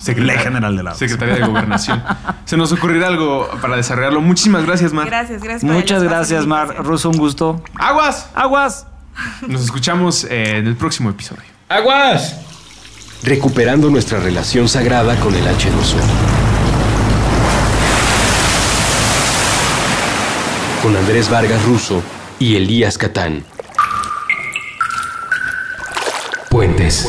Secretaria- 0.00 0.34
Ley 0.36 0.38
General 0.44 0.76
del 0.76 0.86
Agua. 0.86 0.98
Secretaría 0.98 1.34
de 1.34 1.40
Gobernación. 1.46 2.02
Se 2.44 2.56
nos 2.56 2.72
ocurrirá 2.72 3.08
algo 3.08 3.48
para 3.60 3.76
desarrollarlo. 3.76 4.20
Muchísimas 4.20 4.64
gracias, 4.66 4.92
Mar. 4.92 5.06
Gracias, 5.06 5.42
gracias. 5.42 5.70
Muchas 5.70 6.02
gracias, 6.02 6.40
de 6.42 6.46
Mar. 6.46 6.74
Ruso, 6.84 7.10
un 7.10 7.18
gusto. 7.18 7.62
¡Aguas! 7.74 8.28
¡Aguas! 8.34 8.86
Nos 9.46 9.62
escuchamos 9.62 10.24
eh, 10.24 10.56
en 10.58 10.66
el 10.66 10.76
próximo 10.76 11.10
episodio. 11.10 11.42
¡Aguas! 11.68 12.36
Recuperando 13.22 13.90
nuestra 13.90 14.18
relación 14.18 14.66
sagrada 14.68 15.14
con 15.16 15.34
el 15.34 15.44
H2O. 15.44 16.00
Con 20.82 20.96
Andrés 20.96 21.28
Vargas 21.28 21.62
Russo 21.64 22.02
y 22.38 22.56
Elías 22.56 22.96
Catán. 22.96 23.44
Puentes. 26.48 27.06